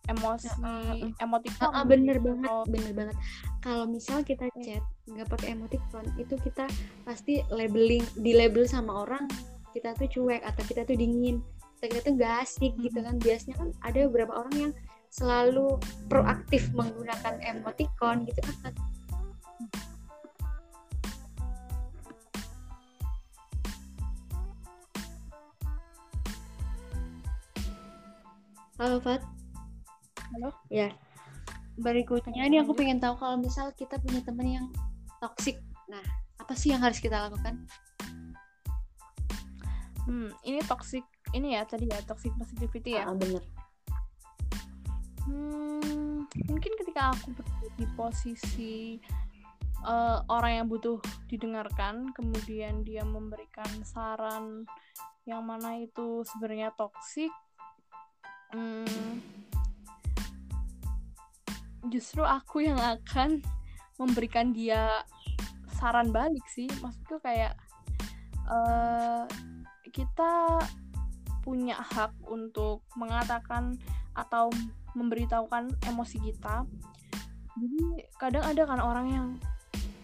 emosi 0.08 0.48
uh, 0.64 0.96
emoticon. 1.20 1.68
Uh, 1.68 1.82
uh, 1.82 1.84
bener 1.84 2.16
banget 2.22 2.50
oh. 2.50 2.64
bener 2.64 2.92
banget. 2.96 3.16
Kalau 3.60 3.84
misal 3.84 4.24
kita 4.24 4.48
chat 4.64 4.84
nggak 5.10 5.28
pakai 5.28 5.52
emoticon 5.52 6.06
itu 6.16 6.38
kita 6.40 6.64
pasti 7.04 7.44
labeling 7.52 8.06
di 8.16 8.32
label 8.32 8.64
sama 8.64 9.04
orang 9.04 9.28
kita 9.70 9.94
tuh 9.94 10.08
cuek 10.08 10.42
atau 10.46 10.62
kita 10.64 10.86
tuh 10.88 10.96
dingin. 10.96 11.44
Kita 11.80 12.04
tuh 12.04 12.12
gak 12.20 12.44
asik 12.44 12.76
gitu 12.76 13.00
kan. 13.00 13.16
Biasanya 13.16 13.56
kan 13.56 13.68
ada 13.80 14.04
beberapa 14.04 14.36
orang 14.36 14.56
yang 14.68 14.72
selalu 15.10 15.74
proaktif 16.06 16.70
menggunakan 16.70 17.42
emoticon 17.42 18.22
gitu 18.30 18.40
kan 18.62 18.74
Halo 28.80 28.96
Fat 29.02 29.20
Halo? 30.30 30.54
Ya. 30.70 30.94
Berikutnya 31.74 32.46
ini 32.46 32.62
aku 32.62 32.76
pengen 32.76 33.02
tahu 33.02 33.18
kalau 33.18 33.34
misal 33.40 33.74
kita 33.74 33.98
punya 33.98 34.22
teman 34.22 34.46
yang 34.46 34.66
toxic. 35.18 35.58
Nah, 35.90 36.02
apa 36.38 36.54
sih 36.54 36.70
yang 36.70 36.82
harus 36.82 37.02
kita 37.02 37.18
lakukan? 37.26 37.66
Hmm, 40.06 40.30
ini 40.46 40.62
toxic 40.66 41.02
ini 41.34 41.54
ya 41.58 41.66
tadi 41.66 41.90
ya 41.90 41.98
toxic 42.06 42.30
positivity 42.38 42.94
ya. 42.94 43.10
Ah, 43.10 43.14
bener. 43.14 43.42
Hmm, 45.26 46.26
mungkin 46.46 46.72
ketika 46.78 47.10
aku 47.14 47.34
berada 47.34 47.68
di 47.74 47.86
posisi 47.98 48.98
uh, 49.82 50.22
orang 50.30 50.62
yang 50.62 50.66
butuh 50.70 50.98
didengarkan, 51.26 52.10
kemudian 52.14 52.86
dia 52.86 53.02
memberikan 53.02 53.70
saran 53.82 54.66
yang 55.26 55.42
mana 55.42 55.82
itu 55.82 56.22
sebenarnya 56.26 56.74
toxic. 56.78 57.30
Hmm, 58.50 59.22
justru 61.88 62.20
aku 62.20 62.68
yang 62.68 62.76
akan 62.76 63.40
memberikan 63.96 64.52
dia 64.52 65.04
saran 65.80 66.12
balik 66.12 66.44
sih. 66.52 66.68
Maksudku 66.84 67.20
kayak 67.24 67.56
uh, 68.44 69.24
kita 69.88 70.60
punya 71.40 71.80
hak 71.80 72.12
untuk 72.28 72.84
mengatakan 73.00 73.80
atau 74.12 74.52
memberitahukan 74.92 75.72
emosi 75.88 76.20
kita. 76.20 76.68
Jadi 77.56 78.08
kadang 78.20 78.44
ada 78.44 78.62
kan 78.68 78.80
orang 78.80 79.06
yang 79.08 79.26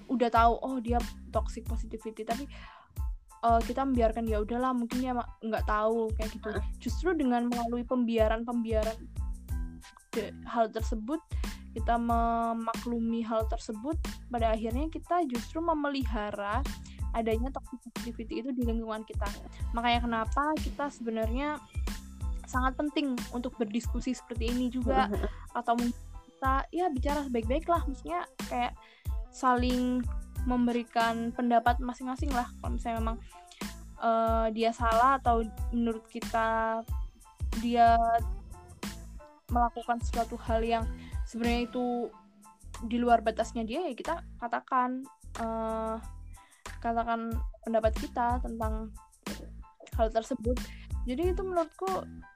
udah 0.06 0.30
tahu 0.30 0.54
oh 0.62 0.78
dia 0.78 1.02
toxic 1.34 1.66
positivity 1.66 2.22
tapi 2.22 2.46
uh, 3.42 3.58
kita 3.58 3.82
membiarkan 3.82 4.22
dia 4.22 4.38
udahlah 4.38 4.70
mungkin 4.70 5.02
dia 5.02 5.12
nggak 5.44 5.66
tahu 5.66 6.08
kayak 6.16 6.30
gitu. 6.32 6.48
Justru 6.80 7.12
dengan 7.12 7.50
melalui 7.50 7.84
pembiaran 7.84 8.46
pembiaran 8.46 8.96
hal 10.48 10.72
tersebut 10.72 11.20
kita 11.76 12.00
memaklumi 12.00 13.20
hal 13.20 13.44
tersebut 13.52 14.00
pada 14.32 14.56
akhirnya 14.56 14.88
kita 14.88 15.28
justru 15.28 15.60
memelihara 15.60 16.64
adanya 17.12 17.52
toxic 17.52 17.76
positivity 17.84 18.40
itu 18.40 18.50
di 18.56 18.64
lingkungan 18.64 19.04
kita. 19.04 19.28
Makanya 19.76 20.00
kenapa 20.08 20.56
kita 20.56 20.88
sebenarnya 20.88 21.60
sangat 22.48 22.80
penting 22.80 23.12
untuk 23.36 23.52
berdiskusi 23.60 24.16
seperti 24.16 24.48
ini 24.56 24.72
juga. 24.72 25.12
Atau 25.52 25.76
kita 26.24 26.64
ya 26.72 26.88
bicara 26.88 27.28
baik-baik 27.28 27.68
lah. 27.68 27.84
Maksudnya 27.84 28.24
kayak 28.48 28.72
saling 29.28 30.00
memberikan 30.48 31.28
pendapat 31.36 31.76
masing-masing 31.84 32.32
lah. 32.32 32.48
Kalau 32.60 32.72
misalnya 32.72 32.96
memang 33.04 33.18
uh, 34.00 34.48
dia 34.48 34.72
salah 34.72 35.20
atau 35.20 35.44
menurut 35.76 36.08
kita 36.08 36.80
dia 37.60 37.96
melakukan 39.48 40.00
suatu 40.02 40.36
hal 40.36 40.60
yang 40.64 40.84
sebenarnya 41.26 41.68
itu 41.68 42.08
di 42.86 42.96
luar 43.00 43.24
batasnya 43.24 43.64
dia 43.64 43.88
ya 43.88 43.92
kita 43.96 44.20
katakan 44.38 45.02
uh, 45.40 45.96
katakan 46.80 47.32
pendapat 47.64 47.92
kita 47.98 48.38
tentang 48.40 48.94
hal 49.96 50.08
tersebut. 50.12 50.56
Jadi 51.06 51.32
itu 51.32 51.42
menurutku 51.42 51.88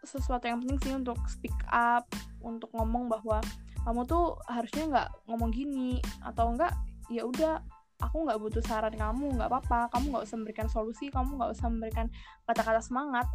sesuatu 0.06 0.46
yang 0.46 0.62
penting 0.62 0.78
sih 0.80 0.94
untuk 0.94 1.18
speak 1.26 1.54
up 1.70 2.06
untuk 2.40 2.70
ngomong 2.72 3.10
bahwa 3.10 3.42
kamu 3.82 4.06
tuh 4.06 4.38
harusnya 4.46 4.84
nggak 4.86 5.08
ngomong 5.26 5.50
gini 5.50 5.98
atau 6.22 6.54
enggak 6.54 6.72
ya 7.10 7.26
udah 7.26 7.58
aku 8.00 8.16
nggak 8.24 8.38
butuh 8.40 8.62
saran 8.64 8.94
kamu 8.96 9.36
nggak 9.36 9.50
apa-apa. 9.50 9.90
Kamu 9.92 10.14
nggak 10.14 10.24
usah 10.24 10.36
memberikan 10.40 10.68
solusi 10.70 11.12
kamu 11.12 11.36
nggak 11.36 11.52
usah 11.52 11.66
memberikan 11.68 12.06
kata-kata 12.48 12.80
semangat. 12.80 13.26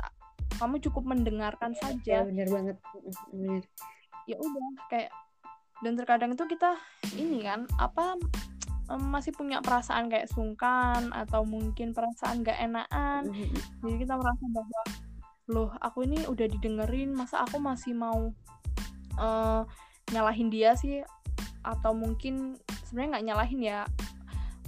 Kamu 0.55 0.79
cukup 0.79 1.03
mendengarkan 1.03 1.75
saja. 1.75 2.23
Ya, 2.23 2.27
benar 2.27 2.47
banget. 2.49 2.77
Benar. 3.29 3.61
Ya 4.25 4.37
udah 4.41 4.67
kayak 4.89 5.11
dan 5.83 5.99
terkadang 5.99 6.31
itu 6.31 6.45
kita 6.47 6.79
ini 7.19 7.43
kan 7.43 7.67
apa 7.81 8.15
masih 8.93 9.33
punya 9.33 9.65
perasaan 9.65 10.13
kayak 10.13 10.29
sungkan 10.29 11.09
atau 11.09 11.41
mungkin 11.41 11.91
perasaan 11.91 12.45
gak 12.45 12.61
enakan. 12.61 13.33
Mm-hmm. 13.33 13.81
jadi 13.81 13.95
kita 14.05 14.13
merasa 14.13 14.45
bahwa 14.53 14.81
loh 15.45 15.69
aku 15.81 16.05
ini 16.05 16.21
udah 16.29 16.45
didengerin 16.49 17.13
masa 17.13 17.45
aku 17.45 17.57
masih 17.57 17.97
mau 17.97 18.29
uh, 19.17 19.61
nyalahin 20.13 20.53
dia 20.53 20.77
sih? 20.77 21.01
Atau 21.65 21.97
mungkin 21.97 22.61
sebenarnya 22.85 23.09
nggak 23.17 23.25
nyalahin 23.25 23.61
ya 23.65 23.79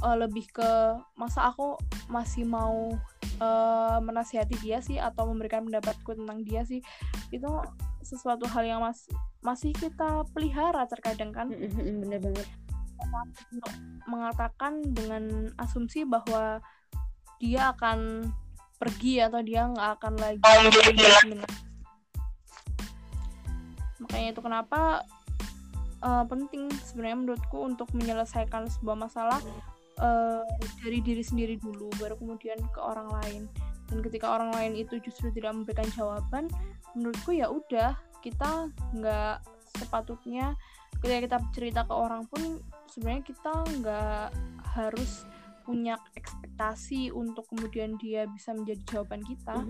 uh, 0.01 0.18
lebih 0.18 0.49
ke 0.49 0.97
masa 1.14 1.53
aku 1.53 1.78
masih 2.10 2.41
mau 2.41 2.97
uh, 3.38 3.97
menasihati 4.01 4.58
dia 4.66 4.82
sih 4.82 4.97
atau 4.97 5.30
memberikan 5.30 5.62
pendapatku 5.70 6.18
tentang 6.18 6.41
dia 6.41 6.66
sih? 6.66 6.82
Itu 7.30 7.62
sesuatu 8.08 8.47
hal 8.47 8.64
yang 8.64 8.80
mas 8.80 9.03
masih 9.43 9.76
kita 9.76 10.24
pelihara 10.32 10.88
terkadang 10.88 11.36
kan. 11.36 11.51
Bener 11.51 12.20
banget. 12.24 12.47
Untuk 13.51 13.74
mengatakan 14.08 14.82
dengan 14.95 15.51
asumsi 15.60 16.08
bahwa 16.08 16.64
dia 17.38 17.76
akan 17.76 18.32
pergi 18.78 19.22
atau 19.22 19.41
dia 19.41 19.66
nggak 19.70 19.89
akan 19.97 20.14
lagi 20.22 20.41
makanya 23.97 24.30
itu 24.30 24.41
kenapa 24.45 25.01
uh, 26.05 26.24
penting 26.30 26.70
sebenarnya 26.86 27.18
menurutku 27.18 27.58
untuk 27.58 27.89
menyelesaikan 27.97 28.70
sebuah 28.70 28.97
masalah 28.97 29.41
uh, 29.97 30.45
dari 30.86 31.01
diri 31.01 31.26
sendiri 31.26 31.58
dulu 31.58 31.89
baru 31.97 32.16
kemudian 32.18 32.58
ke 32.72 32.80
orang 32.80 33.10
lain. 33.22 33.43
Dan 33.88 34.03
ketika 34.03 34.36
orang 34.36 34.51
lain 34.51 34.76
itu 34.76 34.99
justru 34.99 35.32
tidak 35.32 35.55
memberikan 35.55 35.88
jawaban 35.95 36.51
menurutku 36.98 37.38
ya 37.38 37.54
udah 37.54 37.93
kita 38.26 38.74
nggak 38.98 39.45
sepatutnya 39.78 40.58
ketika 40.98 41.20
kita 41.30 41.38
cerita 41.54 41.82
ke 41.86 41.93
orang 41.93 42.26
pun 42.26 42.58
sebenarnya 42.89 43.24
kita 43.30 43.54
nggak 43.78 44.28
harus 44.74 45.30
punya 45.62 46.00
ekspektasi 46.16 47.12
untuk 47.12 47.45
kemudian 47.52 48.00
dia 48.00 48.26
bisa 48.26 48.56
menjadi 48.56 48.82
jawaban 48.88 49.22
kita. 49.28 49.62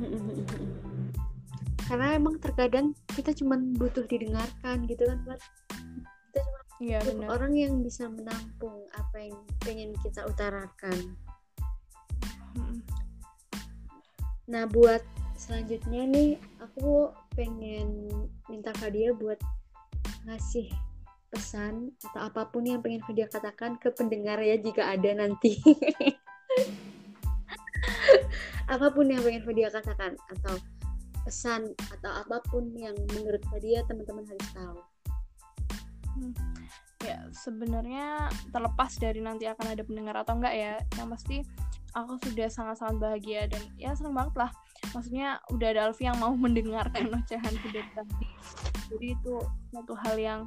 Karena 1.90 2.14
emang 2.14 2.38
terkadang 2.38 2.94
kita 3.12 3.34
cuma 3.34 3.58
butuh 3.58 4.06
didengarkan 4.06 4.86
gitu 4.86 5.04
kan 5.10 5.20
Pak. 5.26 5.40
Kita 6.32 6.40
cuma 6.46 6.60
iya, 6.80 7.00
benar. 7.02 7.28
orang 7.34 7.54
yang 7.58 7.82
bisa 7.82 8.06
menampung 8.06 8.86
apa 8.94 9.18
yang 9.18 9.38
pengen 9.66 9.92
kita 10.06 10.22
utarakan. 10.30 11.18
Nah 14.48 14.64
buat 14.70 15.02
selanjutnya 15.38 16.02
nih 16.10 16.32
aku 16.58 17.14
pengen 17.38 18.10
minta 18.50 18.74
Fadia 18.82 19.14
buat 19.14 19.38
ngasih 20.26 20.74
pesan 21.30 21.94
atau 22.10 22.26
apa 22.26 22.50
pun 22.50 22.66
yang 22.66 22.82
pengen 22.82 23.06
Fadia 23.06 23.30
katakan 23.30 23.78
ke 23.78 23.94
pendengar 23.94 24.42
ya 24.42 24.58
jika 24.58 24.98
ada 24.98 25.14
nanti 25.14 25.62
apa 28.74 28.90
pun 28.90 29.14
yang 29.14 29.22
pengen 29.22 29.46
Fadia 29.46 29.70
katakan 29.70 30.18
atau 30.34 30.58
pesan 31.22 31.70
atau 31.94 32.12
apa 32.18 32.42
pun 32.50 32.74
yang 32.74 32.98
menurut 33.14 33.46
Fadia 33.54 33.86
teman-teman 33.86 34.26
harus 34.26 34.50
tahu 34.58 34.80
hmm. 36.18 36.34
ya 37.06 37.18
sebenarnya 37.30 38.26
terlepas 38.50 38.90
dari 38.98 39.22
nanti 39.22 39.46
akan 39.46 39.78
ada 39.78 39.86
pendengar 39.86 40.18
atau 40.18 40.34
enggak 40.34 40.56
ya 40.58 40.74
yang 40.98 41.14
pasti 41.14 41.46
aku 41.94 42.18
sudah 42.26 42.50
sangat-sangat 42.50 42.98
bahagia 42.98 43.46
dan 43.46 43.62
ya 43.78 43.94
senang 43.94 44.18
banget 44.18 44.48
lah 44.48 44.52
maksudnya 44.96 45.40
udah 45.52 45.68
ada 45.74 45.82
Alfi 45.90 46.08
yang 46.08 46.20
mau 46.20 46.34
mendengarkan 46.46 47.12
ocehan 47.12 47.54
dari 47.68 47.82
tadi. 47.96 48.28
Jadi 48.88 49.08
itu 49.16 49.36
satu 49.74 49.94
hal 50.06 50.16
yang 50.16 50.42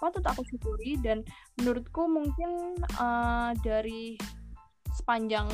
patut 0.00 0.24
aku 0.24 0.40
syukuri 0.48 0.96
dan 1.04 1.20
menurutku 1.60 2.08
mungkin 2.08 2.80
uh, 2.96 3.52
dari 3.60 4.16
sepanjang 4.96 5.46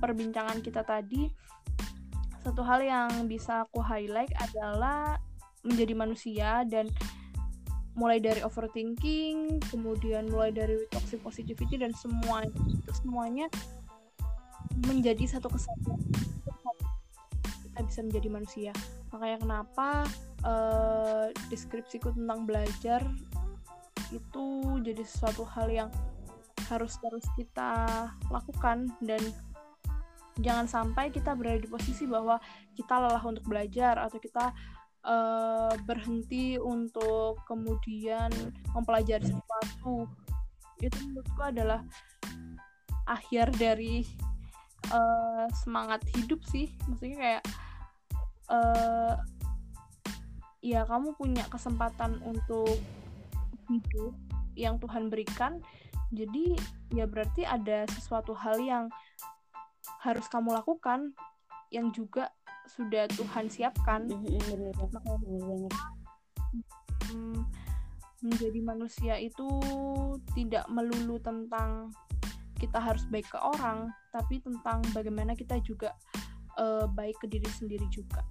perbincangan 0.00 0.64
kita 0.64 0.80
tadi 0.88 1.28
satu 2.48 2.64
hal 2.64 2.80
yang 2.80 3.10
bisa 3.28 3.68
aku 3.68 3.84
highlight 3.84 4.32
adalah 4.40 5.20
menjadi 5.68 5.92
manusia 5.92 6.64
dan 6.64 6.88
mulai 7.98 8.22
dari 8.22 8.40
overthinking 8.40 9.60
kemudian 9.68 10.30
mulai 10.32 10.54
dari 10.54 10.80
toxic 10.88 11.20
positivity 11.20 11.76
dan 11.76 11.92
semua 11.92 12.46
itu 12.46 12.62
semuanya 12.94 13.52
menjadi 14.86 15.26
satu 15.26 15.50
kesatuan 15.50 15.98
kita 17.78 17.86
bisa 17.86 18.02
menjadi 18.02 18.28
manusia. 18.34 18.72
Makanya 19.14 19.38
kenapa 19.38 20.02
uh, 20.42 21.30
deskripsiku 21.46 22.10
tentang 22.10 22.42
belajar 22.42 23.06
itu 24.10 24.46
jadi 24.82 25.06
sesuatu 25.06 25.46
hal 25.46 25.70
yang 25.70 25.90
harus 26.66 26.98
terus 26.98 27.22
kita 27.38 27.86
lakukan 28.34 28.90
dan 28.98 29.22
jangan 30.42 30.66
sampai 30.66 31.14
kita 31.14 31.38
berada 31.38 31.62
di 31.62 31.70
posisi 31.70 32.02
bahwa 32.02 32.42
kita 32.74 32.98
lelah 32.98 33.22
untuk 33.22 33.46
belajar 33.46 33.94
atau 34.02 34.18
kita 34.18 34.50
uh, 35.06 35.70
berhenti 35.86 36.58
untuk 36.58 37.38
kemudian 37.46 38.34
mempelajari 38.74 39.22
sesuatu. 39.22 40.10
Itu 40.82 40.98
menurutku 41.06 41.42
adalah 41.46 41.86
akhir 43.06 43.54
dari 43.54 44.02
uh, 44.90 45.46
semangat 45.62 46.02
hidup 46.18 46.42
sih. 46.42 46.74
Maksudnya 46.90 47.18
kayak 47.22 47.44
uh, 48.48 49.14
ya 50.64 50.84
kamu 50.84 51.14
punya 51.16 51.44
kesempatan 51.48 52.20
untuk 52.24 52.76
hidup 53.68 54.12
yang 54.58 54.76
Tuhan 54.82 55.08
berikan. 55.08 55.62
Jadi 56.08 56.56
ya 56.96 57.04
berarti 57.04 57.44
ada 57.44 57.84
sesuatu 57.92 58.32
hal 58.32 58.58
yang 58.64 58.88
harus 60.00 60.24
kamu 60.32 60.56
lakukan 60.56 61.12
yang 61.68 61.92
juga 61.92 62.32
sudah 62.68 63.08
Tuhan 63.12 63.52
siapkan. 63.52 64.08
Hmm, 67.08 67.40
menjadi 68.20 68.60
manusia 68.60 69.14
itu 69.20 69.46
tidak 70.34 70.66
melulu 70.68 71.20
tentang 71.22 71.92
kita 72.58 72.82
harus 72.82 73.06
baik 73.06 73.30
ke 73.30 73.38
orang 73.38 73.86
tapi 74.10 74.42
tentang 74.42 74.82
bagaimana 74.90 75.38
kita 75.38 75.62
juga 75.62 75.94
uh, 76.58 76.90
baik 76.90 77.22
ke 77.22 77.30
diri 77.30 77.46
sendiri 77.46 77.86
juga 77.86 78.26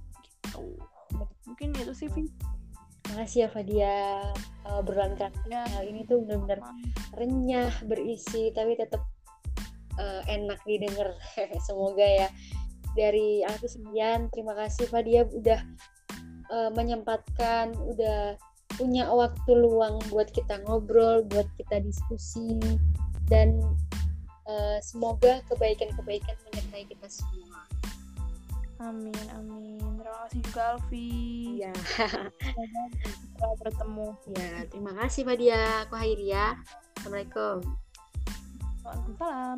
gitu 0.62 1.26
mungkin 1.48 1.70
itu 1.78 1.94
sih 1.96 2.10
Vi 2.12 2.28
Makasih 3.08 3.48
ya 3.48 3.50
Fadia. 3.50 3.96
Uh, 4.68 4.84
Ya. 5.48 5.64
hal 5.64 5.84
ini 5.88 6.04
tuh 6.04 6.28
benar-benar 6.28 6.60
renyah 7.16 7.72
berisi 7.88 8.52
tapi 8.52 8.76
tetap 8.76 9.00
uh, 9.96 10.22
enak 10.28 10.60
didengar. 10.68 11.16
Semoga 11.68 12.04
ya. 12.04 12.28
Dari 13.00 13.48
aku 13.48 13.64
sekian 13.64 14.28
terima 14.36 14.60
kasih 14.60 14.92
Fadia 14.92 15.24
udah 15.24 15.64
uh, 16.52 16.70
menyempatkan 16.76 17.72
udah 17.80 18.36
punya 18.76 19.10
waktu 19.10 19.52
luang 19.56 19.98
buat 20.12 20.30
kita 20.30 20.62
ngobrol 20.68 21.26
buat 21.32 21.50
kita 21.58 21.82
diskusi 21.82 22.60
dan 23.26 23.58
uh, 24.46 24.78
semoga 24.86 25.42
kebaikan-kebaikan 25.50 26.38
menyertai 26.46 26.86
kita 26.86 27.08
semua 27.10 27.57
Amin, 28.78 29.18
amin. 29.34 29.82
Terima 29.82 30.14
kasih 30.26 30.40
juga 30.46 30.62
Alfi. 30.78 31.10
ya 31.58 31.74
kita 33.34 33.48
bertemu. 33.66 34.10
ya 34.38 34.50
terima 34.70 34.92
kasih 34.94 35.22
Fadia 35.26 35.86
aku 35.86 35.94
akhiri 35.98 36.30
ya 36.30 36.54
Assalamualaikum 36.98 37.66
Waalaikumsalam. 38.86 39.58